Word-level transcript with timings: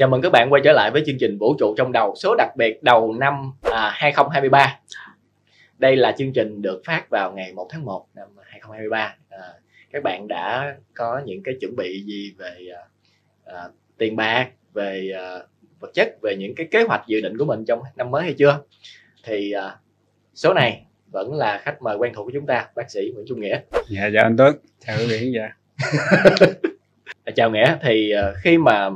Chào 0.00 0.08
mừng 0.08 0.22
các 0.22 0.32
bạn 0.32 0.52
quay 0.52 0.62
trở 0.64 0.72
lại 0.72 0.90
với 0.90 1.02
chương 1.06 1.18
trình 1.20 1.38
Vũ 1.38 1.54
trụ 1.58 1.74
trong 1.76 1.92
đầu 1.92 2.14
số 2.16 2.34
đặc 2.38 2.56
biệt 2.56 2.82
đầu 2.82 3.12
năm 3.12 3.52
à, 3.62 3.90
2023. 3.94 4.78
Đây 5.78 5.96
là 5.96 6.12
chương 6.12 6.32
trình 6.32 6.62
được 6.62 6.82
phát 6.84 7.10
vào 7.10 7.32
ngày 7.32 7.52
1 7.52 7.66
tháng 7.70 7.84
1 7.84 8.06
năm 8.14 8.28
2023. 8.42 9.16
À, 9.28 9.38
các 9.92 10.02
bạn 10.02 10.28
đã 10.28 10.74
có 10.94 11.20
những 11.24 11.42
cái 11.42 11.54
chuẩn 11.60 11.76
bị 11.76 12.02
gì 12.06 12.34
về 12.38 12.56
à, 12.74 12.82
à, 13.44 13.68
tiền 13.98 14.16
bạc, 14.16 14.48
về 14.74 15.12
à, 15.16 15.38
vật 15.80 15.90
chất, 15.94 16.16
về 16.22 16.36
những 16.38 16.54
cái 16.54 16.68
kế 16.70 16.82
hoạch 16.82 17.02
dự 17.06 17.20
định 17.20 17.38
của 17.38 17.44
mình 17.44 17.64
trong 17.64 17.82
năm 17.96 18.10
mới 18.10 18.22
hay 18.22 18.34
chưa? 18.34 18.60
Thì 19.24 19.52
à, 19.52 19.76
số 20.34 20.54
này 20.54 20.84
vẫn 21.12 21.34
là 21.34 21.58
khách 21.58 21.82
mời 21.82 21.96
quen 21.96 22.12
thuộc 22.14 22.26
của 22.26 22.32
chúng 22.34 22.46
ta, 22.46 22.68
bác 22.74 22.90
sĩ 22.90 23.00
Nguyễn 23.14 23.26
Trung 23.28 23.40
Nghĩa. 23.40 23.60
Dạ 23.88 24.10
chào 24.14 24.24
anh 24.24 24.36
Tuấn, 24.36 24.56
chào 24.86 24.96
quý 24.98 25.06
vị. 25.06 25.34
À, 25.34 25.56
chào 27.36 27.50
nghĩa 27.50 27.76
thì 27.82 28.12
uh, 28.30 28.36
khi 28.42 28.58
mà, 28.58 28.90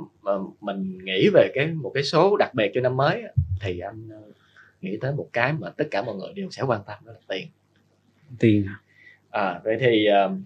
mình 0.60 0.98
nghĩ 1.04 1.28
về 1.34 1.50
cái 1.54 1.66
một 1.66 1.90
cái 1.94 2.02
số 2.02 2.36
đặc 2.36 2.54
biệt 2.54 2.70
cho 2.74 2.80
năm 2.80 2.96
mới 2.96 3.22
thì 3.60 3.78
anh 3.78 4.08
uh, 4.08 4.34
nghĩ 4.80 4.98
tới 5.00 5.12
một 5.12 5.28
cái 5.32 5.52
mà 5.52 5.70
tất 5.70 5.84
cả 5.90 6.02
mọi 6.02 6.16
người 6.16 6.32
đều 6.34 6.50
sẽ 6.50 6.62
quan 6.62 6.80
tâm 6.86 6.98
đó 7.06 7.12
là 7.12 7.18
tiền 7.28 7.48
Tiền. 8.38 8.66
à 9.30 9.60
vậy 9.64 9.76
thì 9.80 10.06
uh, 10.26 10.38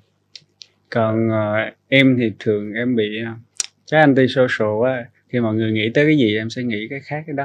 Còn 0.91 1.29
ờ, 1.31 1.55
em 1.89 2.17
thì 2.19 2.33
thường 2.39 2.73
em 2.73 2.97
bị 2.97 3.23
uh, 3.23 3.39
trái 3.85 4.01
anti 4.01 4.27
social 4.29 4.87
á, 4.87 5.07
khi 5.29 5.41
mọi 5.41 5.55
người 5.55 5.73
nghĩ 5.73 5.91
tới 5.95 6.05
cái 6.05 6.17
gì 6.19 6.37
em 6.37 6.51
sẽ 6.51 6.63
nghĩ 6.63 6.87
cái 6.91 7.01
khác 7.01 7.25
cái 7.27 7.35
đó. 7.37 7.45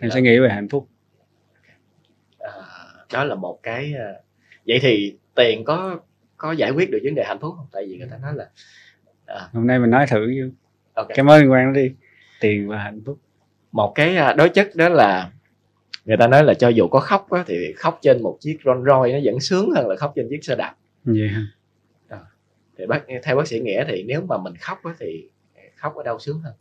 Em 0.00 0.10
Dạ. 0.10 0.14
sẽ 0.14 0.20
nghĩ 0.20 0.38
về 0.38 0.48
hạnh 0.48 0.68
phúc. 0.68 0.88
à, 2.38 2.50
đó 3.12 3.24
là 3.24 3.34
một 3.34 3.60
cái 3.62 3.94
uh, 3.94 4.24
vậy 4.66 4.78
thì 4.82 5.16
tiền 5.34 5.64
có 5.64 6.00
có 6.36 6.52
giải 6.52 6.70
quyết 6.70 6.90
được 6.90 6.98
vấn 7.04 7.14
đề 7.14 7.24
hạnh 7.26 7.38
phúc 7.40 7.54
không 7.56 7.66
tại 7.72 7.86
vì 7.88 7.98
người 7.98 8.08
ta 8.10 8.18
nói 8.22 8.32
là 8.34 8.50
à, 9.34 9.48
Hôm 9.52 9.66
nay 9.66 9.78
mình 9.78 9.90
nói 9.90 10.06
thử 10.06 10.26
như 10.28 10.50
ok 10.94 11.08
cái 11.14 11.24
mối 11.24 11.40
liên 11.40 11.50
quan 11.52 11.66
đó 11.74 11.80
đi. 11.80 11.92
Tiền 12.40 12.68
và 12.68 12.78
hạnh 12.78 13.00
phúc. 13.06 13.18
một 13.72 13.92
cái 13.94 14.16
à, 14.16 14.32
đối 14.32 14.48
chất 14.48 14.68
đó 14.76 14.88
là 14.88 15.30
người 16.04 16.16
ta 16.16 16.26
nói 16.26 16.44
là 16.44 16.54
cho 16.54 16.68
dù 16.68 16.88
có 16.88 17.00
khóc 17.00 17.30
á, 17.30 17.44
thì 17.46 17.72
khóc 17.76 17.98
trên 18.02 18.22
một 18.22 18.36
chiếc 18.40 18.58
Rolls 18.64 18.86
Royce 18.86 19.12
nó 19.12 19.20
vẫn 19.24 19.40
sướng 19.40 19.70
hơn 19.70 19.88
là 19.88 19.96
khóc 19.96 20.12
trên 20.16 20.26
chiếc 20.30 20.44
xe 20.44 20.56
đạp 20.56 20.74
Vậy 21.04 21.28
hả? 21.28 21.46
thì 22.78 22.86
bác 22.86 23.02
theo 23.24 23.36
bác 23.36 23.46
sĩ 23.48 23.60
nghĩa 23.60 23.84
thì 23.88 24.02
nếu 24.02 24.22
mà 24.28 24.38
mình 24.38 24.54
khóc 24.60 24.78
á, 24.84 24.94
thì 24.98 25.28
khóc 25.76 25.94
ở 25.96 26.02
đâu 26.02 26.18
sướng 26.18 26.40
hơn 26.40 26.54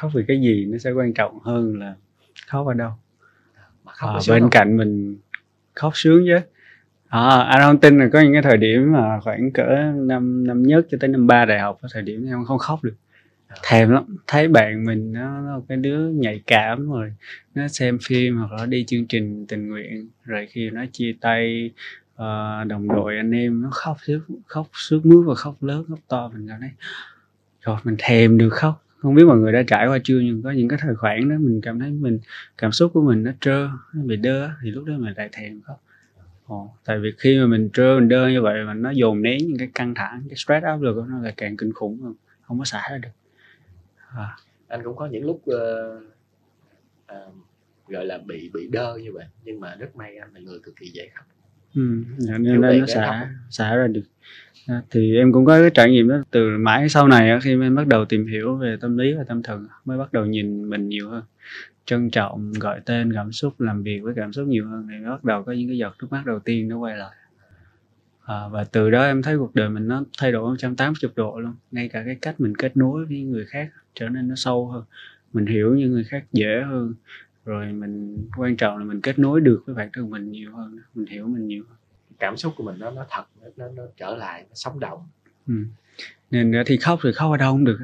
Khóc 0.00 0.10
vì 0.14 0.24
cái 0.28 0.40
gì 0.40 0.64
nó 0.68 0.78
sẽ 0.78 0.90
quan 0.90 1.14
trọng 1.14 1.38
hơn 1.40 1.78
là 1.80 1.94
khóc 2.46 2.66
ở 2.66 2.74
đâu. 2.74 2.90
mà 3.84 3.92
khóc 3.92 4.10
À, 4.10 4.20
bên 4.28 4.40
không? 4.40 4.50
cạnh 4.50 4.76
mình 4.76 5.16
khóc 5.74 5.92
sướng 5.94 6.24
chứ. 6.26 6.38
À, 7.14 7.42
anh 7.42 7.62
không 7.62 7.80
tin 7.80 7.98
là 7.98 8.08
có 8.12 8.20
những 8.20 8.32
cái 8.32 8.42
thời 8.42 8.56
điểm 8.56 8.92
mà 8.92 9.20
khoảng 9.20 9.50
cỡ 9.50 9.92
năm 9.94 10.46
năm 10.46 10.62
nhất 10.62 10.86
cho 10.90 10.98
tới 11.00 11.08
năm 11.08 11.26
ba 11.26 11.44
đại 11.44 11.60
học 11.60 11.78
có 11.82 11.88
thời 11.92 12.02
điểm 12.02 12.26
em 12.26 12.44
không 12.44 12.58
khóc 12.58 12.84
được. 12.84 12.94
À. 13.48 13.56
thèm 13.62 13.90
lắm. 13.90 14.16
Thấy 14.26 14.48
bạn 14.48 14.84
mình 14.84 15.12
nó, 15.12 15.40
nó 15.40 15.60
cái 15.68 15.78
đứa 15.78 16.08
nhạy 16.08 16.42
cảm 16.46 16.90
rồi 16.90 17.12
nó 17.54 17.68
xem 17.68 17.98
phim 18.02 18.36
hoặc 18.36 18.52
là 18.52 18.66
đi 18.66 18.84
chương 18.84 19.06
trình 19.06 19.46
tình 19.46 19.68
nguyện 19.68 20.08
rồi 20.24 20.46
khi 20.50 20.70
nó 20.70 20.84
chia 20.92 21.14
tay 21.20 21.70
ờ, 22.16 22.64
đồng 22.64 22.88
đội 22.88 23.16
anh 23.16 23.30
em 23.30 23.62
nó 23.62 23.68
khóc 23.70 23.96
sướt 24.06 24.20
khóc 24.46 24.66
sướt 24.72 25.00
mướt 25.06 25.24
và 25.26 25.34
khóc 25.34 25.62
lớn 25.62 25.84
khóc 25.88 25.98
to 26.08 26.30
mình 26.34 26.48
cảm 26.48 26.60
thấy 26.60 26.70
rồi 27.62 27.76
mình 27.84 27.96
thèm 27.98 28.38
được 28.38 28.50
khóc. 28.50 28.82
Không 28.98 29.14
biết 29.14 29.24
mọi 29.26 29.38
người 29.38 29.52
đã 29.52 29.62
trải 29.66 29.86
qua 29.86 29.98
chưa 30.04 30.20
nhưng 30.20 30.42
có 30.42 30.50
những 30.50 30.68
cái 30.68 30.78
thời 30.82 30.94
khoản 30.94 31.28
đó 31.28 31.36
mình 31.38 31.60
cảm 31.60 31.80
thấy 31.80 31.90
mình 31.90 32.18
cảm 32.58 32.72
xúc 32.72 32.90
của 32.94 33.02
mình 33.02 33.22
nó 33.22 33.30
trơ 33.40 33.68
nó 33.94 34.02
bị 34.04 34.16
đơ 34.16 34.48
thì 34.62 34.70
lúc 34.70 34.84
đó 34.84 34.94
mình 34.98 35.14
lại 35.16 35.28
thèm 35.32 35.60
khóc 35.60 35.83
Ồ, 36.46 36.74
tại 36.84 36.98
vì 36.98 37.12
khi 37.18 37.38
mà 37.38 37.46
mình 37.46 37.70
trơ 37.72 37.96
mình 37.98 38.08
đơ 38.08 38.28
như 38.28 38.42
vậy 38.42 38.64
mà 38.64 38.74
nó 38.74 38.90
dồn 38.90 39.22
nén 39.22 39.38
những 39.38 39.58
cái 39.58 39.68
căng 39.74 39.94
thẳng 39.94 40.22
cái 40.28 40.36
stress 40.36 40.64
áp 40.64 40.80
lực 40.80 40.96
nó 41.08 41.18
là 41.18 41.32
càng 41.36 41.56
kinh 41.56 41.72
khủng 41.72 42.00
hơn 42.02 42.14
không 42.42 42.58
có 42.58 42.64
xả 42.64 42.88
ra 42.90 42.98
được. 42.98 43.08
À, 44.16 44.36
anh 44.68 44.80
cũng 44.84 44.96
có 44.96 45.06
những 45.06 45.24
lúc 45.24 45.42
ờ, 45.46 46.00
ờ, 47.06 47.30
gọi 47.88 48.06
là 48.06 48.18
bị 48.18 48.50
bị 48.54 48.68
đơ 48.72 48.96
như 49.02 49.12
vậy 49.12 49.24
nhưng 49.44 49.60
mà 49.60 49.74
rất 49.78 49.96
may 49.96 50.16
anh 50.16 50.34
là 50.34 50.40
người 50.40 50.58
cực 50.62 50.76
kỳ 50.76 50.86
dễ 50.86 51.08
khóc. 51.14 51.26
Ừ, 51.74 52.04
nên 52.18 52.44
tiền 52.44 52.60
nó 52.60 52.86
xả 52.86 53.06
khóc. 53.06 53.28
xả 53.50 53.76
ra 53.76 53.86
được. 53.86 54.04
À, 54.66 54.82
thì 54.90 55.16
em 55.16 55.32
cũng 55.32 55.44
có 55.44 55.58
cái 55.60 55.70
trải 55.74 55.90
nghiệm 55.90 56.08
đó 56.08 56.22
từ 56.30 56.58
mãi 56.58 56.88
sau 56.88 57.08
này 57.08 57.38
khi 57.42 57.50
em 57.60 57.74
bắt 57.74 57.86
đầu 57.86 58.04
tìm 58.04 58.26
hiểu 58.26 58.56
về 58.56 58.76
tâm 58.80 58.98
lý 58.98 59.14
và 59.14 59.24
tâm 59.24 59.42
thần 59.42 59.66
mới 59.84 59.98
bắt 59.98 60.12
đầu 60.12 60.26
nhìn 60.26 60.70
mình 60.70 60.88
nhiều 60.88 61.10
hơn 61.10 61.22
trân 61.84 62.10
trọng 62.10 62.52
gọi 62.52 62.80
tên 62.84 63.12
cảm 63.14 63.32
xúc 63.32 63.60
làm 63.60 63.82
việc 63.82 64.00
với 64.02 64.14
cảm 64.16 64.32
xúc 64.32 64.46
nhiều 64.46 64.68
hơn 64.68 64.86
thì 64.90 65.04
bắt 65.06 65.24
đầu 65.24 65.42
có 65.42 65.52
những 65.52 65.68
cái 65.68 65.78
giọt 65.78 65.96
nước 66.00 66.06
mắt 66.10 66.26
đầu 66.26 66.38
tiên 66.38 66.68
nó 66.68 66.78
quay 66.78 66.96
lại. 66.96 67.16
À, 68.24 68.48
và 68.48 68.64
từ 68.64 68.90
đó 68.90 69.04
em 69.04 69.22
thấy 69.22 69.38
cuộc 69.38 69.54
đời 69.54 69.68
mình 69.68 69.88
nó 69.88 70.04
thay 70.18 70.32
đổi 70.32 70.50
180 70.50 71.10
độ 71.16 71.38
luôn. 71.40 71.54
Ngay 71.70 71.88
cả 71.88 72.02
cái 72.06 72.14
cách 72.14 72.40
mình 72.40 72.56
kết 72.56 72.76
nối 72.76 73.04
với 73.04 73.20
người 73.22 73.44
khác 73.46 73.70
trở 73.94 74.08
nên 74.08 74.28
nó 74.28 74.34
sâu 74.34 74.66
hơn. 74.68 74.84
Mình 75.32 75.46
hiểu 75.46 75.74
những 75.74 75.92
người 75.92 76.04
khác 76.04 76.24
dễ 76.32 76.62
hơn 76.66 76.94
rồi 77.44 77.72
mình 77.72 78.26
quan 78.36 78.56
trọng 78.56 78.78
là 78.78 78.84
mình 78.84 79.00
kết 79.00 79.18
nối 79.18 79.40
được 79.40 79.62
với 79.66 79.74
bản 79.74 79.88
thân 79.92 80.10
mình 80.10 80.30
nhiều 80.30 80.56
hơn 80.56 80.78
mình 80.94 81.06
hiểu 81.06 81.26
mình 81.26 81.46
nhiều 81.46 81.64
hơn. 81.68 81.78
Cảm 82.18 82.36
xúc 82.36 82.52
của 82.56 82.64
mình 82.64 82.78
nó 82.78 82.90
nó 82.90 83.06
thật 83.10 83.24
nó, 83.56 83.66
nó, 83.76 83.82
trở 83.96 84.16
lại 84.16 84.42
nó 84.42 84.54
sống 84.54 84.80
động. 84.80 85.08
Ừ. 85.46 85.54
nên 86.30 86.52
thì 86.66 86.76
khóc 86.76 86.98
thì 87.02 87.12
khóc 87.12 87.30
ở 87.30 87.36
đâu 87.36 87.52
cũng 87.52 87.64
được 87.64 87.78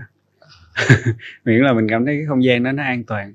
miễn 1.45 1.61
là 1.61 1.73
mình 1.73 1.87
cảm 1.91 2.07
thấy 2.07 2.17
cái 2.17 2.27
không 2.27 2.45
gian 2.45 2.63
đó 2.63 2.73
nó 2.73 2.83
an 2.83 3.05
toàn 3.05 3.35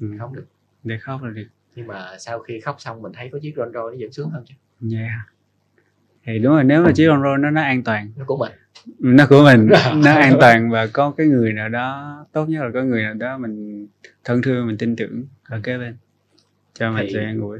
ừ. 0.00 0.06
không 0.18 0.34
được. 0.34 0.46
Để 0.82 0.98
khóc 0.98 1.22
là 1.22 1.30
được. 1.30 1.46
Nhưng 1.74 1.86
mà 1.86 2.06
sau 2.18 2.38
khi 2.38 2.60
khóc 2.60 2.76
xong 2.78 3.02
mình 3.02 3.12
thấy 3.12 3.28
có 3.32 3.38
chiếc 3.42 3.52
Rolls 3.56 3.74
Royce 3.74 3.92
nó 3.96 4.00
vẫn 4.00 4.12
sướng 4.12 4.30
hơn 4.30 4.44
chứ. 4.46 4.54
Yeah. 4.96 5.10
thì 6.24 6.38
đúng 6.38 6.52
rồi 6.52 6.64
nếu 6.64 6.82
mà 6.84 6.92
chiếc 6.94 7.06
con 7.08 7.22
roll 7.22 7.40
nó 7.40 7.50
nó 7.50 7.60
an 7.62 7.82
toàn. 7.82 8.12
Nó 8.16 8.24
của 8.26 8.36
mình. 8.36 8.52
Nó 8.98 9.26
của 9.28 9.44
mình. 9.44 9.68
Nó 10.04 10.12
an 10.12 10.36
toàn 10.40 10.70
và 10.70 10.86
có 10.92 11.10
cái 11.16 11.26
người 11.26 11.52
nào 11.52 11.68
đó 11.68 12.16
tốt 12.32 12.44
nhất 12.48 12.62
là 12.64 12.70
có 12.74 12.82
người 12.82 13.02
nào 13.02 13.14
đó 13.14 13.38
mình 13.38 13.86
thân 14.24 14.42
thương 14.42 14.66
mình 14.66 14.78
tin 14.78 14.96
tưởng 14.96 15.24
ở 15.44 15.60
kế 15.62 15.78
bên. 15.78 15.96
Cho 16.74 16.90
mình 16.90 17.04
Thì- 17.06 17.12
sự 17.12 17.20
an 17.20 17.40
ủi. 17.40 17.58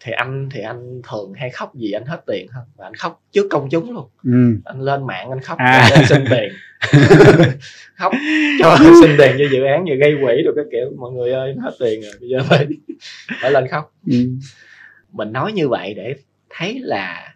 thì 0.00 0.12
anh 0.12 0.48
thì 0.52 0.60
anh 0.60 1.00
thường 1.10 1.32
hay 1.36 1.50
khóc 1.50 1.74
gì 1.74 1.92
anh 1.92 2.04
hết 2.04 2.22
tiền 2.26 2.46
hơn. 2.50 2.64
Và 2.76 2.86
anh 2.86 2.94
khóc 2.94 3.22
trước 3.32 3.46
công 3.50 3.68
chúng 3.70 3.92
luôn. 3.92 4.08
Ừ. 4.24 4.56
anh 4.64 4.80
lên 4.80 5.06
mạng 5.06 5.30
anh 5.30 5.40
khóc 5.40 5.58
À. 5.58 5.88
anh 5.94 6.04
xin 6.08 6.24
tiền 6.30 6.52
khóc 7.94 8.12
cho 8.58 8.76
xin 9.00 9.10
tiền 9.18 9.36
cho 9.38 9.44
dự 9.52 9.64
án 9.64 9.84
như 9.84 9.94
gây 9.94 10.14
quỹ 10.22 10.42
được 10.44 10.52
cái 10.56 10.64
kiểu. 10.72 10.92
Mọi 10.98 11.12
người 11.12 11.32
ơi 11.32 11.54
hết 11.62 11.70
tiền 11.80 12.02
rồi 12.02 12.12
bây 12.20 12.28
giờ 12.28 12.38
phải 12.48 12.66
phải 13.40 13.50
lên 13.50 13.68
khóc. 13.70 13.94
Ừ. 14.06 14.16
mình 15.12 15.32
nói 15.32 15.52
như 15.52 15.68
vậy 15.68 15.94
để 15.94 16.14
thấy 16.50 16.78
là 16.80 17.34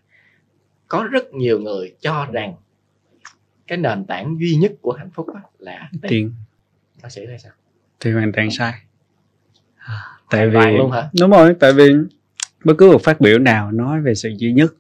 có 0.88 1.08
rất 1.10 1.32
nhiều 1.32 1.60
người 1.60 1.94
cho 2.00 2.26
rằng 2.32 2.54
cái 3.66 3.78
nền 3.78 4.04
tảng 4.04 4.36
duy 4.41 4.54
nhất 4.54 4.72
của 4.81 4.92
hạnh 4.92 5.10
phúc 5.14 5.26
là 5.58 5.88
tiền. 5.91 6.10
Tiền. 6.10 6.32
Bác 7.02 7.12
sĩ 7.12 7.26
thấy 7.26 7.38
sao? 7.38 7.52
Thì 8.00 8.12
hoàn 8.12 8.32
toàn 8.32 8.50
sai. 8.50 8.72
À, 9.76 10.02
tại 10.31 10.48
vì 10.48 10.76
luôn 10.78 10.91
hả? 10.91 11.08
Đúng 11.20 11.31
rồi 11.31 11.54
tại 11.60 11.72
vì 11.72 11.92
bất 12.64 12.75
cứ 12.78 12.92
một 12.92 13.02
phát 13.02 13.20
biểu 13.20 13.38
nào 13.38 13.72
nói 13.72 14.00
về 14.00 14.14
sự 14.14 14.32
duy 14.36 14.52
nhất 14.52 14.75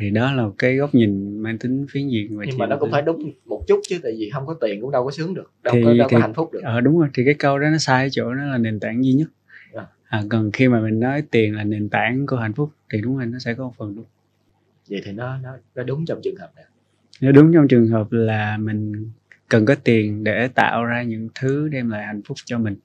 thì 0.00 0.10
đó 0.10 0.32
là 0.32 0.44
cái 0.58 0.76
góc 0.76 0.94
nhìn 0.94 1.38
mang 1.42 1.58
tính 1.58 1.86
phiến 1.90 2.08
diện 2.08 2.38
và 2.38 2.44
nhưng 2.48 2.58
mà 2.58 2.66
nó 2.66 2.76
cũng 2.80 2.90
phải 2.90 3.02
đúng 3.02 3.32
một 3.46 3.64
chút 3.68 3.80
chứ 3.88 3.98
tại 4.02 4.12
vì 4.18 4.30
không 4.34 4.46
có 4.46 4.54
tiền 4.60 4.80
cũng 4.80 4.90
đâu 4.90 5.04
có 5.04 5.10
sướng 5.10 5.34
được 5.34 5.50
đâu 5.62 5.74
Thì- 5.74 5.82
có 5.84 5.94
đâu 5.94 6.08
có 6.10 6.16
thì- 6.18 6.22
hạnh 6.22 6.34
phúc 6.34 6.52
được. 6.52 6.60
ờ 6.64 6.80
đúng 6.80 6.98
rồi 6.98 7.08
thì 7.14 7.22
cái 7.24 7.34
câu 7.34 7.58
đó 7.58 7.68
nó 7.70 7.78
sai 7.78 8.04
ở 8.04 8.08
chỗ 8.12 8.34
nó 8.34 8.44
là 8.46 8.58
nền 8.58 8.80
tảng 8.80 9.04
duy 9.04 9.12
nhất. 9.12 9.28
Dạ. 9.74 9.86
à, 10.08 10.22
còn 10.28 10.50
khi 10.52 10.68
mà 10.68 10.80
mình 10.80 11.00
nói 11.00 11.22
tiền 11.30 11.56
là 11.56 11.64
nền 11.64 11.88
tảng 11.88 12.26
của 12.26 12.36
hạnh 12.36 12.52
phúc 12.52 12.70
thì 12.92 13.00
đúng 13.00 13.16
rồi 13.16 13.26
nó 13.26 13.38
sẽ 13.38 13.54
có 13.54 13.64
một 13.64 13.72
phần 13.78 13.94
đúng. 13.96 14.04
Vậy 14.90 15.00
thì 15.04 15.12
nó 15.12 15.36
nó 15.42 15.50
nó 15.74 15.82
đúng 15.82 16.06
trong 16.06 16.20
trường 16.22 16.36
hợp 16.36 16.50
này 16.56 16.64
nếu 17.20 17.32
đúng 17.32 17.52
trong 17.52 17.68
trường 17.68 17.88
hợp 17.88 18.06
là 18.12 18.56
mình 18.56 19.10
cần 19.48 19.64
có 19.66 19.74
tiền 19.84 20.24
để 20.24 20.48
tạo 20.48 20.84
ra 20.84 21.02
những 21.02 21.28
thứ 21.34 21.68
đem 21.68 21.90
lại 21.90 22.06
hạnh 22.06 22.22
phúc 22.24 22.36
cho 22.44 22.58
mình. 22.58 22.76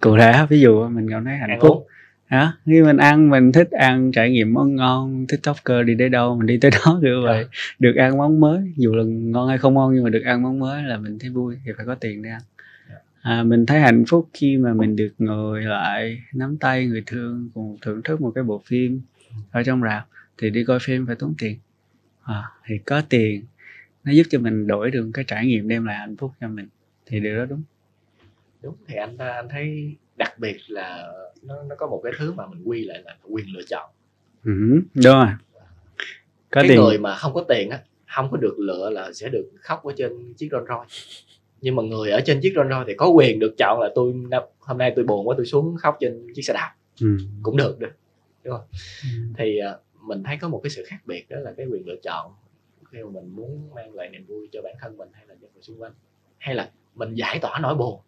Cụ 0.00 0.16
thể 0.18 0.46
ví 0.48 0.60
dụ 0.60 0.88
mình 0.88 1.10
cảm 1.10 1.24
thấy 1.24 1.36
hạnh 1.36 1.58
phúc 1.62 1.86
hả? 2.26 2.52
Khi 2.66 2.82
mình 2.82 2.96
ăn 2.96 3.30
mình 3.30 3.52
thích 3.52 3.70
ăn 3.70 4.12
trải 4.12 4.30
nghiệm 4.30 4.54
món 4.54 4.76
ngon 4.76 5.26
tiktoker 5.26 5.86
đi 5.86 5.94
tới 5.98 6.08
đâu 6.08 6.36
mình 6.36 6.46
đi 6.46 6.58
tới 6.60 6.70
đó 6.84 6.98
kiểu 7.02 7.22
vậy 7.22 7.44
Dạ. 7.44 7.50
được 7.78 7.94
ăn 7.96 8.18
món 8.18 8.40
mới. 8.40 8.72
Dù 8.76 8.94
là 8.94 9.04
ngon 9.06 9.48
hay 9.48 9.58
không 9.58 9.74
ngon 9.74 9.94
nhưng 9.94 10.04
mà 10.04 10.10
được 10.10 10.22
ăn 10.24 10.42
món 10.42 10.58
mới 10.58 10.82
là 10.82 10.96
mình 10.98 11.18
thấy 11.18 11.30
vui 11.30 11.56
thì 11.64 11.72
phải 11.76 11.86
có 11.86 11.94
tiền 11.94 12.22
để 12.22 12.30
ăn. 12.30 12.40
Dạ. 12.88 12.94
à, 13.22 13.42
mình 13.42 13.66
thấy 13.66 13.80
hạnh 13.80 14.04
phúc 14.08 14.28
khi 14.32 14.56
mà 14.56 14.74
mình 14.74 14.96
được 14.96 15.12
ngồi 15.18 15.62
lại 15.62 16.18
nắm 16.34 16.56
tay 16.56 16.86
người 16.86 17.02
thương 17.06 17.50
cùng 17.54 17.76
thưởng 17.82 18.02
thức 18.02 18.20
một 18.20 18.32
cái 18.34 18.44
bộ 18.44 18.62
phim 18.66 19.00
ở 19.50 19.62
trong 19.62 19.82
rạp. 19.82 20.06
Thì 20.38 20.50
đi 20.50 20.64
coi 20.64 20.78
phim 20.82 21.06
phải 21.06 21.16
tốn 21.16 21.34
tiền. 21.38 21.58
À, 22.22 22.42
thì 22.66 22.78
có 22.78 23.02
tiền 23.08 23.44
nó 24.04 24.12
giúp 24.12 24.22
cho 24.30 24.38
mình 24.38 24.66
đổi 24.66 24.90
được 24.90 25.10
cái 25.14 25.24
trải 25.24 25.46
nghiệm 25.46 25.68
đem 25.68 25.84
lại 25.84 25.98
hạnh 25.98 26.16
phúc 26.16 26.32
cho 26.40 26.48
mình. 26.48 26.68
Thì 27.06 27.20
điều 27.20 27.36
đó 27.36 27.44
đúng. 27.44 27.62
Đúng 28.62 28.74
thì 28.88 28.94
anh 28.96 29.18
anh 29.18 29.48
thấy 29.50 29.94
đặc 30.16 30.38
biệt 30.38 30.56
là 30.68 31.12
nó 31.42 31.62
nó 31.62 31.74
có 31.78 31.86
một 31.86 32.00
cái 32.04 32.12
thứ 32.18 32.32
mà 32.32 32.46
mình 32.46 32.62
quy 32.64 32.84
lại 32.84 33.02
là 33.04 33.16
quyền 33.28 33.46
lựa 33.54 33.62
chọn. 33.68 33.90
Ừ, 34.44 34.52
đúng 34.94 35.02
rồi. 35.14 35.26
Có 36.50 36.60
cái 36.60 36.68
tiền. 36.68 36.80
người 36.80 36.98
mà 36.98 37.14
không 37.16 37.34
có 37.34 37.44
tiền 37.48 37.70
á 37.70 37.80
không 38.14 38.28
có 38.30 38.36
được 38.36 38.58
lựa 38.58 38.90
là 38.90 39.12
sẽ 39.12 39.28
được 39.28 39.50
khóc 39.60 39.84
ở 39.84 39.92
trên 39.96 40.34
chiếc 40.34 40.48
Rolls 40.52 40.68
Royce. 40.68 41.22
Nhưng 41.60 41.76
mà 41.76 41.82
người 41.82 42.10
ở 42.10 42.20
trên 42.26 42.40
chiếc 42.40 42.52
Rolls 42.56 42.70
Royce 42.70 42.84
thì 42.86 42.94
có 42.94 43.08
quyền 43.08 43.38
được 43.38 43.54
chọn 43.58 43.80
là 43.80 43.90
tôi 43.94 44.14
hôm 44.58 44.78
nay 44.78 44.92
tôi 44.96 45.04
buồn 45.04 45.28
quá 45.28 45.34
tôi 45.36 45.46
xuống 45.46 45.76
khóc 45.76 45.96
trên 46.00 46.26
chiếc 46.34 46.42
xe 46.42 46.54
đạp. 46.54 46.72
Ừ. 47.00 47.16
cũng 47.42 47.56
được 47.56 47.78
được 47.78 47.90
Ừ. 48.42 48.52
thì 49.38 49.58
à, 49.58 49.76
mình 50.00 50.22
thấy 50.22 50.36
có 50.40 50.48
một 50.48 50.60
cái 50.64 50.70
sự 50.70 50.84
khác 50.86 50.96
biệt 51.06 51.26
đó 51.28 51.36
là 51.40 51.52
cái 51.56 51.66
quyền 51.66 51.86
lựa 51.86 51.96
chọn 52.02 52.32
khi 52.92 52.98
mà 53.02 53.10
mình 53.10 53.36
muốn 53.36 53.70
mang 53.74 53.94
lại 53.94 54.08
niềm 54.08 54.24
vui 54.28 54.48
cho 54.52 54.60
bản 54.62 54.74
thân 54.80 54.96
mình 54.96 55.08
hay 55.12 55.26
là 55.26 55.34
cho 55.42 55.48
người 55.54 55.62
xung 55.62 55.82
quanh. 55.82 55.92
Hay 56.38 56.54
là 56.54 56.70
mình 56.94 57.14
giải 57.14 57.38
tỏa 57.42 57.58
nỗi 57.62 57.74
buồn 57.74 58.00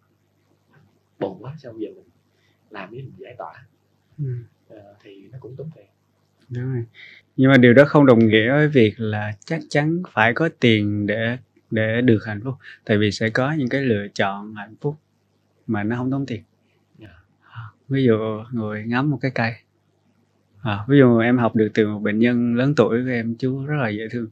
buồn 1.18 1.42
quá 1.42 1.54
xong 1.58 1.80
giờ 1.80 1.88
mình 1.96 2.04
làm 2.70 2.90
cái 2.90 3.02
mình 3.02 3.12
giải 3.18 3.34
tỏa? 3.38 3.52
Ừ. 4.18 4.24
Ờ, 4.68 4.94
thì 5.02 5.28
nó 5.32 5.38
cũng 5.40 5.56
tốn 5.56 5.70
tiền. 5.76 5.86
Đúng 6.48 6.74
rồi. 6.74 6.84
Nhưng 7.36 7.50
mà 7.50 7.56
điều 7.58 7.74
đó 7.74 7.84
không 7.86 8.06
đồng 8.06 8.18
nghĩa 8.18 8.50
với 8.50 8.68
việc 8.68 8.94
là 8.96 9.32
chắc 9.44 9.60
chắn 9.68 10.02
phải 10.12 10.34
có 10.34 10.48
tiền 10.60 11.06
để 11.06 11.38
để 11.70 12.00
được 12.00 12.18
hạnh 12.26 12.40
phúc. 12.44 12.54
Tại 12.84 12.98
vì 12.98 13.10
sẽ 13.10 13.30
có 13.30 13.52
những 13.52 13.68
cái 13.68 13.82
lựa 13.82 14.06
chọn 14.14 14.54
hạnh 14.54 14.74
phúc 14.80 14.96
mà 15.66 15.84
nó 15.84 15.96
không 15.96 16.10
tốn 16.10 16.26
tiền. 16.26 16.42
Dạ. 16.98 17.08
À, 17.42 17.62
ví 17.88 18.04
dụ 18.04 18.18
người 18.52 18.84
ngắm 18.84 19.10
một 19.10 19.18
cái 19.20 19.30
cây. 19.34 19.52
À, 20.62 20.84
ví 20.88 20.98
dụ 20.98 21.18
em 21.18 21.38
học 21.38 21.56
được 21.56 21.68
từ 21.74 21.88
một 21.88 21.98
bệnh 21.98 22.18
nhân 22.18 22.54
lớn 22.54 22.74
tuổi 22.74 23.02
của 23.04 23.10
em 23.10 23.34
chú 23.38 23.66
rất 23.66 23.76
là 23.76 23.88
dễ 23.88 24.08
thương. 24.10 24.28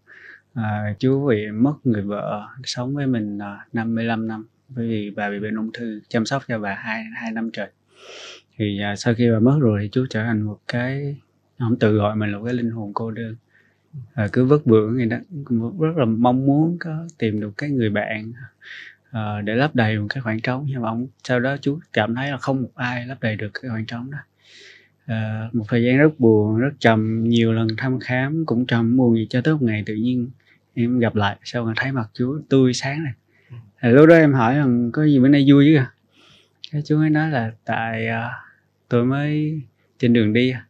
À, 0.55 0.95
chú 0.99 1.29
bị 1.29 1.51
mất 1.51 1.75
người 1.85 2.03
vợ 2.03 2.49
sống 2.65 2.95
với 2.95 3.07
mình 3.07 3.39
à, 3.39 3.67
55 3.73 4.29
năm 4.29 4.47
bởi 4.69 4.89
vì 4.89 5.11
bà 5.11 5.31
bị 5.31 5.39
bệnh 5.41 5.57
ung 5.57 5.71
thư 5.75 6.01
chăm 6.09 6.27
sóc 6.27 6.43
cho 6.49 6.59
bà 6.59 6.75
hai 6.75 7.05
hai 7.15 7.33
năm 7.33 7.51
trời. 7.53 7.69
Thì 8.57 8.81
à, 8.81 8.97
sau 8.97 9.15
khi 9.15 9.31
bà 9.31 9.39
mất 9.39 9.59
rồi 9.61 9.79
thì 9.83 9.89
chú 9.93 10.07
trở 10.11 10.25
thành 10.25 10.43
một 10.43 10.61
cái 10.69 11.17
ông 11.59 11.79
tự 11.79 11.97
gọi 11.97 12.17
mình 12.17 12.33
là 12.33 12.39
một 12.39 12.45
cái 12.45 12.55
linh 12.55 12.71
hồn 12.71 12.93
cô 12.95 13.11
đơn. 13.11 13.37
À, 14.15 14.29
cứ 14.33 14.45
vất 14.45 14.65
vưởng 14.65 14.97
người 14.97 15.07
đó 15.07 15.17
rất 15.81 15.97
là 15.97 16.05
mong 16.05 16.47
muốn 16.47 16.77
có 16.81 17.07
tìm 17.19 17.41
được 17.41 17.51
cái 17.57 17.71
người 17.71 17.91
bạn 17.91 18.33
à, 19.11 19.41
để 19.45 19.55
lấp 19.55 19.75
đầy 19.75 19.99
một 19.99 20.07
cái 20.11 20.23
khoảng 20.23 20.41
trống. 20.41 20.67
Nhưng 20.69 20.83
mà 20.83 20.89
ông 20.89 21.07
sau 21.25 21.41
đó 21.41 21.57
chú 21.61 21.79
cảm 21.93 22.15
thấy 22.15 22.31
là 22.31 22.37
không 22.37 22.63
một 22.63 22.71
ai 22.75 23.07
lấp 23.07 23.19
đầy 23.21 23.37
được 23.37 23.51
cái 23.55 23.71
khoảng 23.71 23.87
trống 23.87 24.11
đó. 24.11 24.19
À, 25.07 25.49
một 25.53 25.65
thời 25.69 25.85
gian 25.85 25.99
rất 25.99 26.21
buồn 26.21 26.59
rất 26.59 26.71
trầm 26.79 27.25
nhiều 27.25 27.53
lần 27.53 27.69
thăm 27.77 28.01
khám 28.01 28.47
cũng 28.47 28.67
trầm 28.67 28.97
buồn 28.97 29.17
gì 29.17 29.27
cho 29.31 29.41
tới 29.41 29.55
một 29.55 29.63
ngày 29.63 29.83
tự 29.87 29.95
nhiên 29.95 30.31
em 30.75 30.99
gặp 30.99 31.15
lại 31.15 31.37
sau 31.45 31.65
ngày 31.65 31.75
thấy 31.77 31.93
mặt 31.93 32.11
chú 32.13 32.41
tươi 32.49 32.73
sáng 32.73 33.05
này 33.05 33.13
thì 33.83 33.89
lúc 33.89 34.09
đó 34.09 34.15
em 34.15 34.33
hỏi 34.33 34.55
rằng 34.55 34.91
có 34.93 35.05
gì 35.05 35.19
bữa 35.19 35.29
nay 35.29 35.45
vui 35.49 35.65
chứ 35.65 35.77
à 35.77 35.93
cái 36.73 36.83
chú 36.85 36.99
ấy 36.99 37.11
nói 37.11 37.31
là 37.31 37.53
tại 37.65 38.09
à, 38.09 38.33
tôi 38.89 39.05
mới 39.05 39.61
trên 39.99 40.13
đường 40.13 40.33
đi 40.33 40.51
à. 40.51 40.67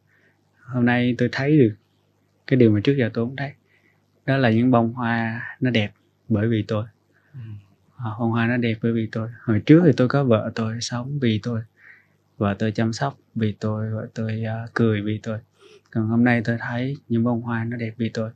hôm 0.65 0.87
nay 0.87 1.15
tôi 1.19 1.29
thấy 1.33 1.59
được 1.59 1.75
cái 2.47 2.57
điều 2.57 2.71
mà 2.71 2.81
trước 2.85 2.95
giờ 2.99 3.11
tôi 3.15 3.27
không 3.27 3.37
thấy. 3.37 3.53
Đó 4.27 4.37
là 4.37 4.51
những 4.51 4.71
bông 4.71 4.93
hoa 4.93 5.43
nó 5.61 5.71
đẹp 5.71 5.93
bởi 6.29 6.49
vì 6.49 6.65
tôi. 6.69 6.85
À, 7.97 8.11
bông 8.19 8.31
hoa 8.31 8.47
nó 8.47 8.57
đẹp 8.57 8.75
bởi 8.83 8.93
vì 8.93 9.09
tôi. 9.13 9.29
Hồi 9.43 9.63
trước 9.67 9.83
thì 9.85 9.93
tôi 9.97 10.09
có 10.09 10.25
vợ 10.25 10.51
tôi 10.55 10.81
sống 10.81 11.19
vì 11.19 11.41
tôi. 11.43 11.61
Vợ 12.39 12.55
tôi 12.59 12.73
chăm 12.73 12.93
sóc 12.93 13.19
vì 13.35 13.53
tôi 13.53 13.91
vợ 13.91 14.07
tôi 14.15 14.45
uh, 14.65 14.75
cười 14.75 15.03
vì 15.03 15.19
tôi. 15.23 15.39
Còn 15.91 16.07
hôm 16.09 16.25
nay 16.25 16.43
tôi 16.45 16.57
thấy 16.61 16.97
những 17.09 17.25
bông 17.25 17.43
hoa 17.43 17.65
nó 17.65 17.77
đẹp 17.77 17.95
vì 17.97 18.09
tôi. 18.09 18.31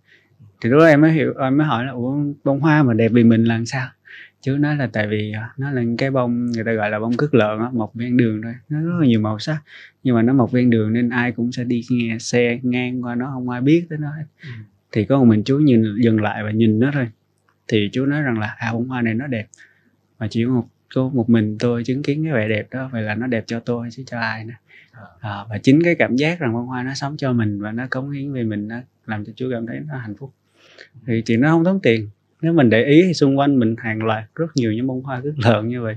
Thì 0.61 0.71
lúc 0.71 0.81
đó 0.81 0.87
em 0.87 1.01
mới 1.01 1.13
hiểu 1.13 1.35
em 1.41 1.57
mới 1.57 1.67
hỏi 1.67 1.85
là 1.85 1.93
ủa 1.93 2.17
bông 2.45 2.61
hoa 2.61 2.83
mà 2.83 2.95
đẹp 2.95 3.09
vì 3.13 3.25
mình 3.25 3.45
là 3.45 3.55
làm 3.55 3.67
sao 3.67 3.89
chứ 4.41 4.57
nói 4.61 4.77
là 4.77 4.89
tại 4.93 5.07
vì 5.07 5.33
à, 5.33 5.51
nó 5.59 5.71
là 5.71 5.83
cái 5.99 6.11
bông 6.11 6.47
người 6.47 6.65
ta 6.65 6.73
gọi 6.73 6.91
là 6.91 6.99
bông 6.99 7.17
cước 7.17 7.35
lợn 7.35 7.59
á 7.59 7.71
mọc 7.73 7.95
ven 7.95 8.17
đường 8.17 8.43
thôi. 8.43 8.55
Nó 8.69 8.81
rất 8.81 8.99
là 9.01 9.07
nhiều 9.07 9.21
màu 9.21 9.39
sắc 9.39 9.63
nhưng 10.03 10.15
mà 10.15 10.23
nó 10.23 10.33
mọc 10.33 10.53
ven 10.53 10.71
đường 10.71 10.93
nên 10.93 11.09
ai 11.09 11.33
cũng 11.33 11.53
sẽ 11.53 11.65
đi 11.65 11.83
nghe 11.91 12.19
xe 12.19 12.59
ngang 12.63 13.05
qua 13.05 13.15
nó 13.15 13.31
không 13.35 13.49
ai 13.49 13.61
biết 13.61 13.87
tới 13.91 13.99
nó 13.99 14.09
hết. 14.11 14.25
Ừ. 14.43 14.49
thì 14.93 15.05
có 15.05 15.19
một 15.19 15.25
mình 15.25 15.43
chú 15.45 15.59
nhìn 15.59 15.83
dừng 16.03 16.21
lại 16.21 16.43
và 16.45 16.51
nhìn 16.51 16.79
nó 16.79 16.91
thôi. 16.95 17.09
Thì 17.69 17.91
chú 17.93 18.07
nói 18.07 18.23
rằng 18.23 18.39
là 18.39 18.55
à 18.59 18.73
bông 18.73 18.89
hoa 18.89 19.03
này 19.03 19.15
nó 19.15 19.27
đẹp. 19.27 19.47
Mà 20.19 20.27
chỉ 20.31 20.45
có 20.45 20.51
một 20.51 20.69
có 20.95 21.09
một 21.09 21.31
mình 21.31 21.57
tôi 21.59 21.85
chứng 21.85 22.03
kiến 22.03 22.25
cái 22.25 22.33
vẻ 22.33 22.49
đẹp 22.49 22.69
đó 22.71 22.89
vậy 22.93 23.03
là 23.03 23.15
nó 23.15 23.27
đẹp 23.27 23.45
cho 23.47 23.61
tôi 23.61 23.89
chứ 23.91 24.03
cho 24.07 24.19
ai 24.19 24.45
nữa. 24.45 24.55
À, 25.21 25.45
và 25.51 25.59
chính 25.59 25.83
cái 25.83 25.95
cảm 25.95 26.17
giác 26.17 26.41
rằng 26.41 26.53
bông 26.53 26.67
hoa 26.67 26.83
nó 26.83 26.95
sống 26.95 27.17
cho 27.17 27.33
mình 27.33 27.61
và 27.61 27.73
nó 27.73 27.87
cống 27.91 28.11
hiến 28.11 28.33
về 28.33 28.43
mình 28.43 28.69
nó 28.69 28.77
làm 29.07 29.25
cho 29.25 29.33
chú 29.37 29.49
cảm 29.53 29.67
thấy 29.67 29.81
nó 29.87 29.99
hạnh 29.99 30.15
phúc. 30.19 30.33
Thì 31.07 31.23
chuyện 31.27 31.41
nó 31.41 31.51
không 31.51 31.65
tốn 31.65 31.81
tiền 31.83 32.09
nếu 32.43 32.53
mình 32.53 32.71
để 32.71 32.85
ý 32.85 33.03
thì 33.07 33.15
xung 33.15 33.39
quanh 33.39 33.59
mình 33.59 33.77
hàng 33.79 34.03
loạt 34.05 34.25
rất 34.35 34.47
nhiều 34.55 34.73
những 34.73 34.87
bông 34.87 35.03
hoa 35.03 35.21
rất 35.21 35.33
lợn 35.45 35.69
như 35.69 35.83
vậy 35.83 35.97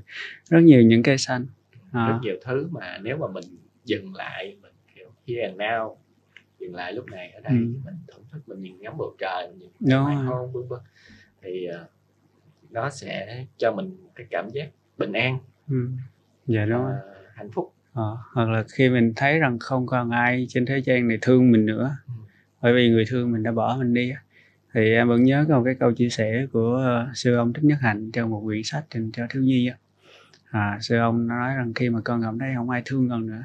rất 0.50 0.60
nhiều 0.60 0.82
những 0.82 1.04
cây 1.04 1.18
xanh 1.18 1.46
à, 1.92 2.08
rất 2.08 2.18
nhiều 2.22 2.36
thứ 2.46 2.68
mà 2.72 2.98
nếu 3.04 3.18
mà 3.18 3.28
mình 3.28 3.44
dừng 3.86 4.16
lại 4.16 4.58
mình 4.62 4.72
kiểu 4.96 5.10
here 5.28 5.42
and 5.42 5.58
now 5.58 5.96
dừng 6.60 6.76
lại 6.76 6.94
lúc 6.94 7.06
này 7.12 7.32
ở 7.32 7.42
đây 7.42 7.54
Ừ. 7.54 7.58
mình 7.86 7.96
thưởng 8.08 8.24
thức 8.32 8.40
mình 8.50 8.62
nhìn 8.62 8.80
ngắm 8.82 8.94
bầu 8.98 9.16
trời 9.20 9.48
mình 9.60 9.70
nhìn 9.80 9.98
hoàng 9.98 10.18
rồi. 10.18 10.26
hôn 10.26 10.52
vân 10.54 10.64
vân 10.68 10.80
thì 11.42 11.66
ờ, 11.66 11.86
nó 12.72 12.90
sẽ 12.90 13.46
cho 13.58 13.72
mình 13.72 13.98
cái 14.16 14.28
cảm 14.30 14.50
giác 14.54 14.70
bình 14.98 15.14
an 15.14 15.40
ừ. 15.70 15.88
dạ 16.48 16.66
đúng 16.66 16.82
rồi 16.84 16.92
ờ, 16.92 17.14
hạnh 17.36 17.52
phúc 17.52 17.74
Ờ, 17.94 18.18
hoặc 18.34 18.50
là 18.50 18.64
khi 18.74 18.90
mình 18.90 19.14
thấy 19.16 19.40
rằng 19.40 19.60
không 19.60 19.86
còn 19.88 20.10
ai 20.10 20.46
trên 20.50 20.66
thế 20.66 20.78
gian 20.78 21.08
này 21.08 21.18
thương 21.22 21.52
mình 21.52 21.66
nữa 21.66 21.98
Ừ. 22.08 22.12
bởi 22.62 22.74
vì 22.74 22.90
người 22.90 23.06
thương 23.10 23.32
mình 23.32 23.44
đã 23.44 23.52
bỏ 23.52 23.76
mình 23.80 23.94
đi 23.94 24.14
thì 24.74 24.94
em 24.94 25.08
vẫn 25.08 25.24
nhớ 25.24 25.46
có 25.50 25.58
một 25.58 25.64
cái 25.66 25.76
câu 25.76 25.92
chia 25.92 26.10
sẻ 26.10 26.46
của 26.52 26.76
ờ, 26.76 27.10
sư 27.14 27.36
ông 27.36 27.54
thích 27.54 27.64
nhất 27.64 27.78
hạnh 27.82 28.12
trong 28.12 28.30
một 28.30 28.42
quyển 28.46 28.64
sách 28.64 28.86
dành 28.94 29.12
cho 29.12 29.28
thiếu 29.30 29.44
nhi 29.44 29.68
á. 29.68 29.78
à, 30.52 30.78
sư 30.82 30.98
ông 30.98 31.28
nói 31.28 31.56
rằng 31.56 31.74
khi 31.74 31.90
mà 31.90 32.02
con 32.04 32.22
cảm 32.24 32.40
thấy 32.40 32.50
không 32.56 32.70
ai 32.70 32.82
thương 32.86 33.10
con 33.10 33.28
nữa 33.28 33.44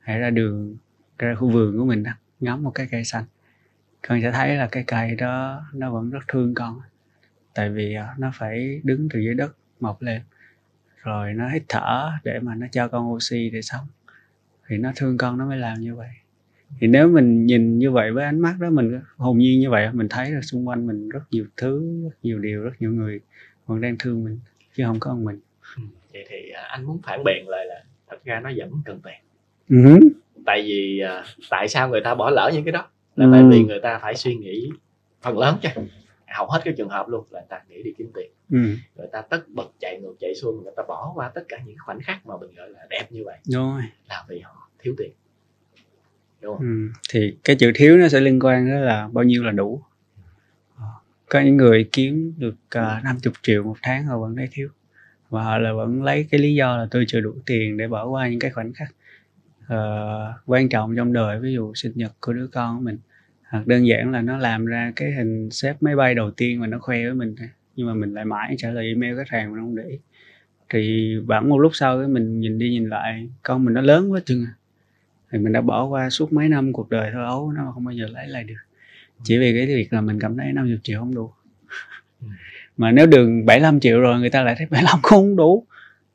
hãy 0.00 0.18
ra 0.18 0.30
đường 0.30 0.76
ra 1.18 1.34
khu 1.34 1.50
vườn 1.50 1.78
của 1.78 1.84
mình 1.84 2.02
đó, 2.02 2.12
ngắm 2.40 2.62
một 2.62 2.70
cái 2.70 2.88
cây 2.90 3.04
xanh. 3.04 3.24
Con 4.08 4.22
sẽ 4.22 4.32
thấy 4.32 4.56
là 4.56 4.68
cái 4.72 4.84
cây 4.86 5.14
đó 5.14 5.66
nó 5.74 5.90
vẫn 5.90 6.10
rất 6.10 6.20
thương 6.28 6.54
con. 6.54 6.80
Tại 7.54 7.70
vì 7.70 7.94
ờ, 7.94 8.06
nó 8.18 8.30
phải 8.34 8.80
đứng 8.84 9.08
từ 9.12 9.20
dưới 9.20 9.34
đất 9.34 9.56
mọc 9.80 10.02
lên 10.02 10.22
rồi 11.02 11.34
nó 11.34 11.48
hít 11.48 11.62
thở 11.68 12.12
để 12.24 12.40
mà 12.40 12.54
nó 12.54 12.66
cho 12.72 12.88
con 12.88 13.12
oxy 13.12 13.50
để 13.50 13.62
sống. 13.62 13.86
Thì 14.68 14.78
nó 14.78 14.92
thương 14.96 15.18
con 15.18 15.38
nó 15.38 15.46
mới 15.46 15.58
làm 15.58 15.80
như 15.80 15.94
vậy 15.94 16.10
thì 16.80 16.86
nếu 16.86 17.08
mình 17.08 17.46
nhìn 17.46 17.78
như 17.78 17.90
vậy 17.90 18.12
với 18.12 18.24
ánh 18.24 18.40
mắt 18.40 18.56
đó 18.60 18.70
mình 18.70 19.00
hồn 19.16 19.38
nhiên 19.38 19.60
như 19.60 19.70
vậy 19.70 19.88
mình 19.92 20.08
thấy 20.08 20.30
là 20.30 20.40
xung 20.40 20.68
quanh 20.68 20.86
mình 20.86 21.08
rất 21.08 21.20
nhiều 21.30 21.44
thứ 21.56 22.02
rất 22.04 22.16
nhiều 22.22 22.38
điều 22.38 22.62
rất 22.62 22.72
nhiều 22.80 22.90
người 22.92 23.20
còn 23.66 23.80
đang 23.80 23.96
thương 23.98 24.24
mình 24.24 24.38
chứ 24.74 24.84
không 24.86 25.00
có 25.00 25.14
mình 25.14 25.40
Ừ. 25.76 25.82
vậy 26.12 26.26
thì 26.28 26.50
ờ, 26.50 26.62
anh 26.68 26.84
muốn 26.84 27.00
phản 27.02 27.24
biện 27.24 27.48
lại 27.48 27.66
là 27.66 27.84
thật 28.10 28.24
ra 28.24 28.40
nó 28.40 28.50
vẫn 28.56 28.70
cần 28.84 29.00
tiền 29.04 29.14
ừ. 29.68 30.08
tại 30.46 30.62
vì 30.62 30.98
ờ, 31.00 31.22
tại 31.50 31.68
sao 31.68 31.88
người 31.88 32.00
ta 32.04 32.14
bỏ 32.14 32.30
lỡ 32.30 32.50
những 32.54 32.64
cái 32.64 32.72
đó 32.72 32.88
là 33.16 33.26
Ừ. 33.26 33.30
tại 33.32 33.42
vì 33.50 33.64
người 33.64 33.80
ta 33.80 33.98
phải 33.98 34.14
suy 34.16 34.34
nghĩ 34.34 34.70
phần 35.22 35.38
lớn 35.38 35.56
chứ 35.62 35.68
hầu 36.28 36.46
hết 36.46 36.60
các 36.64 36.74
trường 36.76 36.88
hợp 36.88 37.08
luôn 37.08 37.24
là 37.30 37.40
người 37.40 37.46
ta 37.48 37.60
nghĩ 37.68 37.82
đi 37.82 37.92
kiếm 37.98 38.10
tiền 38.14 38.30
Ừ. 38.50 38.58
người 38.96 39.06
ta 39.12 39.22
tất 39.22 39.48
bật 39.48 39.68
chạy 39.80 40.00
ngược 40.02 40.14
chạy 40.20 40.34
xuôi 40.34 40.52
người 40.62 40.72
ta 40.76 40.82
bỏ 40.88 41.12
qua 41.14 41.28
tất 41.34 41.42
cả 41.48 41.58
những 41.66 41.76
khoảnh 41.86 42.00
khắc 42.00 42.26
mà 42.26 42.34
mình 42.40 42.50
gọi 42.56 42.70
là 42.70 42.86
đẹp 42.90 43.06
như 43.10 43.22
vậy 43.24 43.36
rồi 43.44 43.82
là 44.08 44.24
vì 44.28 44.38
họ 44.40 44.68
thiếu 44.78 44.94
tiền 44.98 45.10
đúng 46.44 46.56
không 46.56 46.66
ừ. 46.66 47.00
thì 47.10 47.36
cái 47.44 47.56
chữ 47.56 47.72
thiếu 47.74 47.96
nó 47.96 48.08
sẽ 48.08 48.20
liên 48.20 48.40
quan 48.40 48.70
đó 48.70 48.74
là 48.74 49.08
bao 49.12 49.24
nhiêu 49.24 49.44
là 49.44 49.52
đủ. 49.52 49.82
Ờ, 50.76 50.86
có 51.28 51.40
những 51.40 51.56
người 51.56 51.88
kiếm 51.92 52.34
được 52.38 52.54
à, 52.70 52.96
uh, 52.98 53.04
50 53.04 53.34
triệu 53.42 53.62
một 53.62 53.76
tháng 53.82 54.06
họ 54.06 54.18
vẫn 54.18 54.36
thấy 54.36 54.48
thiếu. 54.52 54.68
Và 55.30 55.42
họ 55.42 55.58
là 55.58 55.72
vẫn 55.72 56.02
lấy 56.02 56.26
cái 56.30 56.40
lý 56.40 56.54
do 56.54 56.76
là 56.76 56.86
tôi 56.90 57.04
chưa 57.08 57.20
đủ 57.20 57.34
tiền 57.46 57.76
để 57.76 57.88
bỏ 57.88 58.06
qua 58.06 58.28
những 58.28 58.40
cái 58.40 58.50
khoảnh 58.50 58.72
khắc 58.72 58.94
uh, 59.64 60.34
quan 60.46 60.68
trọng 60.68 60.96
trong 60.96 61.12
đời 61.12 61.40
ví 61.40 61.52
dụ 61.52 61.74
sinh 61.74 61.92
nhật 61.94 62.12
của 62.20 62.32
đứa 62.32 62.46
con 62.46 62.78
của 62.78 62.84
mình. 62.84 62.98
Hoặc 63.48 63.66
đơn 63.66 63.86
giản 63.86 64.12
là 64.12 64.22
nó 64.22 64.38
làm 64.38 64.66
ra 64.66 64.92
cái 64.96 65.12
hình 65.12 65.50
xếp 65.50 65.76
máy 65.80 65.96
bay 65.96 66.14
đầu 66.14 66.30
tiên 66.30 66.60
mà 66.60 66.66
nó 66.66 66.78
khoe 66.78 67.04
với 67.04 67.14
mình 67.14 67.34
nhưng 67.76 67.86
mà 67.86 67.94
mình 67.94 68.14
lại 68.14 68.24
mãi 68.24 68.54
trả 68.58 68.70
lời 68.70 68.86
email 68.86 69.16
khách 69.16 69.28
hàng 69.28 69.50
mà 69.50 69.56
nó 69.56 69.62
không 69.62 69.76
để 69.76 69.84
ý. 69.84 69.98
Thì 70.68 71.14
bản 71.26 71.48
một 71.48 71.58
lúc 71.58 71.72
sau 71.74 71.98
cái 71.98 72.08
mình 72.08 72.40
nhìn 72.40 72.58
đi 72.58 72.70
nhìn 72.70 72.88
lại 72.88 73.28
con 73.42 73.64
mình 73.64 73.74
nó 73.74 73.80
lớn 73.80 74.12
quá 74.12 74.20
chừng 74.24 74.44
à 74.44 74.52
thì 75.34 75.40
mình 75.40 75.52
đã 75.52 75.60
bỏ 75.60 75.84
qua 75.84 76.10
suốt 76.10 76.32
mấy 76.32 76.48
năm 76.48 76.72
cuộc 76.72 76.90
đời 76.90 77.10
thơ 77.12 77.24
ấu 77.24 77.52
nó 77.52 77.70
không 77.74 77.84
bao 77.84 77.92
giờ 77.94 78.06
lấy 78.06 78.28
lại 78.28 78.44
được. 78.44 78.54
Chỉ 79.24 79.38
vì 79.38 79.54
cái 79.56 79.66
việc 79.66 79.92
là 79.92 80.00
mình 80.00 80.20
cảm 80.20 80.36
thấy 80.36 80.52
50 80.52 80.78
triệu 80.82 81.00
không 81.00 81.14
đủ. 81.14 81.30
Ừ. 82.20 82.26
mà 82.76 82.92
nếu 82.92 83.06
đường 83.06 83.46
75 83.46 83.80
triệu 83.80 84.00
rồi 84.00 84.20
người 84.20 84.30
ta 84.30 84.42
lại 84.42 84.54
thấy 84.58 84.66
75 84.70 84.98
cũng 85.02 85.10
không 85.10 85.36
đủ. 85.36 85.66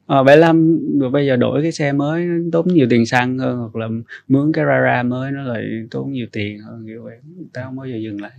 Ờ, 0.06 0.24
75 0.24 0.80
rồi 1.00 1.10
bây 1.10 1.28
giờ 1.28 1.36
đổi 1.36 1.62
cái 1.62 1.72
xe 1.72 1.92
mới 1.92 2.26
nó 2.26 2.50
tốn 2.52 2.68
nhiều 2.68 2.88
tiền 2.90 3.06
xăng 3.06 3.38
hơn 3.38 3.58
hoặc 3.58 3.76
là 3.76 3.88
mướn 4.28 4.52
cái 4.52 4.66
rara 4.66 5.04
mới 5.04 5.32
nó 5.32 5.44
lại 5.44 5.64
tốn 5.92 6.12
nhiều 6.12 6.28
tiền 6.32 6.60
hơn 6.60 6.84
kiểu 6.88 7.04
vậy. 7.04 7.18
Người 7.38 7.48
ta 7.54 7.64
không 7.64 7.76
bao 7.76 7.88
giờ 7.88 7.98
dừng 7.98 8.22
lại. 8.22 8.32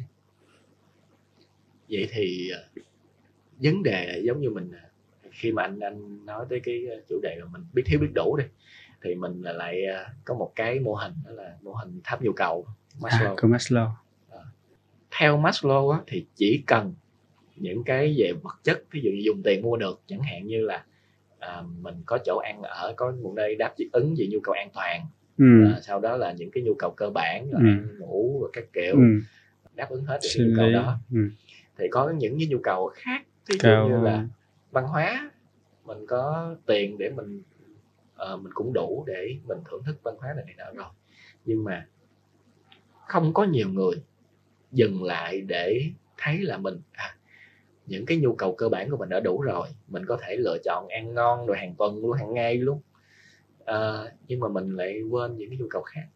Vậy 1.90 2.08
thì 2.12 2.50
ờ, 2.50 2.82
vấn 3.58 3.82
đề 3.82 4.20
giống 4.24 4.40
như 4.40 4.50
mình 4.50 4.70
khi 5.30 5.52
mà 5.52 5.62
anh 5.62 5.80
anh 5.80 6.26
nói 6.26 6.46
tới 6.48 6.60
cái 6.60 6.86
ờ, 6.90 7.00
chủ 7.08 7.20
đề 7.22 7.38
mà 7.40 7.46
mình 7.52 7.62
biết 7.72 7.82
thiếu 7.86 8.00
biết 8.00 8.10
đủ 8.14 8.36
đi 8.36 8.44
thì 9.02 9.14
mình 9.14 9.42
lại 9.42 9.84
ờ, 9.84 10.04
có 10.24 10.34
một 10.34 10.52
cái 10.56 10.80
mô 10.80 10.94
hình 10.94 11.12
đó 11.24 11.30
là 11.32 11.56
mô 11.62 11.72
hình 11.72 12.00
tháp 12.04 12.22
nhu 12.22 12.32
cầu 12.32 12.66
Maslow 13.00 13.28
à, 13.28 13.34
của 13.42 13.48
Maslow 13.48 13.88
theo 15.18 15.38
Maslow 15.38 15.90
á, 15.90 15.98
thì 16.06 16.26
chỉ 16.34 16.62
cần 16.66 16.94
những 17.56 17.84
cái 17.84 18.14
về 18.18 18.32
vật 18.42 18.58
chất 18.64 18.82
ví 18.90 19.00
dụ 19.04 19.10
như 19.10 19.20
dùng 19.24 19.42
tiền 19.42 19.62
mua 19.62 19.76
được 19.76 20.00
chẳng 20.06 20.20
hạn 20.22 20.46
như 20.46 20.62
là 20.64 20.84
à, 21.38 21.62
mình 21.80 21.94
có 22.06 22.18
chỗ 22.24 22.38
ăn 22.38 22.62
ở 22.62 22.94
có 22.96 23.12
một 23.22 23.32
nơi 23.36 23.54
đáp 23.54 23.74
ứng 23.92 24.14
về 24.18 24.26
nhu 24.30 24.40
cầu 24.40 24.54
an 24.54 24.68
toàn 24.74 25.06
ừ. 25.38 25.64
à, 25.74 25.80
sau 25.82 26.00
đó 26.00 26.16
là 26.16 26.32
những 26.32 26.50
cái 26.50 26.62
nhu 26.62 26.74
cầu 26.74 26.90
cơ 26.90 27.10
bản 27.10 27.50
là 27.50 27.58
Ừ. 27.58 27.66
ăn 27.66 27.98
ngủ 27.98 28.38
và 28.42 28.48
các 28.52 28.64
kiểu 28.72 28.94
ừ. 28.94 29.20
đáp 29.74 29.90
ứng 29.90 30.04
hết 30.04 30.18
sinh 30.22 30.48
nhu 30.48 30.56
cầu 30.56 30.70
đó 30.72 30.98
ừ. 31.12 31.20
thì 31.78 31.88
có 31.90 32.10
những 32.10 32.38
cái 32.38 32.48
nhu 32.48 32.58
cầu 32.62 32.90
khác 32.94 33.22
ví 33.46 33.54
dụ 33.54 33.62
Cao 33.62 33.88
như 33.88 34.00
là 34.04 34.26
văn 34.70 34.84
hóa 34.84 35.30
mình 35.84 36.06
có 36.08 36.54
tiền 36.66 36.98
để 36.98 37.10
mình 37.10 37.42
ờ, 38.20 38.36
mình 38.36 38.52
cũng 38.54 38.72
đủ 38.72 39.04
để 39.06 39.36
mình 39.48 39.58
thưởng 39.70 39.82
thức 39.86 39.96
văn 40.02 40.14
hóa 40.18 40.32
này 40.36 40.44
này 40.44 40.54
nọ 40.58 40.64
rồi. 40.82 40.86
Nhưng 41.44 41.64
mà 41.64 41.86
không 43.08 43.34
có 43.34 43.44
nhiều 43.44 43.68
người 43.68 43.94
dừng 44.72 45.02
lại 45.04 45.40
để 45.40 45.82
thấy 46.16 46.38
là 46.38 46.56
mình 46.58 46.80
à 46.92 47.16
những 47.86 48.06
cái 48.06 48.16
nhu 48.16 48.34
cầu 48.34 48.54
cơ 48.54 48.68
bản 48.68 48.90
của 48.90 48.96
mình 48.96 49.08
đã 49.08 49.20
đủ 49.20 49.40
rồi. 49.42 49.68
Mình 49.88 50.06
có 50.06 50.18
thể 50.22 50.36
lựa 50.36 50.56
chọn 50.64 50.88
ăn 50.88 51.14
ngon 51.14 51.46
rồi 51.46 51.56
hàng 51.56 51.74
tuần 51.78 52.00
luôn 52.02 52.12
hàng 52.12 52.34
ngày 52.34 52.56
luôn. 52.56 52.80
À, 53.64 54.02
nhưng 54.28 54.40
mà 54.40 54.48
mình 54.48 54.76
lại 54.76 55.02
quên 55.10 55.36
những 55.36 55.50
cái 55.50 55.58
nhu 55.58 55.66
cầu 55.70 55.82
khác. 55.82 56.06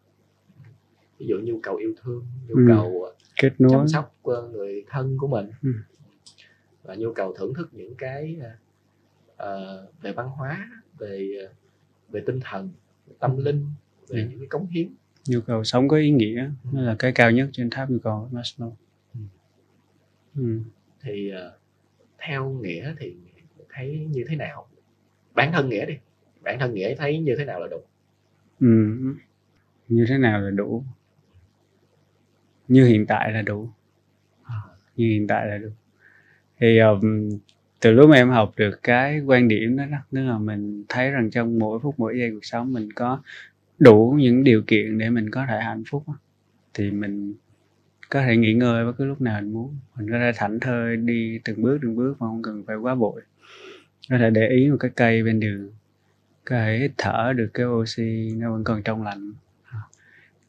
Ví 1.19 1.27
dụ 1.27 1.37
nhu 1.43 1.61
cầu 1.63 1.77
yêu 1.77 1.95
thương 2.03 2.27
nhu 2.49 2.55
Ừ. 2.57 2.65
cầu 2.69 3.07
kết 3.43 3.53
nối. 3.59 3.71
chăm 3.73 3.89
sóc 3.89 4.15
ờ, 4.23 4.49
người 4.49 4.85
thân 4.89 5.17
của 5.19 5.27
mình. 5.29 5.51
Ừ. 5.63 5.71
và 6.83 6.95
nhu 6.95 7.13
cầu 7.13 7.35
thưởng 7.35 7.55
thức 7.55 7.69
những 7.73 7.95
cái 7.95 8.37
ờ, 9.37 9.87
về 10.03 10.13
văn 10.13 10.29
hóa 10.29 10.71
về 10.99 11.29
ờ, 11.47 11.53
về 12.11 12.23
tinh 12.27 12.41
thần 12.43 12.71
tâm 13.19 13.37
linh 13.37 13.67
về 14.09 14.21
Ừ. 14.23 14.27
những 14.31 14.39
cái 14.39 14.49
cống 14.49 14.67
hiến. 14.67 14.89
Nhu 15.29 15.41
cầu 15.41 15.65
sống 15.65 15.89
có 15.89 15.97
ý 15.97 16.11
nghĩa 16.11 16.51
nó 16.73 16.81
là 16.83 16.97
cái 16.99 17.13
cao 17.13 17.31
nhất 17.31 17.49
trên 17.53 17.71
tháp 17.71 17.91
nhu 17.91 17.99
cầu 17.99 18.29
Maslow. 18.33 18.73
Ừ. 19.15 19.21
ừ. 20.37 20.61
thì 21.03 21.31
ờ, 21.31 21.59
theo 22.19 22.51
nghĩa 22.51 22.95
thì 22.99 23.15
thấy 23.69 24.07
như 24.11 24.25
thế 24.29 24.37
nào? 24.37 24.69
Bản 25.35 25.53
thân 25.53 25.69
nghĩa 25.69 25.87
đi. 25.87 25.95
Bản 26.43 26.59
thân 26.59 26.75
nghĩa 26.75 26.95
thấy 26.95 27.19
như 27.19 27.35
thế 27.39 27.45
nào 27.45 27.61
là 27.61 27.67
đủ? 27.71 27.77
Ừ. 28.61 28.69
như 29.89 30.05
thế 30.09 30.19
nào 30.19 30.41
là 30.41 30.51
đủ? 30.51 30.85
Như 32.69 32.87
hiện 32.87 33.07
tại 33.07 33.33
là 33.33 33.43
đủ. 33.43 33.69
Như 34.97 35.11
hiện 35.11 35.27
tại 35.27 35.47
là 35.47 35.59
đủ. 35.59 35.69
Thì 36.59 36.79
um, 36.79 37.31
từ 37.85 37.93
lúc 37.93 38.11
mà 38.11 38.17
em 38.17 38.31
học 38.31 38.53
được 38.57 38.83
cái 38.83 39.21
quan 39.21 39.49
điểm 39.49 39.77
đó, 39.77 39.85
đó 39.91 39.99
tức 40.13 40.21
là 40.21 40.39
mình 40.39 40.85
thấy 40.89 41.11
rằng 41.11 41.31
trong 41.31 41.59
mỗi 41.59 41.79
phút 41.83 41.95
mỗi 41.99 42.19
giây 42.19 42.31
cuộc 42.31 42.45
sống 42.45 42.73
mình 42.73 42.93
có 42.93 43.23
đủ 43.79 44.17
những 44.19 44.45
điều 44.45 44.63
kiện 44.67 44.99
để 44.99 45.11
mình 45.11 45.31
có 45.31 45.47
thể 45.49 45.61
hạnh 45.61 45.83
phúc 45.91 46.05
thì 46.75 46.91
mình 46.91 47.35
có 48.11 48.23
thể 48.23 48.37
nghỉ 48.37 48.55
ngơi 48.55 48.85
bất 48.85 48.93
cứ 48.99 49.05
lúc 49.05 49.21
nào 49.21 49.41
mình 49.41 49.53
muốn. 49.53 49.77
Mình 49.97 50.11
có 50.11 50.19
thể 50.19 50.33
thảnh 50.37 50.61
thơi 50.61 50.97
đi 50.97 51.41
từng 51.45 51.63
bước 51.63 51.79
từng 51.83 51.97
bước 51.97 52.15
mà 52.21 52.27
không 52.27 52.43
cần 52.43 52.65
phải 52.67 52.77
quá 52.77 52.95
vội. 52.95 53.23
Có 54.11 54.19
thể 54.19 54.31
để 54.31 54.49
ý 54.49 54.71
một 54.71 54.77
cái 54.81 54.91
cây 54.97 55.23
bên 55.23 55.41
đường 55.41 55.71
có 56.45 56.57
thể 56.57 56.79
hít 56.79 56.91
thở 56.99 57.33
được 57.37 57.51
cái 57.55 57.67
oxy 57.67 58.31
nó 58.37 58.53
vẫn 58.53 58.65
còn 58.65 58.83
trong 58.83 59.03
lành. 59.03 59.33
À, 59.65 59.79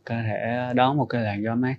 có 0.05 0.15
thể 0.23 0.73
đón 0.75 0.97
một 0.97 1.05
cái 1.05 1.23
làn 1.23 1.43
gió 1.43 1.55
mát. 1.55 1.75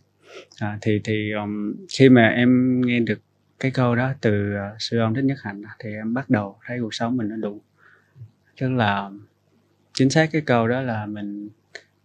À, 0.61 0.79
thì 0.81 1.01
thì 1.05 1.33
um, 1.33 1.75
khi 1.99 2.09
mà 2.09 2.29
em 2.29 2.81
nghe 2.81 3.01
được 3.01 3.19
cái 3.61 3.71
câu 3.71 3.97
đó 3.97 4.13
từ 4.21 4.55
ờ, 4.55 4.77
sư 4.79 4.99
ông 4.99 5.15
thích 5.15 5.25
nhất 5.25 5.39
hạnh 5.43 5.63
thì 5.79 5.91
em 5.95 6.15
bắt 6.15 6.31
đầu 6.31 6.59
thấy 6.67 6.79
cuộc 6.81 6.95
sống 6.95 7.17
mình 7.17 7.29
nó 7.29 7.37
đủ. 7.37 7.61
Tức 8.61 8.69
là 8.69 9.11
chính 9.95 10.11
xác 10.11 10.29
cái 10.33 10.43
câu 10.47 10.69
đó 10.69 10.81
là 10.81 11.07
mình, 11.07 11.49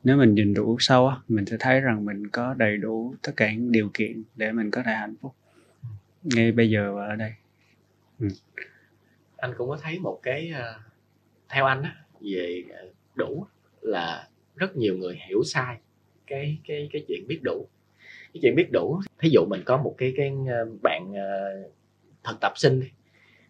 nếu 0.03 0.17
mình 0.17 0.35
nhìn 0.35 0.53
đủ 0.53 0.77
sâu 0.79 1.07
á, 1.07 1.15
mình 1.27 1.45
sẽ 1.45 1.57
thấy 1.59 1.81
rằng 1.81 2.05
mình 2.05 2.27
có 2.27 2.53
đầy 2.53 2.77
đủ 2.77 3.15
tất 3.21 3.31
cả 3.37 3.53
những 3.53 3.71
điều 3.71 3.89
kiện 3.93 4.23
để 4.35 4.51
mình 4.51 4.71
có 4.71 4.83
thể 4.83 4.93
hạnh 4.93 5.15
phúc. 5.21 5.35
Ngay 6.23 6.51
bây 6.51 6.69
giờ 6.69 6.93
và 6.95 7.05
ở 7.05 7.15
đây. 7.15 7.33
Ừ. 8.19 8.27
Anh 9.37 9.53
cũng 9.57 9.69
có 9.69 9.77
thấy 9.81 9.99
một 9.99 10.19
cái 10.23 10.51
ờ, 10.55 10.79
theo 11.49 11.65
anh 11.65 11.83
á, 11.83 11.95
về 12.21 12.63
ờ, 12.73 12.91
đủ 13.15 13.45
là 13.81 14.27
rất 14.55 14.75
nhiều 14.75 14.97
người 14.97 15.19
hiểu 15.29 15.43
sai 15.43 15.77
cái 16.27 16.57
cái 16.67 16.89
cái 16.93 17.05
chuyện 17.07 17.27
biết 17.27 17.39
đủ 17.43 17.67
cái 18.33 18.39
chuyện 18.41 18.55
biết 18.55 18.71
đủ 18.71 18.99
thí 19.19 19.29
dụ 19.29 19.45
mình 19.45 19.61
có 19.65 19.77
một 19.77 19.95
cái 19.97 20.13
cái 20.17 20.31
ờ, 20.49 20.65
bạn 20.81 21.13
ờ, 21.13 21.51
thực 22.23 22.39
tập 22.39 22.53
sinh 22.55 22.79
đi 22.79 22.87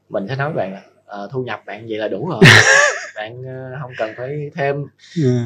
mình 0.09 0.27
sẽ 0.27 0.35
nói 0.35 0.53
với 0.53 0.57
bạn 0.57 0.73
là 0.73 0.81
ờ, 1.05 1.29
thu 1.31 1.43
nhập 1.43 1.61
bạn 1.65 1.85
vậy 1.89 1.97
là 1.97 2.07
đủ 2.07 2.29
rồi 2.29 2.41
bạn 3.15 3.43
không 3.81 3.91
cần 3.97 4.13
phải 4.17 4.51
thêm 4.55 4.85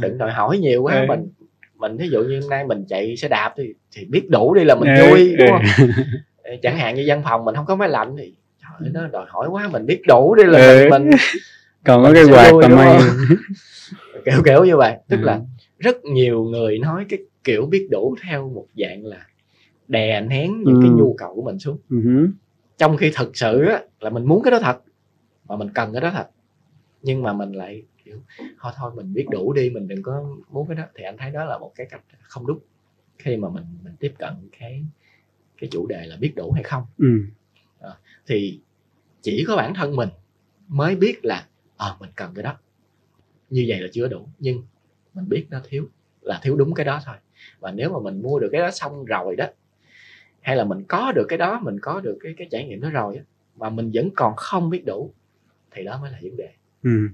đừng 0.01 0.17
đòi 0.17 0.31
hỏi 0.31 0.57
nhiều 0.57 0.83
quá 0.83 0.95
Ừ. 0.95 1.05
mình 1.07 1.27
mình 1.75 1.97
thí 1.97 2.07
dụ 2.09 2.23
như 2.23 2.39
hôm 2.41 2.49
nay 2.49 2.63
mình 2.65 2.85
chạy 2.89 3.17
xe 3.17 3.27
đạp 3.27 3.53
thì 3.57 3.73
thì 3.91 4.05
biết 4.05 4.29
đủ 4.29 4.53
đi 4.53 4.63
là 4.63 4.75
mình 4.75 4.93
Ừ, 4.95 5.05
vui 5.05 5.35
đúng 5.37 5.47
ừ. 5.47 5.53
không 5.53 5.87
chẳng 6.61 6.77
hạn 6.77 6.95
như 6.95 7.03
văn 7.07 7.21
phòng 7.23 7.45
mình 7.45 7.55
không 7.55 7.65
có 7.65 7.75
máy 7.75 7.89
lạnh 7.89 8.15
thì 8.17 8.33
trời 8.81 8.89
nó 8.93 9.07
đòi 9.07 9.25
hỏi 9.29 9.47
quá 9.51 9.69
mình 9.71 9.85
biết 9.85 10.01
đủ 10.07 10.35
đi 10.35 10.43
là 10.43 10.59
Ừ. 10.59 10.87
mình, 10.89 11.09
mình 11.09 11.17
còn 11.85 12.03
có 12.03 12.13
cái 12.13 12.23
quạt 12.31 12.51
tầm 12.61 12.71
không? 12.77 13.01
kiểu 14.25 14.41
kiểu 14.45 14.63
như 14.65 14.77
vậy 14.77 14.95
tức 15.09 15.17
Ừ. 15.21 15.25
là 15.25 15.39
rất 15.79 16.03
nhiều 16.03 16.43
người 16.43 16.79
nói 16.79 17.05
cái 17.09 17.19
kiểu 17.45 17.65
biết 17.65 17.87
đủ 17.91 18.15
theo 18.23 18.49
một 18.49 18.67
dạng 18.75 19.05
là 19.05 19.27
đè 19.87 20.21
nén 20.21 20.63
những 20.63 20.79
cái 20.81 20.89
Ừ. 20.91 20.95
nhu 20.97 21.15
cầu 21.17 21.35
của 21.35 21.41
mình 21.41 21.59
xuống. 21.59 21.77
Ừ 21.89 22.27
trong 22.77 22.97
khi 22.97 23.11
thực 23.15 23.37
sự 23.37 23.65
á, 23.65 23.83
là 23.99 24.09
mình 24.09 24.25
muốn 24.25 24.43
cái 24.43 24.51
đó 24.51 24.59
thật 24.61 24.77
mà 25.47 25.55
mình 25.55 25.69
cần 25.75 25.93
cái 25.93 26.01
đó 26.01 26.11
thật. 26.13 26.27
Nhưng 27.01 27.23
mà 27.23 27.33
mình 27.33 27.51
lại 27.51 27.83
kiểu 28.05 28.21
thôi 28.59 28.71
thôi 28.77 28.91
mình 28.95 29.13
biết 29.13 29.25
đủ 29.31 29.53
đi 29.53 29.69
mình 29.69 29.87
đừng 29.87 30.03
có 30.03 30.37
muốn 30.49 30.67
cái 30.67 30.75
đó. 30.77 30.83
Thì 30.95 31.03
anh 31.03 31.17
thấy 31.17 31.31
đó 31.31 31.45
là 31.45 31.57
một 31.57 31.71
cái 31.75 31.87
cách 31.89 32.01
không 32.21 32.47
đúng 32.47 32.59
khi 33.17 33.37
mà 33.37 33.49
mình 33.49 33.63
mình 33.83 33.93
tiếp 33.99 34.13
cận 34.17 34.33
cái 34.59 34.85
cái 35.57 35.69
chủ 35.71 35.87
đề 35.87 36.05
là 36.05 36.17
biết 36.17 36.33
đủ 36.35 36.51
hay 36.51 36.63
không. 36.63 36.83
Ừ. 36.97 37.21
Thì 38.27 38.59
chỉ 39.21 39.45
có 39.47 39.55
bản 39.55 39.73
thân 39.73 39.95
mình 39.95 40.09
mới 40.67 40.95
biết 40.95 41.25
là 41.25 41.47
ờ 41.77 41.97
mình 41.99 42.09
cần 42.15 42.31
cái 42.35 42.43
đó. 42.43 42.57
Như 43.49 43.65
vậy 43.67 43.79
là 43.79 43.87
chưa 43.93 44.07
đủ 44.07 44.27
nhưng 44.39 44.63
mình 45.13 45.29
biết 45.29 45.45
nó 45.49 45.61
thiếu 45.69 45.89
là 46.21 46.39
thiếu 46.43 46.55
đúng 46.55 46.73
cái 46.73 46.85
đó 46.85 47.01
thôi 47.05 47.15
và 47.59 47.71
nếu 47.71 47.89
mà 47.93 47.99
mình 47.99 48.21
mua 48.21 48.39
được 48.39 48.49
cái 48.51 48.61
đó 48.61 48.71
xong 48.71 49.05
rồi 49.05 49.35
đó 49.35 49.45
hay 50.41 50.55
là 50.55 50.63
mình 50.63 50.83
có 50.87 51.11
được 51.11 51.25
cái 51.29 51.37
đó 51.37 51.59
mình 51.63 51.79
có 51.79 51.99
được 51.99 52.17
cái 52.23 52.33
cái 52.37 52.47
trải 52.51 52.65
nghiệm 52.67 52.81
đó 52.81 52.89
rồi 52.89 53.15
á 53.17 53.23
mà 53.55 53.69
mình 53.69 53.91
vẫn 53.93 54.09
còn 54.15 54.35
không 54.35 54.69
biết 54.69 54.83
đủ 54.85 55.13
thì 55.71 55.83
đó 55.83 55.97
mới 56.01 56.11
là 56.11 56.17
vấn 56.21 56.37
đề 56.37 56.49
ừ 56.83 57.09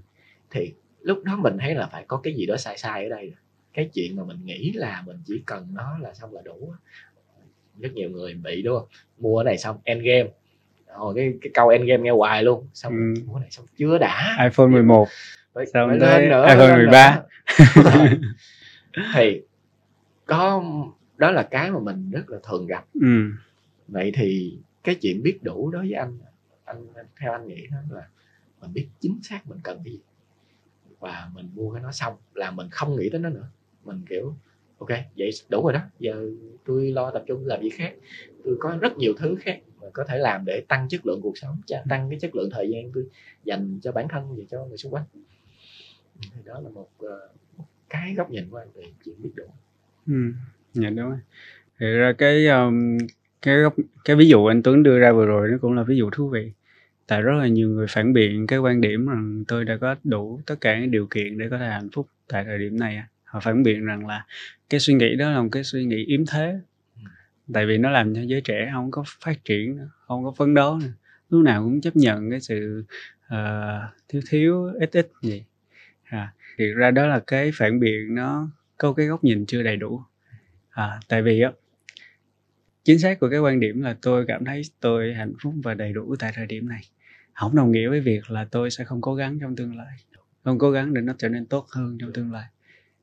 thì 0.51 0.73
lúc 1.01 1.23
đó 1.23 1.35
mình 1.35 1.57
thấy 1.59 1.75
là 1.75 1.87
phải 1.91 2.03
có 2.07 2.17
cái 2.23 2.33
gì 2.33 2.45
đó 2.45 2.57
sai 2.57 2.77
sai 2.77 3.03
ở 3.03 3.09
đây 3.09 3.25
rồi. 3.25 3.35
cái 3.73 3.89
chuyện 3.93 4.15
mà 4.15 4.23
mình 4.23 4.37
nghĩ 4.45 4.71
là 4.75 5.03
mình 5.05 5.17
chỉ 5.25 5.43
cần 5.45 5.67
nó 5.73 5.97
là 6.01 6.13
xong 6.13 6.33
là 6.33 6.41
đủ 6.45 6.73
rất 7.79 7.93
nhiều 7.93 8.09
người 8.09 8.33
bị 8.33 8.61
đúng 8.61 8.79
không 8.79 8.87
mua 9.17 9.39
cái 9.39 9.45
này 9.45 9.57
xong 9.57 9.77
end 9.83 10.03
game 10.03 10.29
rồi 10.99 11.13
cái 11.15 11.33
cái 11.41 11.51
câu 11.53 11.67
end 11.69 11.85
game 11.87 12.03
nghe 12.03 12.11
hoài 12.11 12.43
luôn 12.43 12.67
xong 12.73 12.93
Ừ. 13.15 13.21
mua 13.25 13.33
cái 13.33 13.41
này 13.41 13.51
xong 13.51 13.65
chưa 13.77 13.97
đã 13.97 14.37
iPhone 14.43 14.67
11 14.67 15.07
phải, 15.53 15.65
Xong 15.65 15.89
phải 15.89 15.99
tới 15.99 16.19
lên 16.21 16.29
nữa 16.29 16.45
iPhone 16.47 16.67
lên 16.67 16.77
13. 16.85 17.15
nữa. 17.15 18.17
thì 19.15 19.41
có 20.31 20.63
đó 21.17 21.31
là 21.31 21.47
cái 21.51 21.71
mà 21.71 21.79
mình 21.79 22.11
rất 22.11 22.29
là 22.29 22.39
thường 22.43 22.67
gặp. 22.67 22.85
Ừ. 22.93 23.31
Vậy 23.87 24.11
thì 24.15 24.57
cái 24.83 24.95
chuyện 24.95 25.23
biết 25.23 25.39
đủ 25.43 25.69
đối 25.71 25.81
với 25.81 25.93
anh 25.93 26.17
anh 26.65 26.87
theo 27.19 27.31
anh 27.31 27.47
nghĩ 27.47 27.67
đó 27.67 27.77
là 27.89 28.07
mình 28.61 28.73
biết 28.73 28.87
chính 28.99 29.19
xác 29.21 29.47
mình 29.47 29.59
cần 29.63 29.81
cái 29.83 29.93
gì. 29.93 29.99
Và 30.99 31.29
mình 31.33 31.49
mua 31.55 31.73
cái 31.73 31.83
nó 31.83 31.91
xong 31.91 32.15
là 32.33 32.51
mình 32.51 32.67
không 32.71 32.95
nghĩ 32.95 33.09
tới 33.09 33.21
nó 33.21 33.29
nữa. 33.29 33.47
Mình 33.83 34.01
kiểu 34.09 34.35
ok 34.77 34.89
vậy 35.17 35.29
đủ 35.49 35.63
rồi 35.63 35.73
đó. 35.73 35.81
Giờ 35.99 36.29
tôi 36.65 36.91
lo 36.91 37.11
tập 37.11 37.23
trung 37.27 37.45
làm 37.45 37.59
việc 37.61 37.73
khác. 37.73 37.95
Tôi 38.43 38.55
có 38.59 38.77
rất 38.81 38.97
nhiều 38.97 39.13
thứ 39.17 39.35
khác 39.39 39.61
mà 39.81 39.87
có 39.93 40.03
thể 40.07 40.17
làm 40.17 40.45
để 40.45 40.63
tăng 40.67 40.87
chất 40.89 41.05
lượng 41.05 41.19
cuộc 41.23 41.37
sống 41.37 41.61
cha- 41.65 41.83
tăng 41.89 42.09
cái 42.09 42.19
chất 42.19 42.35
lượng 42.35 42.49
thời 42.51 42.69
gian 42.69 42.91
tôi 42.93 43.05
dành 43.43 43.79
cho 43.81 43.91
bản 43.91 44.07
thân 44.07 44.35
và 44.35 44.43
cho 44.49 44.65
người 44.65 44.77
xung 44.77 44.93
quanh. 44.93 45.05
Thì 46.21 46.41
đó 46.45 46.59
là 46.59 46.69
một, 46.69 46.89
ờ, 46.97 47.29
một 47.57 47.65
cái 47.89 48.13
góc 48.13 48.29
nhìn 48.29 48.49
của 48.49 48.57
anh 48.57 48.71
về 48.73 48.83
chuyện 49.05 49.15
biết 49.21 49.31
đủ 49.35 49.45
ừ 50.07 50.13
dạ 50.73 50.89
đúng 50.89 51.09
rồi. 51.09 51.19
Thì 51.79 51.87
ra 51.87 52.13
cái 52.17 52.47
um, 52.47 52.97
cái 53.41 53.57
góc 53.57 53.75
cái 54.05 54.15
ví 54.15 54.27
dụ 54.27 54.45
anh 54.45 54.63
Tuấn 54.63 54.83
đưa 54.83 54.99
ra 54.99 55.11
vừa 55.11 55.25
rồi 55.25 55.47
nó 55.51 55.57
cũng 55.61 55.73
là 55.73 55.83
ví 55.83 55.97
dụ 55.97 56.09
thú 56.09 56.29
vị. 56.29 56.51
Tại 57.07 57.21
rất 57.21 57.33
là 57.33 57.47
nhiều 57.47 57.69
người 57.69 57.87
phản 57.89 58.13
biện 58.13 58.47
cái 58.47 58.59
quan 58.59 58.81
điểm 58.81 59.07
rằng 59.07 59.43
tôi 59.47 59.65
đã 59.65 59.77
có 59.77 59.95
đủ 60.03 60.41
tất 60.45 60.55
cả 60.61 60.79
những 60.79 60.91
điều 60.91 61.07
kiện 61.07 61.37
để 61.37 61.49
có 61.49 61.57
thể 61.57 61.67
hạnh 61.67 61.89
phúc 61.93 62.07
tại 62.27 62.43
thời 62.45 62.57
điểm 62.57 62.79
này 62.79 63.03
họ 63.23 63.39
phản 63.39 63.63
biện 63.63 63.85
rằng 63.85 64.07
là 64.07 64.25
cái 64.69 64.79
suy 64.79 64.93
nghĩ 64.93 65.15
đó 65.15 65.31
là 65.31 65.41
một 65.41 65.49
cái 65.51 65.63
suy 65.63 65.85
nghĩ 65.85 66.05
yếm 66.05 66.25
thế. 66.25 66.59
Tại 67.53 67.65
vì 67.65 67.77
nó 67.77 67.89
làm 67.89 68.15
cho 68.15 68.21
giới 68.21 68.41
trẻ 68.41 68.69
không 68.73 68.91
có 68.91 69.03
phát 69.19 69.45
triển 69.45 69.77
nữa, 69.77 69.89
không 70.07 70.23
có 70.23 70.33
phấn 70.37 70.53
đấu 70.53 70.79
nữa. 70.79 70.93
lúc 71.29 71.43
nào 71.43 71.63
cũng 71.63 71.81
chấp 71.81 71.95
nhận 71.95 72.29
cái 72.29 72.41
sự 72.41 72.83
ờ, 73.27 73.79
thiếu 74.09 74.21
thiếu 74.29 74.65
ít 74.79 74.91
ít 74.91 75.11
gì. 75.21 75.43
À, 76.03 76.33
thì 76.57 76.65
ra 76.73 76.91
đó 76.91 77.07
là 77.07 77.19
cái 77.27 77.51
phản 77.53 77.79
biện 77.79 78.15
nó 78.15 78.47
có 78.81 78.93
cái 78.93 79.05
góc 79.05 79.23
nhìn 79.23 79.45
chưa 79.45 79.63
đầy 79.63 79.77
đủ. 79.77 80.01
À, 80.69 80.99
tại 81.07 81.21
vì 81.21 81.41
á 81.41 81.51
chính 82.83 82.99
xác 82.99 83.19
của 83.19 83.29
cái 83.29 83.39
quan 83.39 83.59
điểm 83.59 83.81
là 83.81 83.97
tôi 84.01 84.25
cảm 84.27 84.45
thấy 84.45 84.61
tôi 84.79 85.13
hạnh 85.13 85.33
phúc 85.43 85.53
và 85.63 85.73
đầy 85.73 85.93
đủ 85.93 86.15
tại 86.19 86.31
thời 86.35 86.45
điểm 86.45 86.69
này. 86.69 86.81
Không 87.33 87.55
đồng 87.55 87.71
nghĩa 87.71 87.89
với 87.89 87.99
việc 87.99 88.31
là 88.31 88.45
tôi 88.51 88.71
sẽ 88.71 88.83
không 88.83 89.01
cố 89.01 89.15
gắng 89.15 89.39
trong 89.41 89.55
tương 89.55 89.75
lai. 89.75 89.97
Không 90.43 90.59
cố 90.59 90.71
gắng 90.71 90.93
để 90.93 91.01
nó 91.01 91.13
trở 91.17 91.29
nên 91.29 91.45
tốt 91.45 91.67
hơn 91.71 91.97
trong 91.99 92.13
tương 92.13 92.31
lai. 92.31 92.45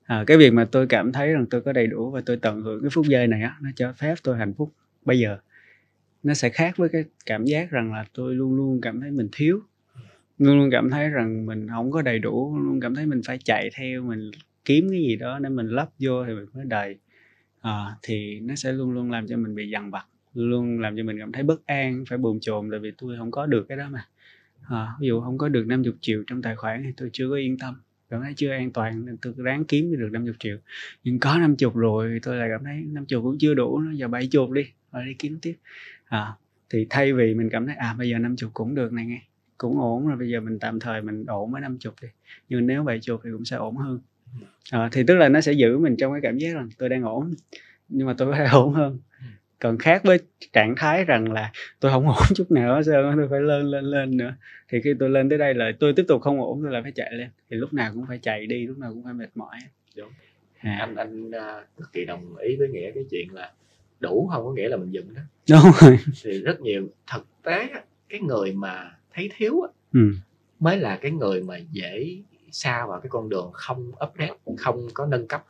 À, 0.05 0.25
cái 0.27 0.37
việc 0.37 0.51
mà 0.51 0.65
tôi 0.65 0.87
cảm 0.87 1.13
thấy 1.13 1.33
rằng 1.33 1.47
tôi 1.51 1.61
có 1.61 1.73
đầy 1.73 1.87
đủ 1.87 2.11
và 2.11 2.21
tôi 2.27 2.37
tận 2.37 2.63
hưởng 2.63 2.83
cái 2.83 2.91
phút 2.91 3.07
giây 3.07 3.27
này 3.27 3.43
á 3.43 3.57
nó 3.63 3.71
cho 3.77 3.93
phép 3.93 4.15
tôi 4.23 4.39
hạnh 4.39 4.55
phúc 4.55 4.73
bây 5.05 5.19
giờ. 5.19 5.39
Nó 6.23 6.35
sẽ 6.35 6.49
khác 6.49 6.77
với 6.77 6.89
cái 6.89 7.05
cảm 7.27 7.45
giác 7.45 7.71
rằng 7.71 7.93
là 7.93 8.05
tôi 8.15 8.35
luôn 8.35 8.55
luôn 8.55 8.81
cảm 8.81 9.01
thấy 9.01 9.11
mình 9.11 9.29
thiếu. 9.33 9.61
Luôn 10.39 10.59
luôn 10.59 10.71
cảm 10.73 10.91
thấy 10.91 11.09
rằng 11.09 11.47
mình 11.47 11.69
không 11.69 11.91
có 11.91 12.03
đầy 12.03 12.19
đủ 12.19 12.57
luôn 12.57 12.67
luôn 12.67 12.81
cảm 12.81 12.95
thấy 12.95 13.07
mình 13.07 13.21
phải 13.25 13.39
chạy 13.45 13.71
theo 13.75 14.03
mình 14.03 14.31
kiếm 14.69 14.89
cái 14.91 15.01
gì 15.01 15.17
đó 15.17 15.39
để 15.39 15.49
mình 15.49 15.69
lắp 15.69 15.89
vô 15.99 16.25
thì 16.27 16.33
mình 16.33 16.47
mới 16.55 16.65
đầy. 16.65 16.99
À, 17.61 17.97
thì 18.03 18.41
nó 18.41 18.55
sẽ 18.55 18.73
luôn 18.73 18.91
luôn 18.91 19.11
làm 19.11 19.27
cho 19.27 19.37
mình 19.37 19.55
bị 19.55 19.71
dằn 19.71 19.91
vặt 19.91 20.07
luôn 20.35 20.81
làm 20.81 20.97
cho 20.97 21.03
mình 21.03 21.19
cảm 21.19 21.33
thấy 21.33 21.43
bất 21.43 21.67
an 21.67 22.05
phải 22.09 22.19
bồn 22.19 22.41
chồn 22.41 22.71
tại 22.71 22.81
vì 22.81 22.93
tôi 22.99 23.17
không 23.19 23.31
có 23.31 23.47
được 23.47 23.67
cái 23.69 23.79
đó 23.79 23.89
mà. 23.91 24.05
À, 24.69 24.87
ví 25.01 25.09
dụ 25.09 25.21
không 25.21 25.39
có 25.39 25.49
được 25.49 25.67
50 25.67 25.93
triệu 26.01 26.23
trong 26.27 26.43
tài 26.43 26.57
khoản 26.57 26.83
thì 26.85 26.91
tôi 26.97 27.11
chưa 27.13 27.31
có 27.31 27.37
yên 27.37 27.59
tâm 27.59 27.75
cảm 28.11 28.23
thấy 28.23 28.33
chưa 28.37 28.51
an 28.51 28.73
toàn 28.73 29.07
nên 29.07 29.17
tôi 29.17 29.35
ráng 29.37 29.65
kiếm 29.65 29.97
được 29.99 30.09
50 30.13 30.35
triệu. 30.39 30.57
Nhưng 31.05 31.19
có 31.19 31.39
50 31.39 31.71
rồi 31.75 32.19
tôi 32.23 32.37
lại 32.37 32.49
cảm 32.53 32.65
thấy 32.65 32.75
50 32.75 33.23
cũng 33.23 33.37
chưa 33.39 33.55
đủ 33.55 33.79
nữa 33.79 33.91
giờ 33.95 34.09
70 34.09 34.47
đi 34.55 34.71
rồi 34.93 35.05
đi 35.05 35.15
kiếm 35.19 35.39
tiếp. 35.43 35.55
À, 36.05 36.33
thì 36.71 36.87
thay 36.91 37.13
vì 37.13 37.35
mình 37.35 37.49
cảm 37.53 37.67
thấy 37.67 37.75
à 37.75 37.95
bây 37.99 38.09
giờ 38.09 38.19
50 38.19 38.51
cũng 38.55 38.75
được 38.75 38.93
này 38.93 39.07
nghe 39.07 39.23
cũng 39.59 39.81
ổn 39.81 40.07
rồi 40.07 40.17
bây 40.17 40.29
giờ 40.29 40.41
mình 40.41 40.59
tạm 40.59 40.81
thời 40.81 41.03
mình 41.03 41.25
ổn 41.27 41.53
với 41.53 41.61
50 41.61 41.93
đi. 42.03 42.09
Nhưng 42.49 42.67
nếu 42.67 42.85
70 42.85 43.19
thì 43.25 43.31
cũng 43.33 43.45
sẽ 43.45 43.57
ổn 43.57 43.77
hơn 43.77 44.01
à, 44.71 44.89
thì 44.93 45.03
tức 45.07 45.15
là 45.15 45.29
nó 45.29 45.41
sẽ 45.41 45.53
giữ 45.53 45.79
mình 45.79 45.97
trong 45.97 46.13
cái 46.13 46.21
cảm 46.21 46.39
giác 46.39 46.57
là 46.57 46.65
tôi 46.79 46.89
đang 46.89 47.03
ổn 47.03 47.35
nhưng 47.89 48.07
mà 48.07 48.15
tôi 48.19 48.33
có 48.33 48.39
thể 48.39 48.45
ổn 48.53 48.75
hơn 48.75 48.99
còn 49.59 49.79
khác 49.79 50.03
với 50.05 50.19
trạng 50.53 50.75
thái 50.77 51.05
rằng 51.05 51.33
là 51.33 51.53
tôi 51.81 51.93
không 51.93 52.09
ổn 52.09 52.23
chút 52.35 52.51
nào 52.51 52.75
hết 52.75 52.83
trơn 52.87 53.17
tôi 53.17 53.29
phải 53.31 53.41
lên 53.41 53.67
lên 53.67 53.85
lên 53.85 54.17
nữa 54.17 54.35
thì 54.69 54.81
khi 54.85 54.95
tôi 54.99 55.11
lên 55.11 55.29
tới 55.29 55.39
đây 55.39 55.55
là 55.55 55.73
tôi 55.81 55.93
tiếp 55.93 56.05
tục 56.09 56.23
không 56.23 56.41
ổn 56.41 56.61
tôi 56.63 56.73
lại 56.73 56.83
phải 56.83 56.93
chạy 56.93 57.13
lên 57.13 57.29
thì 57.51 57.57
lúc 57.57 57.73
nào 57.73 57.93
cũng 57.95 58.05
phải 58.09 58.19
chạy 58.19 58.47
đi 58.47 58.67
lúc 58.67 58.79
nào 58.79 58.93
cũng 58.95 59.05
phải 59.05 59.15
mệt 59.15 59.31
mỏi 59.35 59.57
Đúng. 59.97 60.11
à. 60.59 60.77
anh 60.81 60.97
anh 60.97 61.29
uh, 61.29 61.77
cực 61.77 61.93
kỳ 61.93 62.05
đồng 62.05 62.37
ý 62.37 62.57
với 62.57 62.69
nghĩa 62.69 62.91
cái 62.95 63.05
chuyện 63.11 63.35
là 63.35 63.53
đủ 64.01 64.29
không 64.33 64.45
có 64.45 64.53
nghĩa 64.53 64.69
là 64.69 64.77
mình 64.77 64.91
dừng 64.91 65.15
đó 65.15 65.21
đúng 65.51 65.73
rồi 65.81 65.99
thì 66.23 66.43
rất 66.43 66.61
nhiều 66.61 66.89
thực 67.13 67.27
tế 67.43 67.69
cái 68.09 68.21
người 68.21 68.53
mà 68.53 68.91
thấy 69.15 69.31
thiếu 69.37 69.61
ừ. 69.93 70.01
mới 70.61 70.77
là 70.77 70.97
cái 70.97 71.11
người 71.11 71.43
mà 71.43 71.59
dễ 71.73 72.17
xa 72.53 72.87
vào 72.87 73.01
cái 73.01 73.11
con 73.11 73.29
đường 73.29 73.51
không 73.53 73.89
update 73.89 74.37
không 74.59 74.89
có 74.95 75.07
nâng 75.07 75.29
cấp 75.29 75.45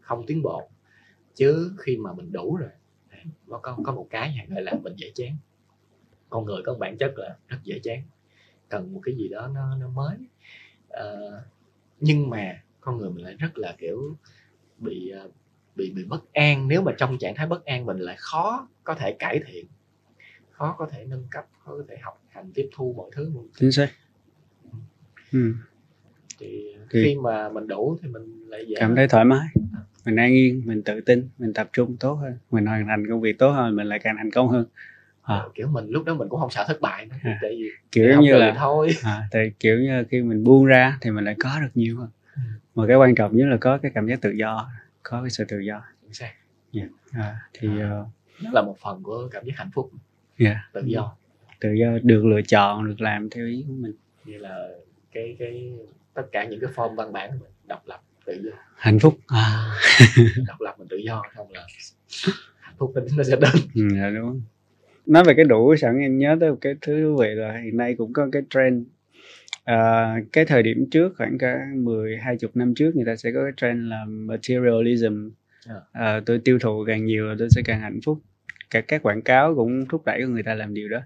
không 0.00 0.26
tiến 0.26 0.42
bộ. 0.42 0.68
Chứ 1.34 1.72
khi 1.78 1.96
mà 1.96 2.12
mình 2.12 2.32
đủ 2.32 2.56
rồi 2.56 2.70
nó 3.46 3.58
có 3.58 3.76
có 3.84 3.92
một 3.92 4.06
cái 4.10 4.46
gọi 4.48 4.62
là 4.62 4.72
mình 4.82 4.94
dễ 4.96 5.12
chán. 5.14 5.36
Con 6.30 6.44
người 6.44 6.62
có 6.66 6.74
bản 6.74 6.96
chất 6.98 7.12
là 7.16 7.36
rất 7.48 7.58
dễ 7.62 7.78
chán. 7.82 8.02
Cần 8.68 8.92
một 8.92 9.00
cái 9.04 9.14
gì 9.14 9.28
đó 9.28 9.48
nó 9.54 9.76
nó 9.76 9.88
mới. 9.88 10.16
À, 10.90 11.04
nhưng 12.00 12.30
mà 12.30 12.62
con 12.80 12.98
người 12.98 13.10
mình 13.10 13.24
lại 13.24 13.34
rất 13.34 13.58
là 13.58 13.74
kiểu 13.78 14.16
bị 14.78 15.08
ờ, 15.08 15.30
bị 15.76 15.92
bị 15.92 16.04
bất 16.04 16.32
an. 16.32 16.68
Nếu 16.68 16.82
mà 16.82 16.92
trong 16.98 17.18
trạng 17.18 17.34
thái 17.34 17.46
bất 17.46 17.64
an 17.64 17.86
mình 17.86 17.98
lại 17.98 18.16
khó 18.18 18.68
có 18.84 18.94
thể 18.94 19.16
cải 19.18 19.40
thiện 19.46 19.66
khó 20.50 20.74
có 20.78 20.88
thể 20.92 21.04
nâng 21.04 21.26
cấp 21.30 21.46
khó 21.64 21.72
có 21.72 21.84
thể 21.88 21.96
học 22.02 22.22
hành 22.28 22.52
tiếp 22.54 22.68
thu 22.74 22.94
mọi 22.96 23.10
thứ. 23.12 23.32
Chính 23.58 23.72
xác. 23.72 23.88
Ừ 25.32 25.54
thì, 26.38 26.74
thì 26.90 27.04
khi 27.04 27.16
mà 27.16 27.48
mình 27.48 27.68
đủ 27.68 27.98
thì 28.02 28.08
mình 28.08 28.48
lại 28.48 28.64
dễ 28.68 28.76
cảm 28.80 28.96
thấy 28.96 29.08
thoải 29.08 29.24
mái 29.24 29.48
mình 30.04 30.16
an 30.16 30.32
yên 30.32 30.62
mình 30.64 30.82
tự 30.82 31.00
tin 31.00 31.28
mình 31.38 31.52
tập 31.52 31.70
trung 31.72 31.96
tốt 32.00 32.14
hơn 32.14 32.38
mình 32.50 32.66
hoàn 32.66 32.86
thành 32.86 33.06
công 33.08 33.20
việc 33.20 33.38
tốt 33.38 33.50
hơn 33.50 33.76
mình 33.76 33.86
lại 33.86 33.98
càng 33.98 34.16
thành 34.16 34.30
công 34.30 34.48
hơn 34.48 34.66
à. 35.22 35.42
kiểu 35.54 35.68
mình 35.68 35.86
lúc 35.88 36.04
đó 36.04 36.14
mình 36.14 36.28
cũng 36.28 36.40
không 36.40 36.50
sợ 36.50 36.64
thất 36.68 36.80
bại 36.80 37.06
nữa 37.06 37.16
à. 37.22 37.38
tại 37.42 37.50
vì 37.50 37.70
kiểu 37.92 38.20
như 38.20 38.36
là 38.36 38.54
thôi 38.58 38.90
à, 39.02 39.28
tại 39.30 39.52
kiểu 39.60 39.78
như 39.78 40.04
khi 40.10 40.22
mình 40.22 40.44
buông 40.44 40.64
ra 40.64 40.98
thì 41.00 41.10
mình 41.10 41.24
lại 41.24 41.36
có 41.38 41.60
được 41.60 41.70
nhiều 41.74 41.98
hơn 41.98 42.08
ừ. 42.34 42.40
mà 42.74 42.86
cái 42.86 42.96
quan 42.96 43.14
trọng 43.14 43.36
nhất 43.36 43.46
là 43.46 43.56
có 43.60 43.78
cái 43.78 43.92
cảm 43.94 44.06
giác 44.06 44.20
tự 44.20 44.30
do 44.30 44.70
có 45.02 45.20
cái 45.20 45.30
sự 45.30 45.44
tự 45.44 45.58
do 45.58 45.82
yeah. 46.72 46.88
à, 47.12 47.36
thì 47.52 47.68
à. 47.80 48.00
uh, 48.00 48.54
là 48.54 48.62
một 48.62 48.76
phần 48.80 49.02
của 49.02 49.28
cảm 49.32 49.44
giác 49.44 49.52
hạnh 49.56 49.70
phúc 49.74 49.90
yeah. 50.38 50.56
tự 50.72 50.82
do 50.84 51.16
tự 51.60 51.72
do 51.72 51.98
được 52.02 52.24
lựa 52.24 52.42
chọn 52.42 52.86
được 52.86 53.00
làm 53.00 53.30
theo 53.30 53.46
ý 53.46 53.64
của 53.68 53.74
mình 53.74 53.92
như 54.24 54.38
là 54.38 54.68
cái 55.12 55.36
cái 55.38 55.72
tất 56.16 56.22
cả 56.32 56.44
những 56.44 56.60
cái 56.60 56.70
form 56.74 56.94
văn 56.94 57.12
bản 57.12 57.30
của 57.30 57.44
mình 57.44 57.52
độc 57.66 57.82
lập 57.86 58.00
tự 58.24 58.40
do. 58.44 58.50
Hạnh 58.76 58.98
phúc. 58.98 59.18
À. 59.26 59.70
độc 60.46 60.60
lập 60.60 60.74
mình 60.78 60.88
tự 60.88 60.96
do 60.96 61.22
không 61.36 61.52
là 61.52 61.66
hạnh 62.60 62.74
phúc 62.78 62.92
nó 63.16 63.22
sẽ 63.22 63.36
đến. 63.36 63.52
Ừ, 63.74 63.82
dạ 63.94 64.10
đúng 64.10 64.40
nói 65.06 65.24
về 65.24 65.34
cái 65.34 65.44
đủ 65.44 65.76
sẵn 65.76 65.98
em 65.98 66.18
nhớ 66.18 66.36
tới 66.40 66.50
một 66.50 66.58
cái 66.60 66.74
thứ 66.80 67.02
thú 67.02 67.16
vị 67.16 67.28
là 67.28 67.58
hiện 67.64 67.76
nay 67.76 67.94
cũng 67.98 68.12
có 68.12 68.28
cái 68.32 68.42
trend. 68.50 68.86
À, 69.64 70.14
cái 70.32 70.44
thời 70.44 70.62
điểm 70.62 70.90
trước 70.90 71.14
khoảng 71.16 71.38
cả 71.38 71.66
10 71.74 72.16
20 72.16 72.50
năm 72.54 72.74
trước 72.74 72.96
người 72.96 73.04
ta 73.04 73.16
sẽ 73.16 73.32
có 73.32 73.42
cái 73.42 73.52
trend 73.56 73.90
là 73.90 74.04
materialism. 74.08 75.30
Dạ. 75.66 75.74
à, 75.92 76.20
tôi 76.26 76.38
tiêu 76.38 76.58
thụ 76.58 76.84
càng 76.86 77.04
nhiều 77.04 77.34
tôi 77.38 77.48
sẽ 77.50 77.62
càng 77.64 77.80
hạnh 77.80 78.00
phúc. 78.04 78.18
Cả 78.70 78.80
các 78.80 79.02
quảng 79.02 79.22
cáo 79.22 79.54
cũng 79.54 79.86
thúc 79.88 80.02
đẩy 80.06 80.22
người 80.22 80.42
ta 80.42 80.54
làm 80.54 80.74
điều 80.74 80.88
đó 80.88 81.00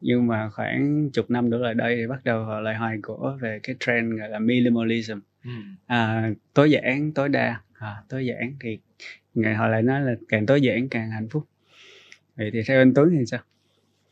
nhưng 0.00 0.26
mà 0.26 0.50
khoảng 0.50 1.10
chục 1.12 1.30
năm 1.30 1.50
trở 1.50 1.58
lại 1.58 1.74
đây 1.74 1.96
thì 1.96 2.06
bắt 2.06 2.24
đầu 2.24 2.44
họ 2.44 2.60
lại 2.60 2.76
hoài 2.76 2.98
cổ 3.02 3.36
về 3.40 3.60
cái 3.62 3.76
trend 3.80 4.18
gọi 4.20 4.28
là 4.28 4.38
minimalism. 4.38 5.18
Ừ. 5.44 5.50
à, 5.86 6.30
tối 6.54 6.70
giản 6.70 7.12
tối 7.12 7.28
đa. 7.28 7.60
À, 7.74 7.96
tối 8.08 8.26
giản 8.26 8.56
thì 8.60 8.78
ngày 9.34 9.54
họ 9.54 9.68
lại 9.68 9.82
nói 9.82 10.00
là 10.00 10.14
càng 10.28 10.46
tối 10.46 10.60
giản 10.60 10.88
càng 10.88 11.10
hạnh 11.10 11.28
phúc. 11.28 11.44
Vậy 12.36 12.50
thì 12.52 12.62
theo 12.68 12.80
anh 12.80 12.94
Tuấn 12.94 13.16
thì 13.18 13.26
sao? 13.26 13.40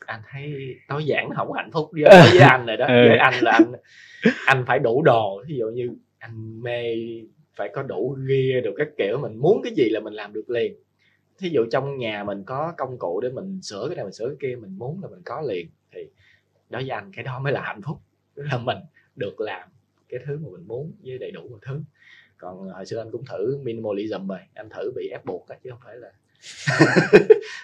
Anh 0.06 0.20
thấy 0.30 0.76
tối 0.88 1.04
giản 1.04 1.30
không 1.36 1.52
hạnh 1.52 1.70
phúc. 1.72 1.90
Với, 1.92 2.02
với 2.32 2.40
anh 2.40 2.66
rồi 2.66 2.76
đó. 2.76 2.86
Ừ. 2.88 3.08
với 3.08 3.18
anh 3.18 3.34
là 3.42 3.52
anh 3.52 3.72
anh 4.46 4.64
phải 4.66 4.78
đủ 4.78 5.02
đồ. 5.02 5.44
Ví 5.48 5.56
dụ 5.56 5.66
như 5.66 5.90
anh 6.18 6.62
mê 6.62 6.96
phải 7.56 7.70
có 7.74 7.82
đủ 7.82 8.16
ghia 8.28 8.60
được 8.64 8.74
các 8.76 8.88
kiểu. 8.98 9.18
Mình 9.18 9.36
muốn 9.36 9.60
cái 9.64 9.72
gì 9.76 9.88
là 9.90 10.00
mình 10.00 10.12
làm 10.12 10.32
được 10.32 10.50
liền 10.50 10.74
thí 11.38 11.48
dụ 11.48 11.66
trong 11.72 11.98
nhà 11.98 12.24
mình 12.24 12.44
có 12.44 12.74
công 12.76 12.98
cụ 12.98 13.20
để 13.20 13.28
mình 13.28 13.62
sửa 13.62 13.86
cái 13.88 13.96
này 13.96 14.04
mình 14.04 14.12
sửa 14.12 14.26
cái 14.26 14.36
kia 14.40 14.56
mình 14.56 14.78
muốn 14.78 15.02
là 15.02 15.08
mình 15.08 15.22
có 15.24 15.40
liền 15.40 15.68
thì 15.92 16.00
đối 16.70 16.82
với 16.82 16.90
anh 16.90 17.12
cái 17.12 17.24
đó 17.24 17.38
mới 17.38 17.52
là 17.52 17.62
hạnh 17.62 17.80
phúc. 17.82 17.98
Tức 18.34 18.42
là 18.42 18.58
mình 18.58 18.78
được 19.16 19.40
làm 19.40 19.68
cái 20.08 20.20
thứ 20.26 20.38
mà 20.42 20.48
mình 20.52 20.66
muốn 20.66 20.92
với 21.04 21.18
đầy 21.18 21.30
đủ 21.30 21.48
mọi 21.50 21.60
thứ. 21.62 21.80
Còn 22.36 22.68
hồi 22.68 22.86
xưa 22.86 23.00
anh 23.00 23.10
cũng 23.10 23.24
thử 23.24 23.58
minimalism 23.62 24.28
rồi 24.28 24.38
anh 24.54 24.68
thử 24.70 24.92
bị 24.96 25.08
ép 25.08 25.24
buộc 25.24 25.46
chứ 25.64 25.70
không 25.70 25.80
phải 25.84 25.96
là 25.96 26.12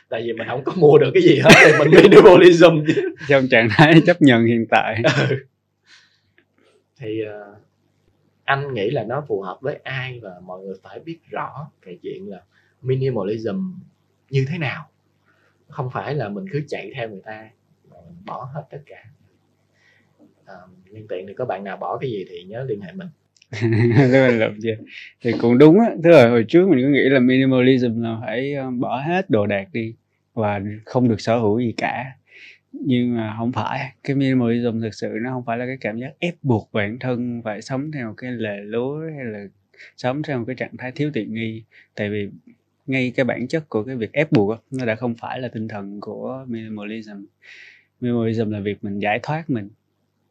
tại 0.09 0.23
vì 0.23 0.33
mình 0.33 0.49
không 0.49 0.65
có 0.65 0.73
mua 0.77 0.99
được 0.99 1.11
cái 1.15 1.23
gì 1.23 1.41
hết 1.45 1.51
thì 1.65 1.73
mình 1.79 1.91
minimalism 2.03 2.85
chứ. 2.87 3.15
Trong 3.29 3.49
trạng 3.49 3.69
thái 3.71 4.03
chấp 4.07 4.23
nhận 4.23 4.45
hiện 4.45 4.67
tại. 4.71 5.03
Ừ. 5.29 5.37
thì 7.07 7.23
uh, 7.23 7.57
anh 8.45 8.75
nghĩ 8.75 8.91
là 8.91 9.05
nó 9.05 9.25
phù 9.29 9.43
hợp 9.43 9.59
với 9.61 9.75
ai 9.75 10.21
và 10.23 10.31
mọi 10.43 10.61
người 10.61 10.75
phải 10.83 11.01
biết 11.01 11.19
rõ 11.31 11.71
cái 11.83 11.99
chuyện 12.03 12.31
là 12.31 12.43
minimalism 12.83 13.73
như 14.31 14.47
thế 14.49 14.59
nào? 14.59 14.89
Không 15.69 15.91
phải 15.93 16.15
là 16.15 16.29
mình 16.29 16.45
cứ 16.53 16.61
chạy 16.69 16.93
theo 16.95 17.09
người 17.09 17.23
ta 17.25 17.51
bỏ 18.25 18.51
hết 18.55 18.63
tất 18.71 18.81
cả. 18.87 19.05
À, 20.47 20.55
nhân 20.91 21.07
tiện 21.09 21.27
thì 21.27 21.35
có 21.35 21.45
bạn 21.45 21.65
nào 21.65 21.77
bỏ 21.77 21.99
cái 21.99 22.11
gì 22.11 22.25
thì 22.31 22.43
nhớ 22.43 22.65
liên 22.69 22.81
hệ 22.81 22.93
mình. 22.93 23.09
Thì 25.21 25.33
cũng 25.41 25.59
đúng 25.59 25.81
á. 25.81 25.87
Tức 26.05 26.11
là 26.11 26.29
hồi 26.29 26.45
trước 26.49 26.69
mình 26.69 26.79
cứ 26.83 26.89
nghĩ 26.89 27.09
là 27.09 27.21
minimalism 27.21 28.03
là 28.03 28.19
phải 28.21 28.55
ờ, 28.55 28.71
bỏ 28.71 29.01
hết 29.01 29.31
đồ 29.31 29.47
đạc 29.47 29.69
đi 29.73 29.95
và 30.35 30.61
không 30.85 31.09
được 31.09 31.21
sở 31.21 31.39
hữu 31.39 31.59
gì 31.59 31.75
cả. 31.77 32.05
Nhưng 32.73 33.17
mà 33.17 33.35
không 33.39 33.53
phải 33.53 33.93
cái 34.05 34.17
minimalism 34.17 34.81
thực 34.81 34.95
sự 34.95 35.19
nó 35.23 35.31
không 35.31 35.45
phải 35.47 35.59
là 35.59 35.67
cái 35.67 35.77
cảm 35.81 35.99
giác 35.99 36.13
ép 36.19 36.35
buộc 36.43 36.69
bản 36.73 36.99
thân 36.99 37.43
phải 37.45 37.63
sống 37.63 37.93
theo 37.93 38.15
cái 38.17 38.31
lề 38.31 38.57
lối 38.57 39.13
hay 39.13 39.25
là 39.25 39.45
sống 39.97 40.23
theo 40.23 40.39
một 40.39 40.45
cái 40.47 40.57
trạng 40.57 40.77
thái 40.77 40.93
thiếu 40.93 41.11
tiện 41.15 41.35
nghi. 41.35 41.63
Tại 41.95 42.11
vì 42.11 42.29
ngay 42.87 43.13
cái 43.17 43.25
bản 43.25 43.49
chất 43.49 43.69
của 43.69 43.85
cái 43.85 43.97
việc 43.97 44.13
ép 44.13 44.33
buộc 44.33 44.65
nó 44.71 44.85
đã 44.85 44.95
không 44.95 45.15
phải 45.15 45.41
là 45.41 45.49
tinh 45.49 45.69
thần 45.69 46.01
của 46.01 46.45
minimalism. 46.49 47.25
Minimalism 48.01 48.51
là 48.51 48.61
việc 48.61 48.85
mình 48.85 48.99
giải 48.99 49.21
thoát 49.23 49.51
mình 49.51 49.69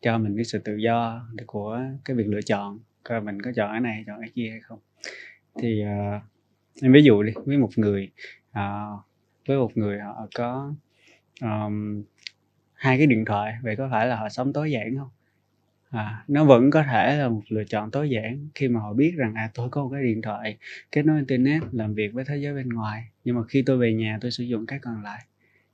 cho 0.01 0.17
mình 0.17 0.35
cái 0.35 0.45
sự 0.45 0.59
tự 0.59 0.75
do 0.75 1.27
của 1.45 1.79
cái 2.05 2.15
việc 2.15 2.27
lựa 2.27 2.41
chọn 2.41 2.79
coi 3.03 3.21
mình 3.21 3.41
có 3.41 3.51
chọn 3.55 3.71
cái 3.71 3.79
này 3.81 4.03
chọn 4.07 4.19
cái 4.21 4.29
kia 4.35 4.49
hay 4.49 4.59
không. 4.59 4.79
Thì 5.59 5.83
uh, 5.83 6.21
em 6.81 6.93
ví 6.93 7.03
dụ 7.03 7.23
đi 7.23 7.33
với 7.45 7.57
một 7.57 7.69
người 7.75 8.09
uh, 8.49 9.05
với 9.47 9.57
một 9.57 9.77
người 9.77 9.99
họ 9.99 10.27
có 10.35 10.73
um, 11.41 12.03
hai 12.73 12.97
cái 12.97 13.07
điện 13.07 13.25
thoại 13.25 13.53
vậy 13.63 13.75
có 13.75 13.87
phải 13.91 14.07
là 14.07 14.15
họ 14.15 14.29
sống 14.29 14.53
tối 14.53 14.71
giản 14.71 14.97
không? 14.97 15.09
À, 15.91 16.23
nó 16.27 16.45
vẫn 16.45 16.71
có 16.71 16.83
thể 16.83 17.17
là 17.17 17.29
một 17.29 17.41
lựa 17.49 17.63
chọn 17.63 17.91
tối 17.91 18.09
giản 18.09 18.49
khi 18.55 18.67
mà 18.67 18.79
họ 18.79 18.93
biết 18.93 19.13
rằng 19.17 19.33
à 19.35 19.49
tôi 19.53 19.69
có 19.69 19.83
một 19.83 19.89
cái 19.93 20.03
điện 20.03 20.21
thoại 20.21 20.57
kết 20.91 21.05
nối 21.05 21.17
internet 21.17 21.61
làm 21.71 21.93
việc 21.93 22.13
với 22.13 22.25
thế 22.27 22.37
giới 22.37 22.53
bên 22.53 22.69
ngoài. 22.69 23.03
Nhưng 23.23 23.35
mà 23.35 23.41
khi 23.49 23.61
tôi 23.61 23.77
về 23.77 23.93
nhà 23.93 24.17
tôi 24.21 24.31
sử 24.31 24.43
dụng 24.43 24.65
cái 24.65 24.79
còn 24.79 25.03
lại 25.03 25.25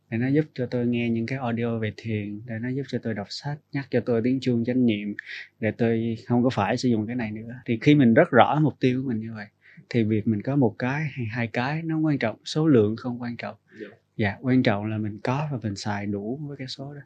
để 0.10 0.17
nó 0.17 0.27
giúp 0.27 0.45
cho 0.53 0.65
tôi 0.65 0.88
nghe 0.88 1.10
những 1.10 1.25
cái 1.25 1.39
audio 1.39 1.80
về 1.80 1.93
thiền 1.97 2.41
để 2.45 2.56
nó 2.62 2.69
giúp 2.69 2.84
cho 2.88 2.97
tôi 3.03 3.13
đọc 3.13 3.27
sách 3.30 3.58
nhắc 3.71 3.88
cho 3.91 3.99
tôi 3.99 4.21
tiếng 4.23 4.39
chuông 4.39 4.65
chánh 4.65 4.86
niệm 4.86 5.15
để 5.60 5.71
tôi 5.71 6.17
không 6.27 6.43
có 6.43 6.49
phải 6.49 6.77
sử 6.77 6.89
dụng 6.89 7.08
cái 7.08 7.15
này 7.15 7.32
nữa. 7.32 7.53
Thì 7.65 7.80
khi 7.82 7.95
mình 7.95 8.13
rất 8.13 8.32
rõ 8.32 8.60
mục 8.62 8.73
tiêu 8.80 9.01
của 9.03 9.10
mình 9.10 9.19
như 9.19 9.34
vậy 9.36 9.45
thì 9.89 10.03
việc 10.03 10.27
mình 10.27 10.41
có 10.41 10.56
một 10.56 10.75
cái 10.80 11.08
hay 11.12 11.25
hai 11.25 11.47
cái 11.47 11.82
nó 11.82 11.99
quan 11.99 12.17
trọng 12.17 12.36
số 12.45 12.67
lượng 12.67 12.95
không 12.95 13.21
quan 13.21 13.38
trọng. 13.38 13.56
Dạ, 13.82 13.88
dạ 14.15 14.38
quan 14.41 14.63
trọng 14.63 14.86
là 14.86 14.97
mình 14.97 15.19
có 15.23 15.47
và 15.51 15.58
mình 15.63 15.75
xài 15.75 16.06
đủ 16.06 16.39
với 16.47 16.58
cái 16.58 16.67
số 16.67 16.93
đó 16.93 17.01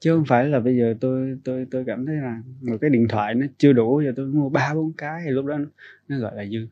chứ 0.00 0.14
không 0.14 0.24
phải 0.24 0.44
là 0.44 0.60
bây 0.60 0.76
giờ 0.76 0.94
tôi 1.00 1.38
tôi 1.44 1.66
tôi 1.70 1.84
cảm 1.86 2.06
thấy 2.06 2.16
là 2.16 2.42
một 2.60 2.76
cái 2.80 2.90
điện 2.90 3.08
thoại 3.08 3.34
nó 3.34 3.46
chưa 3.58 3.72
đủ 3.72 4.00
giờ 4.04 4.12
tôi 4.16 4.26
mua 4.26 4.48
ba 4.48 4.74
bốn 4.74 4.92
cái 4.92 5.22
thì 5.24 5.30
lúc 5.30 5.44
đó 5.44 5.58
nó, 5.58 5.66
nó 6.08 6.18
gọi 6.18 6.36
là 6.36 6.44
dư 6.44 6.66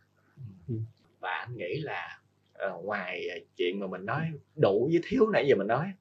ừ. 0.68 0.74
và 1.20 1.30
anh 1.30 1.56
nghĩ 1.56 1.80
là 1.80 2.20
uh, 2.68 2.84
ngoài 2.84 3.28
chuyện 3.56 3.80
mà 3.80 3.86
mình 3.86 4.06
nói 4.06 4.30
đủ 4.56 4.88
với 4.92 5.00
thiếu 5.08 5.28
nãy 5.32 5.46
giờ 5.48 5.56
mình 5.56 5.66
nói 5.66 5.92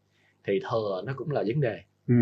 thì 0.44 0.60
thừa 0.72 1.02
nó 1.06 1.14
cũng 1.16 1.32
là 1.32 1.44
vấn 1.48 1.62
đề 1.62 1.82
ừ, 2.08 2.16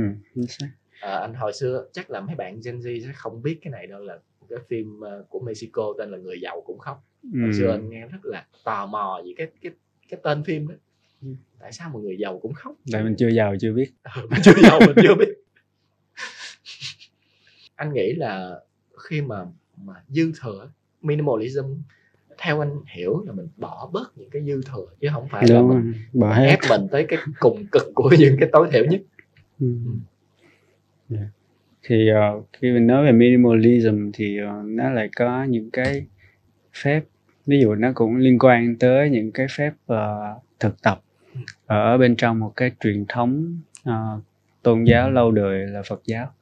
à, 1.02 1.18
anh 1.20 1.34
hồi 1.34 1.54
xưa 1.54 1.86
chắc 1.92 2.10
là 2.10 2.22
mấy 2.22 2.36
bạn 2.36 2.60
Gen 2.66 2.80
Z 2.80 3.02
sẽ 3.02 3.12
không 3.16 3.44
biết 3.44 3.60
cái 3.62 3.72
này 3.72 3.88
đâu 3.88 4.00
là 4.00 4.20
cái 4.50 4.60
phim 4.70 5.00
của 5.30 5.39
Mexico 5.39 5.94
tên 5.98 6.12
là 6.12 6.18
người 6.18 6.39
giàu 6.42 6.62
cũng 6.66 6.80
khóc 6.80 7.04
ừ. 7.34 7.42
hồi 7.42 7.54
xưa 7.54 7.72
anh 7.72 7.89
nghe 7.89 8.08
rất 8.08 8.26
là 8.26 8.46
tò 8.63 8.86
mò 8.86 9.22
về 9.26 9.34
cái 9.38 9.48
cái 9.62 9.72
cái 10.10 10.20
tên 10.24 10.44
phim 10.44 10.68
đó 10.68 10.76
ừ. 10.76 10.92
Tại 11.59 11.71
sao 11.71 11.89
một 11.89 11.99
người 11.99 12.17
giàu 12.17 12.39
cũng 12.39 12.53
khóc? 12.53 12.75
Tại 12.91 13.03
mình 13.03 13.15
chưa 13.17 13.29
giàu 13.29 13.55
chưa 13.59 13.73
biết. 13.73 13.91
Ừ, 14.15 14.21
mình 14.29 14.39
chưa 14.43 14.53
giàu 14.63 14.79
mình 14.79 14.95
chưa 15.03 15.15
biết. 15.15 15.33
Anh 17.75 17.93
nghĩ 17.93 18.13
là 18.13 18.59
khi 19.09 19.21
mà 19.21 19.45
mà 19.77 19.93
dư 20.07 20.31
thừa 20.41 20.71
minimalism 21.01 21.65
theo 22.38 22.59
anh 22.59 22.79
hiểu 22.95 23.23
là 23.25 23.33
mình 23.33 23.47
bỏ 23.57 23.89
bớt 23.93 24.17
những 24.17 24.29
cái 24.29 24.41
dư 24.45 24.62
thừa 24.71 24.86
chứ 25.01 25.07
không 25.13 25.27
phải 25.29 25.45
đúng 25.49 25.69
là 25.69 25.75
mình 25.75 25.93
bỏ 26.13 26.33
hết. 26.33 26.45
ép 26.45 26.59
mình 26.69 26.88
tới 26.91 27.05
cái 27.07 27.19
cùng 27.39 27.65
cực 27.71 27.91
của 27.95 28.12
những 28.19 28.38
cái 28.39 28.49
tối 28.51 28.69
thiểu 28.71 28.86
nhất. 28.86 29.01
Ừ. 29.59 29.75
Dạ. 31.09 31.27
thì 31.83 32.09
ờ, 32.09 32.41
khi 32.53 32.71
mình 32.71 32.88
nói 32.88 33.05
về 33.05 33.12
minimalism 33.12 34.12
thì 34.13 34.38
ờ, 34.38 34.63
nó 34.65 34.89
lại 34.89 35.09
có 35.15 35.43
những 35.43 35.71
cái 35.71 36.05
phép 36.73 37.03
ví 37.45 37.62
dụ 37.62 37.75
nó 37.75 37.91
cũng 37.95 38.15
liên 38.15 38.39
quan 38.39 38.75
tới 38.75 39.09
những 39.09 39.31
cái 39.31 39.47
phép 39.57 39.71
ờ, 39.86 40.33
thực 40.59 40.81
tập 40.81 41.01
Ờ, 41.65 41.84
ở 41.84 41.98
bên 41.98 42.15
trong 42.15 42.39
một 42.39 42.54
cái 42.56 42.72
truyền 42.80 43.06
thống 43.10 43.60
uh, 43.89 44.24
tôn 44.63 44.84
giáo 44.84 45.12
lâu 45.12 45.32
đời 45.32 45.67
là 45.67 45.82
Phật 45.89 46.02
giáo. 46.06 46.34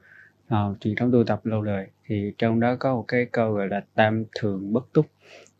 Uh, 0.53 0.79
truyền 0.79 0.95
thống 0.95 1.11
tu 1.11 1.23
tập 1.23 1.45
lâu 1.45 1.61
đời. 1.61 1.87
Thì 2.07 2.33
trong 2.37 2.59
đó 2.59 2.75
có 2.75 2.95
một 2.95 3.05
cái 3.07 3.25
câu 3.25 3.53
gọi 3.53 3.67
là 3.67 3.83
tam 3.95 4.23
thường 4.39 4.73
bất 4.73 4.93
túc. 4.93 5.05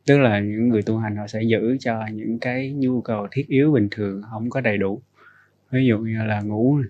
Tức 0.05 0.17
là 0.17 0.39
những 0.39 0.69
người 0.69 0.81
tu 0.81 0.97
hành 0.97 1.15
họ 1.15 1.27
sẽ 1.27 1.41
giữ 1.43 1.77
cho 1.79 2.05
những 2.13 2.39
cái 2.39 2.71
nhu 2.71 3.01
cầu 3.01 3.27
thiết 3.31 3.47
yếu 3.47 3.71
bình 3.71 3.87
thường 3.91 4.21
không 4.29 4.49
có 4.49 4.61
đầy 4.61 4.77
đủ. 4.77 5.01
Ví 5.71 5.85
dụ 5.85 5.99
như 5.99 6.23
là 6.23 6.41
ngủ 6.41 6.77
này, 6.77 6.89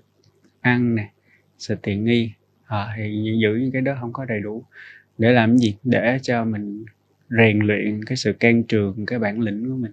ăn 0.62 0.96
nè 0.96 1.12
sự 1.58 1.76
tiện 1.82 2.06
nghi. 2.06 2.32
À, 2.66 2.94
thì 2.98 3.38
giữ 3.42 3.56
những 3.56 3.72
cái 3.72 3.82
đó 3.82 3.98
không 4.00 4.14
có 4.14 4.26
đầy 4.26 4.40
đủ. 4.40 4.64
Để 5.18 5.32
làm 5.32 5.58
gì? 5.58 5.76
Để 5.84 6.20
cho 6.22 6.46
mình 6.46 6.86
rèn 7.30 7.60
luyện 7.60 8.04
cái 8.06 8.18
sự 8.18 8.34
can 8.34 8.64
trường 8.64 9.06
cái 9.06 9.20
bản 9.20 9.40
lĩnh 9.40 9.70
của 9.70 9.76
mình. 9.76 9.92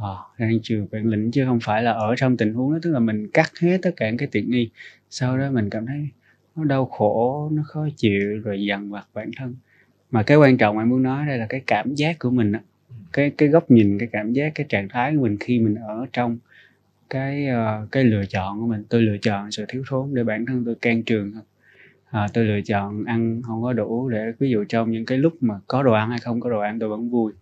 Ờ, 0.00 0.16
à, 0.36 0.46
đang 0.46 0.60
trừ 0.62 0.86
bản 0.92 1.06
lĩnh 1.06 1.30
chứ 1.30 1.44
không 1.46 1.58
phải 1.62 1.82
là 1.82 1.92
ở 1.92 2.14
trong 2.16 2.36
tình 2.36 2.54
huống 2.54 2.72
đó 2.72 2.78
tức 2.82 2.90
là 2.92 2.98
mình 2.98 3.30
cắt 3.30 3.50
hết 3.60 3.78
tất 3.82 3.90
cả 3.96 4.10
cái 4.18 4.28
tiện 4.32 4.50
nghi. 4.50 4.70
Sau 5.10 5.38
đó 5.38 5.50
mình 5.50 5.70
cảm 5.70 5.86
thấy 5.86 6.08
nó 6.56 6.64
đau 6.64 6.86
khổ 6.86 7.48
nó 7.52 7.62
khó 7.66 7.88
chịu 7.96 8.40
rồi 8.44 8.64
dằn 8.64 8.90
vặt 8.90 9.06
bản 9.14 9.30
thân. 9.36 9.54
Mà 10.10 10.22
cái 10.22 10.36
quan 10.36 10.56
trọng 10.58 10.78
anh 10.78 10.88
muốn 10.88 11.02
nói 11.02 11.26
đây 11.26 11.38
là 11.38 11.46
cái 11.48 11.62
cảm 11.66 11.94
giác 11.94 12.18
của 12.18 12.30
mình 12.30 12.52
á 12.52 12.60
cái 13.12 13.30
cái 13.30 13.48
góc 13.48 13.70
nhìn 13.70 13.98
cái 13.98 14.08
cảm 14.12 14.32
giác 14.32 14.52
cái 14.54 14.66
trạng 14.68 14.88
thái 14.88 15.16
của 15.16 15.22
mình 15.22 15.36
khi 15.40 15.58
mình 15.58 15.74
ở 15.74 16.06
trong 16.12 16.38
cái 17.10 17.46
ờ, 17.48 17.86
cái 17.92 18.04
lựa 18.04 18.24
chọn 18.26 18.60
của 18.60 18.66
mình. 18.66 18.84
Tôi 18.90 19.02
lựa 19.02 19.16
chọn 19.22 19.50
sự 19.50 19.64
thiếu 19.68 19.82
thốn 19.90 20.14
để 20.14 20.24
bản 20.24 20.46
thân 20.46 20.64
tôi 20.64 20.74
can 20.74 21.02
trường 21.02 21.32
hơn. 21.32 21.44
À, 22.10 22.28
tôi 22.34 22.44
lựa 22.44 22.60
chọn 22.60 23.04
ăn 23.04 23.42
không 23.42 23.62
có 23.62 23.72
đủ 23.72 24.08
để 24.08 24.32
ví 24.38 24.50
dụ 24.50 24.64
trong 24.68 24.90
những 24.90 25.06
cái 25.06 25.18
lúc 25.18 25.34
mà 25.42 25.54
có 25.66 25.82
đồ 25.82 25.92
ăn 25.92 26.10
hay 26.10 26.18
không 26.18 26.40
có 26.40 26.50
đồ 26.50 26.60
ăn 26.60 26.78
tôi 26.78 26.88
vẫn 26.88 27.10
vui. 27.10 27.32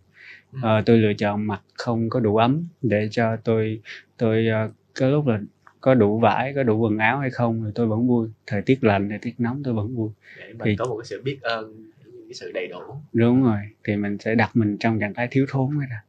Ờ, 0.62 0.82
tôi 0.86 0.98
lựa 0.98 1.12
chọn 1.14 1.46
mặc 1.46 1.62
không 1.74 2.10
có 2.10 2.20
đủ 2.20 2.36
ấm 2.36 2.64
để 2.82 3.08
cho 3.10 3.36
tôi 3.44 3.80
tôi 4.16 4.46
ờ, 4.46 4.70
cái 4.94 5.10
lúc 5.10 5.26
là 5.26 5.40
có 5.80 5.94
đủ 5.94 6.18
vải 6.18 6.52
có 6.54 6.62
đủ 6.62 6.78
quần 6.78 6.98
áo 6.98 7.18
hay 7.18 7.30
không 7.30 7.62
thì 7.66 7.70
tôi 7.74 7.86
vẫn 7.86 8.06
vui. 8.08 8.28
Thời 8.46 8.62
tiết 8.62 8.84
lạnh 8.84 9.08
thời 9.08 9.18
tiết 9.18 9.34
nóng 9.38 9.62
tôi 9.64 9.74
vẫn 9.74 9.94
vui. 9.96 10.10
Để 10.38 10.48
mình 10.52 10.58
Thì- 10.64 10.76
có 10.76 10.84
một 10.84 10.96
cái 10.98 11.06
sự 11.06 11.22
biết 11.22 11.38
ơn 11.42 11.90
cái 12.04 12.34
sự 12.34 12.52
đầy 12.54 12.66
đủ. 12.66 12.80
Đúng 13.12 13.42
rồi 13.44 13.58
thì 13.84 13.96
mình 13.96 14.18
sẽ 14.18 14.34
đặt 14.34 14.50
mình 14.56 14.76
trong 14.78 15.00
trạng 15.00 15.14
thái 15.14 15.28
thiếu 15.30 15.46
thốn 15.48 15.78
ấy 15.78 15.86
ra 15.90 16.02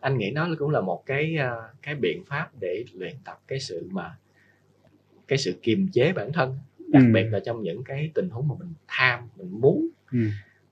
anh 0.00 0.18
nghĩ 0.18 0.30
nó 0.30 0.48
cũng 0.58 0.70
là 0.70 0.80
một 0.80 1.02
cái 1.06 1.36
ờ, 1.36 1.68
cái 1.82 1.94
biện 1.94 2.22
pháp 2.26 2.50
để 2.60 2.84
luyện 2.94 3.14
tập 3.24 3.40
cái 3.48 3.60
sự 3.60 3.88
mà 3.90 4.16
cái 5.28 5.38
sự 5.38 5.54
kiềm 5.62 5.88
chế 5.92 6.12
bản 6.12 6.32
thân 6.32 6.58
đặc 6.88 7.02
Ừ. 7.06 7.12
biệt 7.12 7.24
là 7.30 7.40
trong 7.40 7.62
những 7.62 7.84
cái 7.84 8.10
tình 8.14 8.28
huống 8.30 8.48
mà 8.48 8.54
mình 8.58 8.68
tham 8.88 9.20
mình 9.36 9.60
muốn. 9.60 9.88
Ừ. 10.12 10.18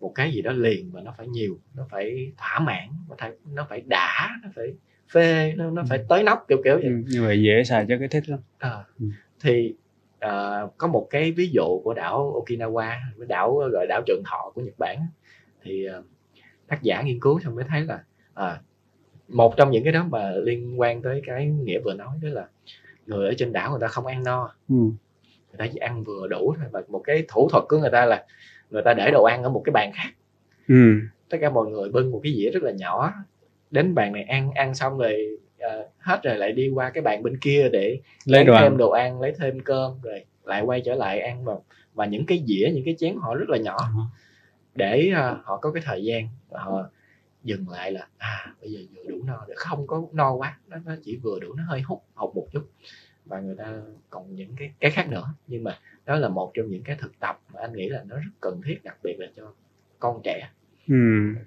một 0.04 0.12
cái 0.14 0.32
gì 0.32 0.42
đó 0.42 0.52
liền 0.52 0.90
và 0.92 1.00
nó 1.00 1.14
phải 1.18 1.26
nhiều 1.26 1.58
nó 1.74 1.86
phải 1.90 2.32
thỏa 2.36 2.58
mãn 2.58 2.88
nó 3.08 3.14
phải 3.18 3.32
nó 3.52 3.66
phải 3.70 3.80
đã 3.80 4.30
nó 4.42 4.48
phải 4.54 4.66
phê 5.12 5.54
nó, 5.56 5.70
nó 5.70 5.84
phải 5.88 5.98
tới 6.08 6.22
nóc 6.22 6.44
kiểu 6.48 6.58
kiểu 6.64 6.74
vậy. 6.74 6.84
Ừ, 6.84 7.02
như 7.06 7.22
vậy 7.22 7.42
dễ 7.42 7.64
xài 7.64 7.86
cho 7.88 7.96
cái 7.98 8.08
thích 8.08 8.28
lắm. 8.28 8.40
Ừ. 9.00 9.06
thì 9.40 9.74
ờ, 10.18 10.68
có 10.78 10.86
một 10.86 11.06
cái 11.10 11.32
ví 11.32 11.48
dụ 11.48 11.80
của 11.84 11.94
đảo 11.94 12.42
Okinawa 12.44 12.96
cái 13.18 13.26
đảo 13.28 13.54
gọi 13.72 13.86
đảo 13.88 14.02
Trường 14.06 14.22
Thọ 14.24 14.52
của 14.54 14.60
Nhật 14.60 14.74
Bản 14.78 15.06
thì 15.62 15.84
ờ, 15.84 16.02
tác 16.68 16.82
giả 16.82 17.02
nghiên 17.02 17.20
cứu 17.20 17.40
xong 17.40 17.54
mới 17.54 17.64
thấy 17.68 17.80
là 17.80 18.04
ờ, 18.34 18.58
một 19.28 19.56
trong 19.56 19.70
những 19.70 19.84
cái 19.84 19.92
đó 19.92 20.06
mà 20.10 20.30
liên 20.30 20.80
quan 20.80 21.02
tới 21.02 21.22
cái 21.26 21.46
nghĩa 21.46 21.78
vừa 21.84 21.94
nói 21.94 22.18
đó 22.22 22.28
là 22.32 22.48
người 23.06 23.28
ở 23.28 23.34
trên 23.38 23.52
đảo 23.52 23.70
người 23.70 23.80
ta 23.80 23.86
không 23.86 24.06
ăn 24.06 24.24
no. 24.24 24.54
Ừ. 24.68 24.74
người 25.48 25.58
ta 25.58 25.66
chỉ 25.72 25.78
ăn 25.78 26.04
vừa 26.04 26.26
đủ 26.28 26.54
thôi 26.58 26.66
và 26.72 26.82
một 26.88 27.00
cái 27.04 27.24
thủ 27.28 27.48
thuật 27.48 27.64
của 27.68 27.78
người 27.78 27.90
ta 27.90 28.06
là 28.06 28.24
người 28.74 28.82
ta 28.82 28.94
để 28.94 29.10
đồ 29.10 29.22
ăn 29.24 29.42
ở 29.42 29.48
một 29.48 29.62
cái 29.64 29.72
bàn 29.72 29.92
khác. 29.94 30.10
Ừ. 30.68 30.98
tất 31.28 31.38
cả 31.40 31.50
mọi 31.50 31.66
người 31.66 31.88
bưng 31.88 32.10
một 32.10 32.20
cái 32.22 32.34
dĩa 32.34 32.50
rất 32.50 32.62
là 32.62 32.70
nhỏ 32.70 33.12
đến 33.70 33.94
bàn 33.94 34.12
này 34.12 34.22
ăn 34.22 34.50
ăn 34.52 34.74
xong 34.74 34.98
rồi 34.98 35.38
ờ, 35.58 35.88
hết 35.98 36.20
rồi 36.22 36.36
lại 36.36 36.52
đi 36.52 36.68
qua 36.68 36.90
cái 36.90 37.02
bàn 37.02 37.22
bên 37.22 37.38
kia 37.40 37.68
để 37.72 37.98
lấy 38.24 38.44
đồ 38.44 38.54
thêm 38.54 38.62
ăn 38.62 38.76
đồ 38.76 38.90
ăn 38.90 39.20
lấy 39.20 39.32
thêm 39.38 39.60
cơm 39.60 39.92
rồi 40.02 40.24
lại 40.44 40.62
quay 40.62 40.80
trở 40.80 40.94
lại 40.94 41.20
ăn 41.20 41.44
và 41.44 41.54
và 41.94 42.06
những 42.06 42.26
cái 42.26 42.44
dĩa 42.46 42.70
những 42.74 42.84
cái 42.84 42.94
chén 42.98 43.16
họ 43.16 43.34
rất 43.34 43.48
là 43.48 43.58
nhỏ. 43.58 43.76
Ờ. 43.78 44.02
để 44.74 45.10
ờ, 45.14 45.40
họ 45.44 45.56
có 45.56 45.72
cái 45.72 45.82
thời 45.86 46.04
gian 46.04 46.28
và 46.48 46.60
họ 46.60 46.88
dừng 47.44 47.68
lại 47.68 47.92
là 47.92 48.06
à 48.18 48.54
bây 48.60 48.72
giờ 48.72 48.80
vừa 48.94 49.10
đủ 49.10 49.22
no 49.24 49.44
được 49.48 49.54
không 49.56 49.86
có 49.86 50.02
no 50.12 50.32
quá 50.32 50.58
nó, 50.68 50.76
nó 50.84 50.92
chỉ 51.04 51.16
vừa 51.16 51.38
đủ 51.40 51.54
nó 51.54 51.62
hơi 51.68 51.80
hút 51.80 52.04
hụt 52.14 52.34
một 52.34 52.46
chút. 52.52 52.62
Và 53.24 53.40
người 53.40 53.56
ta 53.58 53.72
còn 54.10 54.34
những 54.34 54.56
cái 54.56 54.72
cái 54.80 54.90
khác 54.90 55.08
nữa. 55.08 55.34
Nhưng 55.46 55.64
mà 55.64 55.78
đó 56.06 56.16
là 56.16 56.28
một 56.28 56.50
trong 56.54 56.68
những 56.68 56.82
cái 56.82 56.96
thực 57.00 57.18
tập 57.20 57.40
mà 57.52 57.60
anh 57.60 57.72
nghĩ 57.72 57.88
là 57.88 58.04
nó 58.06 58.16
rất 58.16 58.30
cần 58.40 58.60
thiết 58.66 58.84
đặc 58.84 58.96
biệt 59.02 59.16
là 59.18 59.26
cho 59.36 59.52
con 59.98 60.20
trẻ 60.24 60.48
ừ. 60.88 60.94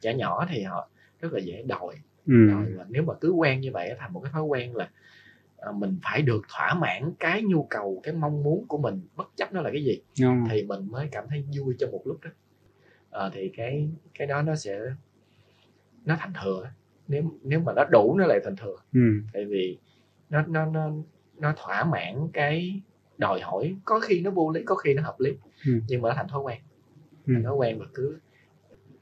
trẻ 0.02 0.14
nhỏ 0.14 0.46
thì 0.50 0.64
họ 0.64 0.90
rất 1.22 1.34
là 1.34 1.40
dễ 1.40 1.64
đòi 1.68 1.96
Ừ. 2.28 2.34
và 2.78 2.86
nếu 2.90 3.04
mà 3.04 3.14
cứ 3.22 3.32
quen 3.32 3.62
như 3.62 3.72
vậy 3.74 3.96
thành 4.00 4.14
một 4.14 4.20
cái 4.24 4.32
thói 4.32 4.44
quen 4.44 4.76
là 4.76 4.90
à, 5.58 5.72
mình 5.72 6.00
phải 6.04 6.22
được 6.22 6.42
thỏa 6.50 6.74
mãn 6.74 7.14
cái 7.20 7.42
nhu 7.44 7.64
cầu 7.70 8.00
cái 8.04 8.14
mong 8.14 8.44
muốn 8.44 8.66
của 8.68 8.78
mình 8.78 9.02
bất 9.16 9.28
chấp 9.36 9.54
nó 9.54 9.62
là 9.62 9.70
cái 9.72 9.84
gì 9.84 10.02
rồi. 10.16 10.36
thì 10.50 10.64
mình 10.64 10.92
mới 10.92 11.08
cảm 11.12 11.26
thấy 11.30 11.46
vui 11.58 11.76
trong 11.80 11.92
một 11.92 12.02
lúc 12.06 12.18
đó 12.24 12.30
Ờ, 13.10 13.32
thì 13.34 13.52
cái 13.58 13.90
cái 14.14 14.28
đó 14.28 14.42
nó 14.42 14.56
sẽ 14.56 14.80
nó 16.06 16.16
thành 16.20 16.34
thừa 16.44 16.70
nếu 17.08 17.24
nếu 17.44 17.60
mà 17.60 17.74
nó 17.76 17.84
đủ 17.92 18.16
nó 18.20 18.26
lại 18.26 18.40
thành 18.44 18.56
thừa 18.56 18.76
ừ. 18.94 19.00
tại 19.34 19.46
vì 19.46 19.78
nó 20.30 20.42
nó 20.48 20.66
nó 20.66 20.92
nó 21.38 21.54
thỏa 21.58 21.84
mãn 21.84 22.28
cái 22.34 22.82
đòi 23.18 23.42
hỏi 23.42 23.76
có 23.86 24.00
khi 24.00 24.22
nó 24.22 24.32
vô 24.32 24.52
lý 24.52 24.64
có 24.66 24.76
khi 24.76 24.94
nó 24.94 25.04
hợp 25.04 25.20
lý 25.20 25.32
Ừ. 25.66 25.72
nhưng 25.88 26.02
mà 26.02 26.10
nó 26.10 26.16
thành 26.16 26.28
thói 26.28 26.42
quen 26.42 26.58
Ừ. 27.28 27.34
thành 27.34 27.44
thói 27.44 27.56
quen 27.56 27.80
và 27.80 27.86
cứ 27.94 28.18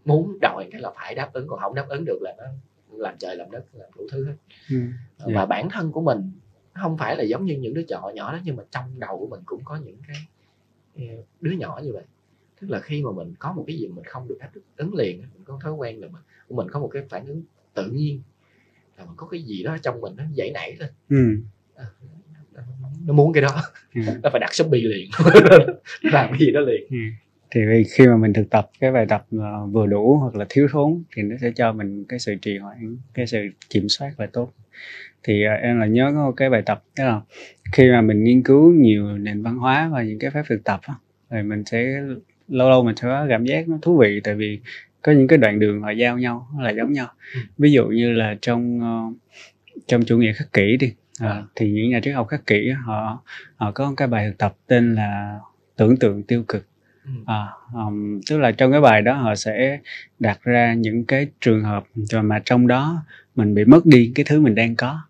muốn 0.06 0.38
đòi 0.42 0.68
cái 0.72 0.82
là 0.82 0.92
phải 0.96 1.16
đáp 1.16 1.30
ứng 1.34 1.48
còn 1.48 1.60
không 1.60 1.76
đáp 1.76 1.86
ứng 1.90 2.06
được 2.06 2.20
là 2.22 2.36
nó 2.38 2.44
làm 2.98 3.16
trời 3.20 3.36
làm 3.36 3.52
đất 3.52 3.66
làm 3.74 3.90
đủ 3.98 4.08
thứ 4.12 4.26
hết 4.26 4.36
Ừ. 4.70 4.78
và 5.20 5.34
Dạ. 5.34 5.46
bản 5.46 5.70
thân 5.70 5.92
của 5.92 6.02
mình 6.02 6.32
không 6.74 6.98
phải 6.98 7.16
là 7.18 7.24
giống 7.24 7.46
như 7.46 7.58
những 7.58 7.74
đứa 7.74 7.82
nhỏ 7.88 8.12
nhỏ 8.16 8.32
đó 8.34 8.40
nhưng 8.44 8.56
mà 8.56 8.64
trong 8.72 9.00
đầu 9.00 9.18
của 9.20 9.28
mình 9.28 9.40
cũng 9.46 9.62
có 9.64 9.76
những 9.86 9.98
cái 10.08 10.18
eh, 10.96 11.20
đứa 11.42 11.52
nhỏ 11.52 11.80
như 11.84 11.94
vậy 11.94 12.04
tức 12.62 12.70
là 12.70 12.80
khi 12.80 13.04
mà 13.04 13.12
mình 13.12 13.34
có 13.40 13.54
một 13.54 13.64
cái 13.68 13.78
gì 13.78 13.88
mình 13.88 14.04
không 14.06 14.28
được 14.28 14.38
đáp 14.40 14.50
ứng 14.78 14.96
liền 14.96 15.20
mình 15.20 15.44
có 15.46 15.60
thói 15.64 15.74
quen 15.74 16.02
là 16.02 16.08
mình 16.08 16.22
của 16.48 16.56
mình 16.56 16.68
có 16.72 16.80
một 16.80 16.90
cái 16.94 17.04
phản 17.10 17.26
ứng 17.26 17.44
tự 17.74 17.92
nhiên 17.92 18.22
là 18.98 19.06
mình 19.06 19.14
có 19.18 19.28
cái 19.28 19.42
gì 19.44 19.64
đó 19.64 19.78
trong 19.84 20.02
mình 20.02 20.14
nó 20.18 20.24
dậy 20.34 20.52
nảy 20.54 20.76
lên 20.76 20.90
Ừ. 21.10 21.38
nó 23.06 23.14
muốn 23.14 23.34
cái 23.34 23.42
đó 23.42 23.62
Ừ. 23.96 24.02
nó 24.24 24.30
phải 24.30 24.40
đặt 24.40 24.54
shopee 24.54 24.80
liền 24.82 25.10
làm 26.02 26.30
cái 26.30 26.40
gì 26.40 26.52
đó 26.52 26.60
liền 26.60 26.82
Ừ. 26.90 26.98
thì 27.52 27.62
vì 27.70 27.84
khi 27.94 28.08
mà 28.08 28.18
mình 28.18 28.34
thực 28.34 28.50
tập 28.50 28.70
cái 28.80 28.92
bài 28.92 29.06
tập 29.10 29.26
ờ, 29.40 29.66
vừa 29.66 29.86
đủ 29.88 30.18
hoặc 30.22 30.36
là 30.36 30.46
thiếu 30.50 30.68
thốn 30.72 31.04
thì 31.16 31.22
nó 31.24 31.36
sẽ 31.42 31.52
cho 31.56 31.74
mình 31.74 32.06
cái 32.10 32.20
sự 32.20 32.36
trì 32.42 32.58
hoãn 32.58 32.98
cái 33.14 33.28
sự 33.28 33.48
kiểm 33.70 33.90
soát 33.90 34.12
là 34.18 34.26
tốt 34.34 34.54
thì 35.24 35.44
ờ, 35.44 35.52
em 35.54 35.80
là 35.80 35.86
nhớ 35.86 36.12
có 36.16 36.34
cái 36.38 36.50
bài 36.50 36.62
tập 36.66 36.84
đó 36.98 37.06
là 37.06 37.22
khi 37.74 37.92
mà 37.92 38.02
mình 38.02 38.24
nghiên 38.24 38.44
cứu 38.44 38.72
nhiều 38.74 39.18
nền 39.18 39.44
văn 39.44 39.58
hóa 39.58 39.90
và 39.94 40.04
những 40.04 40.20
cái 40.20 40.32
phép 40.32 40.44
thực 40.50 40.64
tập 40.64 40.80
á, 40.84 40.94
thì 41.32 41.42
mình 41.44 41.64
sẽ 41.66 42.02
lâu 42.48 42.70
lâu 42.70 42.84
mình 42.84 42.96
sẽ 42.96 43.02
có 43.08 43.26
cảm 43.30 43.46
giác 43.46 43.68
nó 43.70 43.78
thú 43.82 43.98
vị 43.98 44.22
tại 44.24 44.36
vì 44.36 44.60
có 45.02 45.12
những 45.12 45.28
cái 45.28 45.38
đoạn 45.38 45.60
đường 45.60 45.82
họ 45.82 45.90
giao 45.92 46.18
nhau 46.18 46.48
nó 46.58 46.64
là 46.64 46.70
giống 46.72 46.92
nhau 46.94 47.08
Ừ. 47.36 47.40
ví 47.58 47.72
dụ 47.72 47.86
như 47.88 48.12
là 48.12 48.36
trong 48.42 48.80
ờ, 48.82 49.02
trong 49.88 50.04
chủ 50.06 50.18
nghĩa 50.18 50.34
khắc 50.34 50.54
kỷ 50.54 50.78
đi 50.78 50.94
à, 51.20 51.44
thì 51.56 51.72
những 51.72 51.90
nhà 51.90 52.00
triết 52.04 52.16
học 52.16 52.28
khắc 52.28 52.48
kỷ 52.48 52.70
họ 52.70 53.24
họ 53.56 53.72
có 53.72 53.90
một 53.90 53.94
cái 53.98 54.08
bài 54.08 54.28
thực 54.28 54.38
tập 54.38 54.56
tên 54.68 54.96
là 54.96 55.40
tưởng 55.76 55.98
tượng 55.98 56.24
tiêu 56.24 56.44
cực. 56.48 56.68
À, 57.26 57.48
ừm, 57.74 58.22
tức 58.30 58.38
là 58.38 58.52
trong 58.52 58.72
cái 58.72 58.82
bài 58.82 59.02
đó 59.02 59.14
họ 59.14 59.36
sẽ 59.36 59.80
đặt 60.20 60.40
ra 60.44 60.74
những 60.74 61.06
cái 61.06 61.28
trường 61.42 61.64
hợp 61.64 61.86
rồi 61.96 62.24
mà 62.24 62.42
trong 62.46 62.68
đó 62.68 63.06
mình 63.36 63.56
bị 63.56 63.66
mất 63.66 63.86
đi 63.86 64.12
cái 64.16 64.26
thứ 64.30 64.42
mình 64.42 64.56
đang 64.56 64.76
có. 64.76 65.02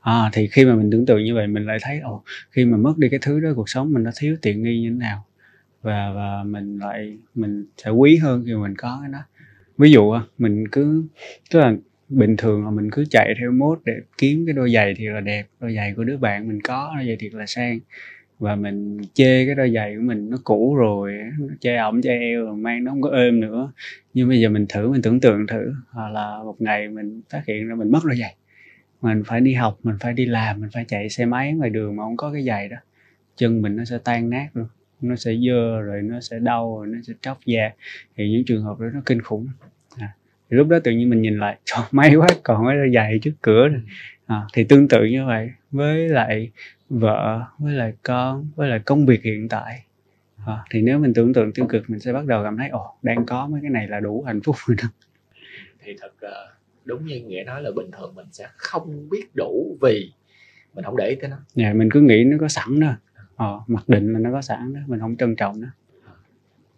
À, 0.00 0.30
thì 0.32 0.48
khi 0.48 0.64
mà 0.64 0.74
mình 0.74 0.90
tưởng 0.90 1.06
tượng 1.06 1.24
như 1.24 1.34
vậy 1.34 1.46
mình 1.46 1.66
lại 1.66 1.78
thấy 1.82 2.00
ồ 2.00 2.22
khi 2.50 2.64
mà 2.64 2.76
mất 2.76 2.98
đi 2.98 3.08
cái 3.08 3.20
thứ 3.22 3.40
đó 3.40 3.50
cuộc 3.56 3.68
sống 3.68 3.92
mình 3.92 4.02
nó 4.02 4.10
thiếu 4.16 4.36
tiện 4.42 4.62
nghi 4.62 4.80
như 4.80 4.90
thế 4.90 4.96
nào? 4.96 5.24
Và 5.82 6.12
và 6.14 6.42
mình 6.46 6.78
lại 6.78 7.18
mình 7.34 7.66
sẽ 7.76 7.90
quý 7.90 8.16
hơn 8.16 8.44
khi 8.46 8.54
mình 8.54 8.74
có 8.78 8.98
cái 9.02 9.12
đó. 9.12 9.18
Ví 9.78 9.92
dụ 9.92 10.14
mình 10.38 10.68
cứ 10.72 11.04
tức 11.50 11.60
là 11.60 11.74
bình 12.12 12.36
thường 12.36 12.64
là 12.64 12.70
mình 12.70 12.90
cứ 12.92 13.04
chạy 13.10 13.34
theo 13.40 13.52
mốt 13.52 13.80
để 13.84 13.92
kiếm 14.18 14.46
cái 14.46 14.52
đôi 14.52 14.72
giày 14.72 14.94
thiệt 14.94 15.12
là 15.12 15.20
đẹp, 15.20 15.46
đôi 15.60 15.74
giày 15.74 15.94
của 15.96 16.04
đứa 16.04 16.16
bạn 16.16 16.48
mình 16.48 16.60
có, 16.60 16.92
đôi 16.96 17.06
giày 17.06 17.16
thiệt 17.16 17.34
là 17.34 17.46
sang. 17.46 17.78
Và 18.38 18.56
mình 18.56 18.98
chê 19.14 19.46
cái 19.46 19.54
đôi 19.54 19.70
giày 19.70 19.94
của 19.96 20.02
mình 20.02 20.30
nó 20.30 20.38
cũ 20.44 20.74
rồi, 20.74 21.12
nó 21.38 21.54
chê 21.60 21.76
ổng 21.76 22.02
chê 22.02 22.10
eo 22.10 22.44
rồi 22.44 22.56
mang 22.56 22.84
nó 22.84 22.90
không 22.90 23.02
có 23.02 23.10
êm 23.10 23.40
nữa. 23.40 23.72
Nhưng 24.14 24.28
bây 24.28 24.40
giờ 24.40 24.48
mình 24.48 24.66
thử, 24.68 24.90
mình 24.90 25.02
tưởng 25.02 25.20
tượng 25.20 25.46
thử, 25.46 25.72
hoặc 25.90 26.08
là 26.08 26.38
một 26.44 26.56
ngày 26.58 26.88
mình 26.88 27.20
phát 27.30 27.42
hiện 27.46 27.68
ra 27.68 27.74
mình 27.74 27.90
mất 27.90 28.00
đôi 28.04 28.16
giày. 28.16 28.34
Mình 29.02 29.22
phải 29.26 29.40
đi 29.40 29.54
học, 29.54 29.78
mình 29.82 29.96
phải 30.00 30.12
đi 30.12 30.26
làm, 30.26 30.60
mình 30.60 30.70
phải 30.72 30.84
chạy 30.88 31.08
xe 31.08 31.26
máy 31.26 31.52
ngoài 31.52 31.70
đường 31.70 31.96
mà 31.96 32.02
không 32.02 32.16
có 32.16 32.32
cái 32.32 32.42
giày 32.42 32.68
đó. 32.68 32.76
Chân 33.36 33.62
mình 33.62 33.76
nó 33.76 33.84
sẽ 33.84 33.98
tan 34.04 34.30
nát 34.30 34.48
luôn, 34.54 34.66
nó 35.00 35.16
sẽ 35.16 35.32
dơ 35.46 35.80
rồi 35.80 36.02
nó 36.02 36.20
sẽ 36.20 36.38
đau 36.38 36.76
rồi 36.78 36.86
nó 36.86 36.98
sẽ 37.06 37.12
tróc 37.20 37.38
da. 37.46 37.70
Thì 38.16 38.30
những 38.30 38.44
trường 38.44 38.62
hợp 38.62 38.80
đó 38.80 38.86
nó 38.94 39.00
kinh 39.06 39.22
khủng 39.22 39.48
thì 40.52 40.58
lúc 40.58 40.68
đó 40.68 40.78
tự 40.84 40.90
nhiên 40.92 41.10
mình 41.10 41.22
nhìn 41.22 41.38
lại 41.38 41.58
trời 41.64 41.84
may 41.90 42.14
quá 42.14 42.26
còn 42.42 42.66
cái 42.66 42.76
giày 42.94 43.18
trước 43.22 43.32
cửa 43.42 43.68
rồi 43.68 43.82
à, 44.26 44.42
thì 44.52 44.64
tương 44.64 44.88
tự 44.88 45.04
như 45.04 45.26
vậy 45.26 45.50
với 45.70 46.08
lại 46.08 46.50
vợ 46.90 47.42
với 47.58 47.74
lại 47.74 47.92
con 48.02 48.48
với 48.56 48.68
lại 48.68 48.78
công 48.78 49.06
việc 49.06 49.22
hiện 49.22 49.48
tại. 49.48 49.84
À, 50.46 50.64
thì 50.70 50.82
nếu 50.82 50.98
mình 50.98 51.14
tưởng 51.14 51.34
tượng 51.34 51.52
tiêu 51.52 51.66
cực 51.68 51.90
mình 51.90 52.00
sẽ 52.00 52.12
bắt 52.12 52.26
đầu 52.26 52.44
cảm 52.44 52.56
thấy 52.56 52.68
ồ 52.68 52.94
đang 53.02 53.26
có 53.26 53.46
mấy 53.46 53.60
cái 53.60 53.70
này 53.70 53.88
là 53.88 54.00
đủ 54.00 54.22
hạnh 54.26 54.40
phúc 54.40 54.56
rồi 54.66 54.76
đó. 54.82 54.88
Thì 55.80 55.96
thật 56.00 56.12
uh, 56.26 56.56
đúng 56.84 57.06
như 57.06 57.20
nghĩa 57.20 57.42
nói 57.46 57.62
là 57.62 57.70
bình 57.76 57.90
thường 57.90 58.14
mình 58.14 58.26
sẽ 58.32 58.48
không 58.56 59.08
biết 59.10 59.24
đủ 59.34 59.76
vì 59.80 60.12
mình 60.74 60.84
không 60.84 60.96
để 60.96 61.08
ý 61.08 61.14
tới 61.14 61.30
nó. 61.30 61.36
Dạ 61.54 61.72
mình 61.72 61.88
cứ 61.92 62.00
nghĩ 62.00 62.24
nó 62.24 62.36
có 62.40 62.48
sẵn 62.48 62.80
đó. 62.80 62.92
Ờ, 63.36 63.60
mặc 63.66 63.88
định 63.88 64.12
là 64.12 64.18
nó 64.18 64.32
có 64.32 64.42
sẵn 64.42 64.74
đó 64.74 64.80
mình 64.86 65.00
không 65.00 65.16
trân 65.16 65.36
trọng 65.36 65.60
nó. 65.60 65.68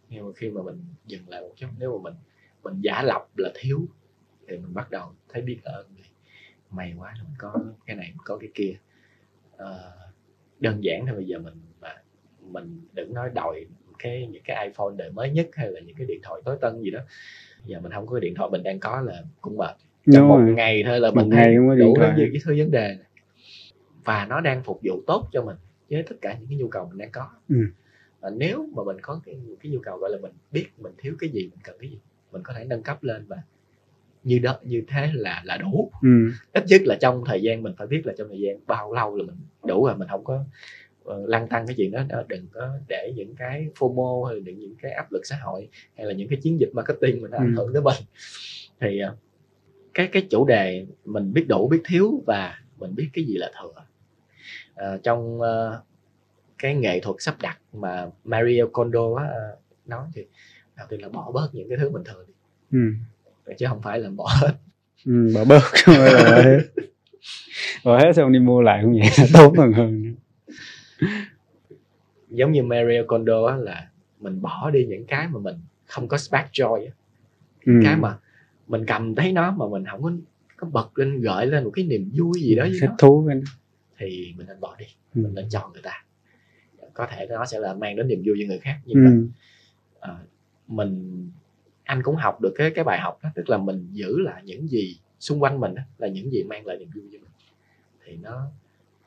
Nhưng 0.09 0.27
mà 0.27 0.33
khi 0.37 0.51
mà 0.51 0.63
mình 0.63 0.77
dừng 1.07 1.29
lại 1.29 1.41
một 1.41 1.53
chút 1.57 1.67
nếu 1.79 1.99
mà 1.99 2.03
mình 2.03 2.15
mình 2.65 2.81
giả 2.81 3.03
lập 3.03 3.27
là 3.37 3.51
thiếu. 3.55 3.87
Thì 4.49 4.57
mình 4.57 4.75
bắt 4.75 4.91
đầu 4.91 5.13
thấy 5.29 5.43
biết 5.43 5.59
ơn 5.65 5.87
may 6.75 6.95
quá 6.99 7.15
mình 7.25 7.35
có 7.39 7.55
cái 7.87 7.97
này 7.97 8.13
có 8.25 8.37
cái 8.37 8.51
kia. 8.55 8.75
Uh, 9.55 9.61
đơn 10.61 10.85
giản 10.85 11.07
thôi 11.07 11.17
bây 11.17 11.25
giờ 11.25 11.39
mình 11.39 11.55
mà 11.81 11.95
mình 12.41 12.81
đừng 12.93 13.15
nói 13.15 13.31
đòi 13.35 13.67
cái 13.99 14.27
những 14.27 14.43
cái 14.45 14.67
iPhone 14.67 14.95
đời 14.97 15.11
mới 15.11 15.31
nhất 15.31 15.49
hay 15.53 15.71
là 15.71 15.81
những 15.81 15.97
cái 15.97 16.07
điện 16.07 16.21
thoại 16.23 16.41
tối 16.45 16.57
tân 16.61 16.83
gì 16.83 16.91
đó. 16.91 17.01
Giờ 17.65 17.81
mình 17.81 17.93
không 17.93 18.07
có 18.07 18.15
cái 18.15 18.21
điện 18.21 18.35
thoại 18.35 18.51
mình 18.53 18.63
đang 18.63 18.81
có 18.81 19.01
là 19.01 19.23
cũng 19.41 19.57
mệt. 19.57 19.77
Trong 20.13 20.29
một 20.29 20.39
rồi. 20.39 20.55
ngày 20.55 20.83
thôi 20.87 21.01
là 21.01 21.11
mình 21.11 21.31
một 21.31 21.37
thấy 21.37 21.55
đủ 21.79 21.95
hết 22.01 22.15
những 22.17 22.31
cái 22.33 22.41
thứ 22.45 22.55
vấn 22.59 22.71
đề 22.71 22.89
này. 22.89 23.07
và 24.05 24.27
nó 24.27 24.41
đang 24.41 24.63
phục 24.63 24.81
vụ 24.83 25.03
tốt 25.07 25.29
cho 25.33 25.43
mình 25.43 25.57
với 25.91 26.03
tất 26.03 26.17
cả 26.21 26.37
những 26.39 26.49
cái 26.49 26.59
nhu 26.59 26.69
cầu 26.69 26.87
mình 26.89 26.99
đang 26.99 27.11
có. 27.13 27.29
Ừ. 27.49 27.57
và 28.21 28.31
nếu 28.31 28.69
mà 28.77 28.83
mình 28.85 28.97
có 29.03 29.21
cái, 29.25 29.37
cái 29.63 29.73
nhu 29.73 29.79
cầu 29.81 29.99
gọi 29.99 30.11
là 30.11 30.19
mình 30.23 30.33
biết 30.53 30.67
mình 30.79 30.93
thiếu 30.99 31.15
cái 31.19 31.31
gì 31.31 31.49
mình 31.51 31.61
cần 31.65 31.77
cái 31.81 31.91
gì 31.91 31.99
mình 32.35 32.43
có 32.43 32.53
thể 32.57 32.65
nâng 32.65 32.83
cấp 32.83 33.03
lên 33.03 33.25
và 33.29 33.37
như 34.25 34.39
đó 34.39 34.59
như 34.63 34.83
thế 34.89 35.11
là 35.15 35.43
là 35.45 35.57
đủ 35.57 35.91
ừ. 36.03 36.09
ít 36.53 36.65
nhất 36.69 36.81
là 36.85 36.97
trong 37.01 37.23
thời 37.27 37.43
gian 37.43 37.63
mình 37.63 37.73
phải 37.79 37.87
biết 37.87 38.07
là 38.07 38.13
trong 38.19 38.29
thời 38.29 38.41
gian 38.41 38.57
bao 38.67 38.93
lâu 38.93 39.17
là 39.17 39.25
mình 39.25 39.37
đủ 39.67 39.87
rồi 39.87 39.97
mình 39.97 40.09
không 40.09 40.25
có 40.25 40.45
uh, 41.05 41.29
lăn 41.29 41.49
tăng 41.49 41.67
cái 41.67 41.77
chuyện 41.77 41.91
đó, 41.91 42.03
đó 42.09 42.23
đừng 42.29 42.47
có 42.53 42.69
để 42.89 43.13
những 43.17 43.35
cái 43.37 43.69
fomo 43.79 44.25
hay 44.25 44.37
là 44.37 44.53
những 44.53 44.75
cái 44.83 44.93
áp 44.93 45.13
lực 45.13 45.27
xã 45.27 45.37
hội 45.43 45.69
hay 45.97 46.07
là 46.07 46.13
những 46.13 46.29
cái 46.29 46.39
chiến 46.43 46.61
dịch 46.61 46.71
marketing 46.73 47.23
mình 47.23 47.31
nó 47.31 47.39
ảnh 47.39 47.55
ừ. 47.55 47.57
hưởng 47.57 47.73
tới 47.73 47.83
mình 47.83 48.03
thì 48.81 49.01
uh, 49.13 49.19
cái 49.95 50.09
cái 50.13 50.27
chủ 50.31 50.45
đề 50.45 50.87
mình 51.05 51.33
biết 51.33 51.45
đủ 51.49 51.69
biết 51.69 51.83
thiếu 51.85 52.23
và 52.27 52.59
mình 52.79 52.95
biết 52.95 53.09
cái 53.13 53.25
gì 53.25 53.37
là 53.37 53.51
thừa 53.61 53.85
uh, 54.95 55.03
trong 55.03 55.41
uh, 55.41 55.75
cái 56.59 56.75
nghệ 56.75 57.01
thuật 57.01 57.17
sắp 57.19 57.37
đặt 57.43 57.59
mà 57.73 58.07
Mario 58.25 58.67
Kondo 58.73 59.15
á, 59.17 59.25
uh, 59.25 59.59
nói 59.89 60.09
thì 60.15 60.27
đầu 60.77 60.87
tiên 60.91 61.03
là 61.03 61.09
bỏ 61.09 61.31
bớt 61.35 61.49
những 61.53 61.69
cái 61.69 61.79
thứ 61.79 61.91
mình 61.91 62.03
thừa 62.05 62.25
đi. 62.29 62.35
Ừ. 62.73 62.79
Chứ 63.59 63.67
không 63.69 63.83
phải 63.83 63.99
là 63.99 64.11
bỏ 64.11 64.29
hết. 64.41 64.55
Ừ, 65.07 65.33
bỏ 65.35 65.45
bớt. 65.45 65.63
Là 65.87 66.31
bỏ 66.31 66.43
hết. 66.43 66.61
Bỏ 67.85 67.99
hết 67.99 68.13
xong 68.17 68.33
đi 68.33 68.39
mua 68.39 68.63
lại 68.63 68.81
không 68.83 68.93
vậy. 68.93 69.27
Tốn 69.33 69.59
hơn 69.59 69.73
hơn. 69.73 70.15
Giống 72.29 72.53
như 72.53 72.63
Mario 72.63 73.03
Kondo 73.07 73.47
á 73.47 73.57
là 73.57 73.89
mình 74.21 74.43
bỏ 74.43 74.71
đi 74.71 74.87
những 74.87 75.05
cái 75.05 75.29
mà 75.29 75.39
mình 75.39 75.57
không 75.87 76.09
có 76.09 76.19
spark 76.19 76.53
joy 76.53 76.87
á. 76.87 76.93
Ừ. 77.67 77.73
cái 77.85 77.97
mà 77.97 78.19
mình 78.67 78.87
cầm 78.87 79.15
thấy 79.15 79.33
nó 79.33 79.51
mà 79.51 79.69
mình 79.69 79.85
không 79.91 80.03
có 80.03 80.13
có 80.57 80.67
bật 80.73 80.99
lên 80.99 81.21
gợi 81.21 81.47
lên 81.47 81.65
một 81.65 81.71
cái 81.75 81.85
niềm 81.85 82.11
vui 82.15 82.41
gì 82.41 82.55
đó 82.55 82.67
thích 82.81 82.91
thú 82.99 83.23
với 83.23 83.35
nó. 83.35 83.41
thì 83.99 84.35
mình 84.37 84.47
nên 84.47 84.61
bỏ 84.61 84.77
đi. 84.79 84.87
Ừ. 85.15 85.23
mình 85.23 85.35
nên 85.35 85.45
cho 85.51 85.71
người 85.73 85.83
ta. 85.83 86.05
Có 86.95 87.07
thể 87.11 87.27
nó 87.31 87.45
sẽ 87.47 87.59
là 87.59 87.75
mang 87.75 87.97
đến 87.97 88.09
niềm 88.09 88.23
vui 88.27 88.37
cho 88.41 88.49
người 88.49 88.59
khác 88.59 88.81
nhưng 88.85 89.05
ừ. 89.05 89.29
mà 90.03 90.13
uh, 90.13 90.19
mình 90.69 91.25
anh 91.85 92.03
cũng 92.03 92.17
học 92.17 92.41
được 92.41 92.53
cái 92.57 92.71
cái 92.71 92.85
bài 92.85 93.01
học 93.01 93.19
đó 93.23 93.31
tức 93.35 93.51
là 93.51 93.59
mình 93.59 93.89
giữ 93.93 94.19
lại 94.19 94.43
những 94.45 94.69
gì 94.69 94.97
xung 95.21 95.43
quanh 95.43 95.61
mình 95.61 95.75
đó, 95.75 95.83
là 95.99 96.09
những 96.09 96.31
gì 96.31 96.43
mang 96.43 96.67
lại 96.67 96.77
niềm 96.79 96.89
vui 96.95 97.05
cho 97.13 97.19
mình 97.19 97.31
thì 98.05 98.17
nó 98.23 98.47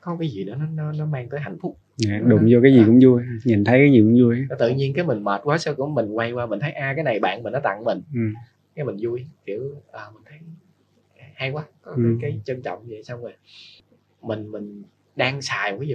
có 0.00 0.16
cái 0.20 0.28
gì 0.28 0.44
đó 0.44 0.54
nó 0.54 0.66
nó, 0.74 0.92
nó 0.92 1.06
mang 1.06 1.28
tới 1.28 1.40
hạnh 1.40 1.58
phúc 1.60 1.78
yeah, 2.06 2.22
dạ, 2.22 2.28
đụng 2.28 2.48
vô 2.50 2.58
cái 2.62 2.72
gì 2.72 2.80
à. 2.80 2.84
cũng 2.86 2.98
vui 3.02 3.22
nhìn 3.44 3.64
thấy 3.64 3.78
cái 3.78 3.92
gì 3.92 3.98
cũng 4.00 4.16
vui 4.20 4.46
nó 4.48 4.56
tự 4.58 4.68
nhiên 4.68 4.92
cái 4.94 5.04
mình 5.04 5.24
mệt 5.24 5.40
quá 5.44 5.58
sao 5.58 5.74
cũng 5.74 5.94
mình 5.94 6.10
quay 6.10 6.32
qua 6.32 6.46
mình 6.46 6.60
thấy 6.60 6.72
a 6.72 6.86
à, 6.86 6.94
cái 6.94 7.04
này 7.04 7.18
bạn 7.18 7.42
mình 7.42 7.52
nó 7.52 7.60
tặng 7.60 7.84
mình 7.84 8.00
ừ. 8.14 8.20
cái 8.74 8.84
mình 8.84 8.96
vui 9.00 9.26
kiểu 9.46 9.74
à, 9.92 10.02
mình 10.14 10.22
thấy 10.26 10.38
hay 11.34 11.50
quá 11.50 11.64
có 11.82 11.92
ừ. 11.92 12.02
cái, 12.20 12.30
cái 12.30 12.40
trân 12.44 12.62
trọng 12.62 12.86
vậy 12.86 13.02
xong 13.02 13.22
rồi 13.22 13.32
mình 14.22 14.50
mình 14.50 14.82
đang 15.16 15.42
xài 15.42 15.76
cái 15.78 15.88
gì 15.88 15.94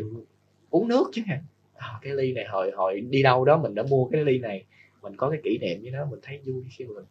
uống 0.69 0.87
nước 0.87 1.03
chứ 1.13 1.21
hả 1.25 1.41
à, 1.75 1.87
cái 2.01 2.13
ly 2.13 2.33
này 2.33 2.45
hồi 2.49 2.71
hồi 2.75 3.01
đi 3.01 3.23
đâu 3.23 3.45
đó 3.45 3.57
mình 3.57 3.75
đã 3.75 3.83
mua 3.89 4.05
cái 4.05 4.25
ly 4.25 4.39
này 4.39 4.65
mình 5.03 5.17
có 5.17 5.29
cái 5.29 5.39
kỷ 5.43 5.57
niệm 5.57 5.81
với 5.81 5.91
nó 5.91 6.05
mình 6.05 6.19
thấy 6.21 6.41
vui 6.45 6.63
khi 6.69 6.85
mình 6.85 7.05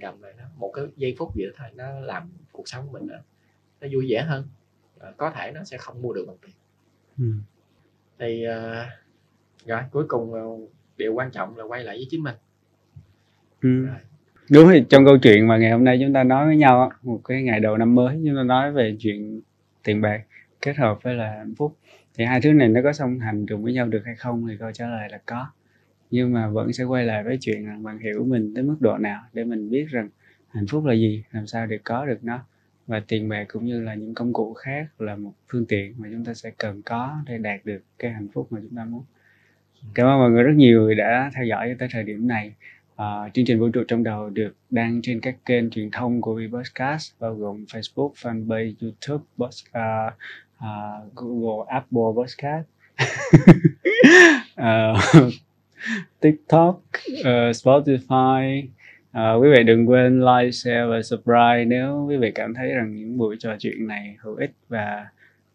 cầm 0.00 0.22
lại 0.22 0.32
nó 0.38 0.44
một 0.56 0.72
cái 0.74 0.84
giây 0.96 1.14
phút 1.18 1.32
vậy 1.34 1.46
thôi 1.56 1.68
nó 1.74 2.00
làm 2.00 2.30
cuộc 2.52 2.68
sống 2.68 2.86
của 2.86 2.98
mình 2.98 3.08
nó, 3.08 3.16
nó 3.80 3.88
vui 3.92 4.06
vẻ 4.08 4.22
hơn 4.22 4.44
à, 5.00 5.12
có 5.16 5.30
thể 5.30 5.52
nó 5.54 5.64
sẽ 5.64 5.76
không 5.76 6.02
mua 6.02 6.12
được 6.12 6.24
bằng 6.26 6.36
tiền 6.42 6.54
ừ. 7.18 7.34
thì 8.18 8.44
uh, 8.46 9.66
rồi 9.66 9.80
cuối 9.90 10.04
cùng 10.08 10.32
uh, 10.32 10.70
điều 10.96 11.14
quan 11.14 11.30
trọng 11.30 11.56
là 11.56 11.64
quay 11.64 11.84
lại 11.84 11.96
với 11.96 12.06
chính 12.10 12.22
mình 12.22 12.34
ừ. 13.62 13.86
rồi. 13.86 13.96
đúng 14.50 14.68
thì 14.72 14.84
trong 14.88 15.04
câu 15.04 15.18
chuyện 15.18 15.48
mà 15.48 15.56
ngày 15.56 15.70
hôm 15.70 15.84
nay 15.84 15.98
chúng 16.00 16.12
ta 16.12 16.24
nói 16.24 16.46
với 16.46 16.56
nhau 16.56 16.92
một 17.02 17.20
cái 17.24 17.42
ngày 17.42 17.60
đầu 17.60 17.76
năm 17.76 17.94
mới 17.94 18.20
chúng 18.26 18.36
ta 18.36 18.42
nói 18.42 18.72
về 18.72 18.96
chuyện 18.98 19.40
tiền 19.84 20.00
bạc 20.00 20.22
kết 20.60 20.76
hợp 20.76 20.98
với 21.02 21.14
là 21.14 21.34
hạnh 21.38 21.54
phúc 21.54 21.76
thì 22.14 22.24
hai 22.24 22.40
thứ 22.40 22.52
này 22.52 22.68
nó 22.68 22.80
có 22.84 22.92
song 22.92 23.18
hành 23.18 23.46
cùng 23.46 23.62
với 23.62 23.72
nhau 23.72 23.86
được 23.86 24.02
hay 24.04 24.16
không 24.16 24.46
thì 24.48 24.56
câu 24.60 24.72
trả 24.72 24.88
lời 24.88 25.08
là 25.10 25.20
có 25.26 25.46
nhưng 26.12 26.32
mà 26.32 26.48
vẫn 26.48 26.72
sẽ 26.72 26.84
quay 26.84 27.04
lại 27.04 27.24
với 27.24 27.38
chuyện 27.40 27.66
rằng 27.66 27.82
bạn 27.82 27.98
hiểu 27.98 28.24
mình 28.24 28.54
tới 28.54 28.64
mức 28.64 28.76
độ 28.80 28.98
nào 28.98 29.22
để 29.32 29.44
mình 29.44 29.70
biết 29.70 29.86
rằng 29.90 30.08
hạnh 30.48 30.66
phúc 30.66 30.84
là 30.84 30.94
gì 30.94 31.24
làm 31.32 31.46
sao 31.46 31.66
để 31.66 31.78
có 31.84 32.06
được 32.06 32.24
nó. 32.24 32.44
Và 32.86 33.00
tiền 33.08 33.28
bạc 33.28 33.44
cũng 33.48 33.64
như 33.64 33.80
là 33.80 33.94
những 33.94 34.14
công 34.14 34.32
cụ 34.32 34.54
khác 34.54 34.86
là 34.98 35.16
một 35.16 35.32
phương 35.48 35.66
tiện 35.66 35.94
mà 35.98 36.08
chúng 36.12 36.24
ta 36.24 36.34
sẽ 36.34 36.50
cần 36.58 36.82
có 36.82 37.16
để 37.26 37.38
đạt 37.38 37.60
được 37.64 37.82
cái 37.98 38.12
hạnh 38.12 38.28
phúc 38.32 38.46
mà 38.50 38.60
chúng 38.62 38.76
ta 38.76 38.84
muốn. 38.84 39.04
Cảm 39.94 40.06
ơn 40.06 40.18
mọi 40.18 40.30
người 40.30 40.42
rất 40.42 40.52
nhiều 40.56 40.94
đã 40.94 41.30
theo 41.34 41.44
dõi 41.44 41.76
tới 41.78 41.88
thời 41.92 42.02
điểm 42.02 42.28
này. 42.28 42.54
À, 42.96 43.28
chương 43.34 43.44
trình 43.44 43.60
vũ 43.60 43.68
trụ 43.68 43.82
trong 43.88 44.02
đầu 44.02 44.30
được 44.30 44.56
đăng 44.70 45.02
trên 45.02 45.20
các 45.20 45.36
kênh 45.46 45.70
truyền 45.70 45.90
thông 45.90 46.20
của 46.20 46.34
Vboscast 46.34 47.12
bao 47.20 47.34
gồm 47.34 47.64
Facebook, 47.64 48.12
fanpage, 48.12 48.72
YouTube, 48.80 49.24
Boss, 49.36 49.64
uh, 49.68 50.12
uh, 50.58 51.14
Google, 51.14 51.64
Apple 51.68 52.02
Podcast. 52.16 52.66
Uh, 54.60 55.32
TikTok, 56.20 56.82
uh, 57.20 57.26
Spotify. 57.26 58.62
Uh, 59.18 59.42
quý 59.42 59.48
vị 59.56 59.62
đừng 59.62 59.88
quên 59.88 60.20
like, 60.20 60.50
share 60.50 60.84
và 60.84 61.02
subscribe 61.02 61.64
nếu 61.64 62.06
quý 62.08 62.16
vị 62.16 62.32
cảm 62.34 62.54
thấy 62.54 62.68
rằng 62.74 62.94
những 62.94 63.18
buổi 63.18 63.36
trò 63.38 63.56
chuyện 63.58 63.86
này 63.86 64.16
hữu 64.20 64.36
ích 64.36 64.52
và 64.68 65.06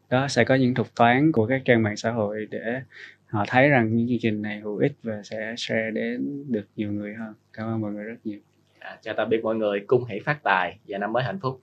đó 0.10 0.28
sẽ 0.28 0.44
có 0.44 0.56
những 0.56 0.74
thuật 0.74 0.88
toán 0.96 1.32
của 1.32 1.48
các 1.48 1.62
trang 1.66 1.84
mạng 1.84 1.98
xã 1.98 2.12
hội 2.12 2.48
để 2.50 2.82
họ 3.28 3.46
thấy 3.48 3.70
rằng 3.70 3.96
những 3.96 4.08
chương 4.08 4.18
trình 4.22 4.42
này 4.42 4.60
hữu 4.60 4.78
ích 4.78 4.94
và 5.04 5.22
sẽ 5.24 5.54
share 5.58 5.92
đến 5.92 6.46
được 6.48 6.66
nhiều 6.76 6.92
người 6.92 7.14
hơn. 7.14 7.34
Cảm 7.54 7.68
ơn 7.68 7.82
mọi 7.82 7.92
người 7.92 8.04
rất 8.04 8.18
nhiều. 8.24 8.40
À, 8.80 8.98
chào 9.02 9.14
tạm 9.18 9.30
biệt 9.30 9.44
mọi 9.44 9.56
người, 9.56 9.80
cung 9.88 10.06
hỷ 10.06 10.20
phát 10.20 10.44
tài 10.44 10.78
và 10.88 10.98
năm 10.98 11.14
mới 11.14 11.24
hạnh 11.24 11.40
phúc. 11.42 11.62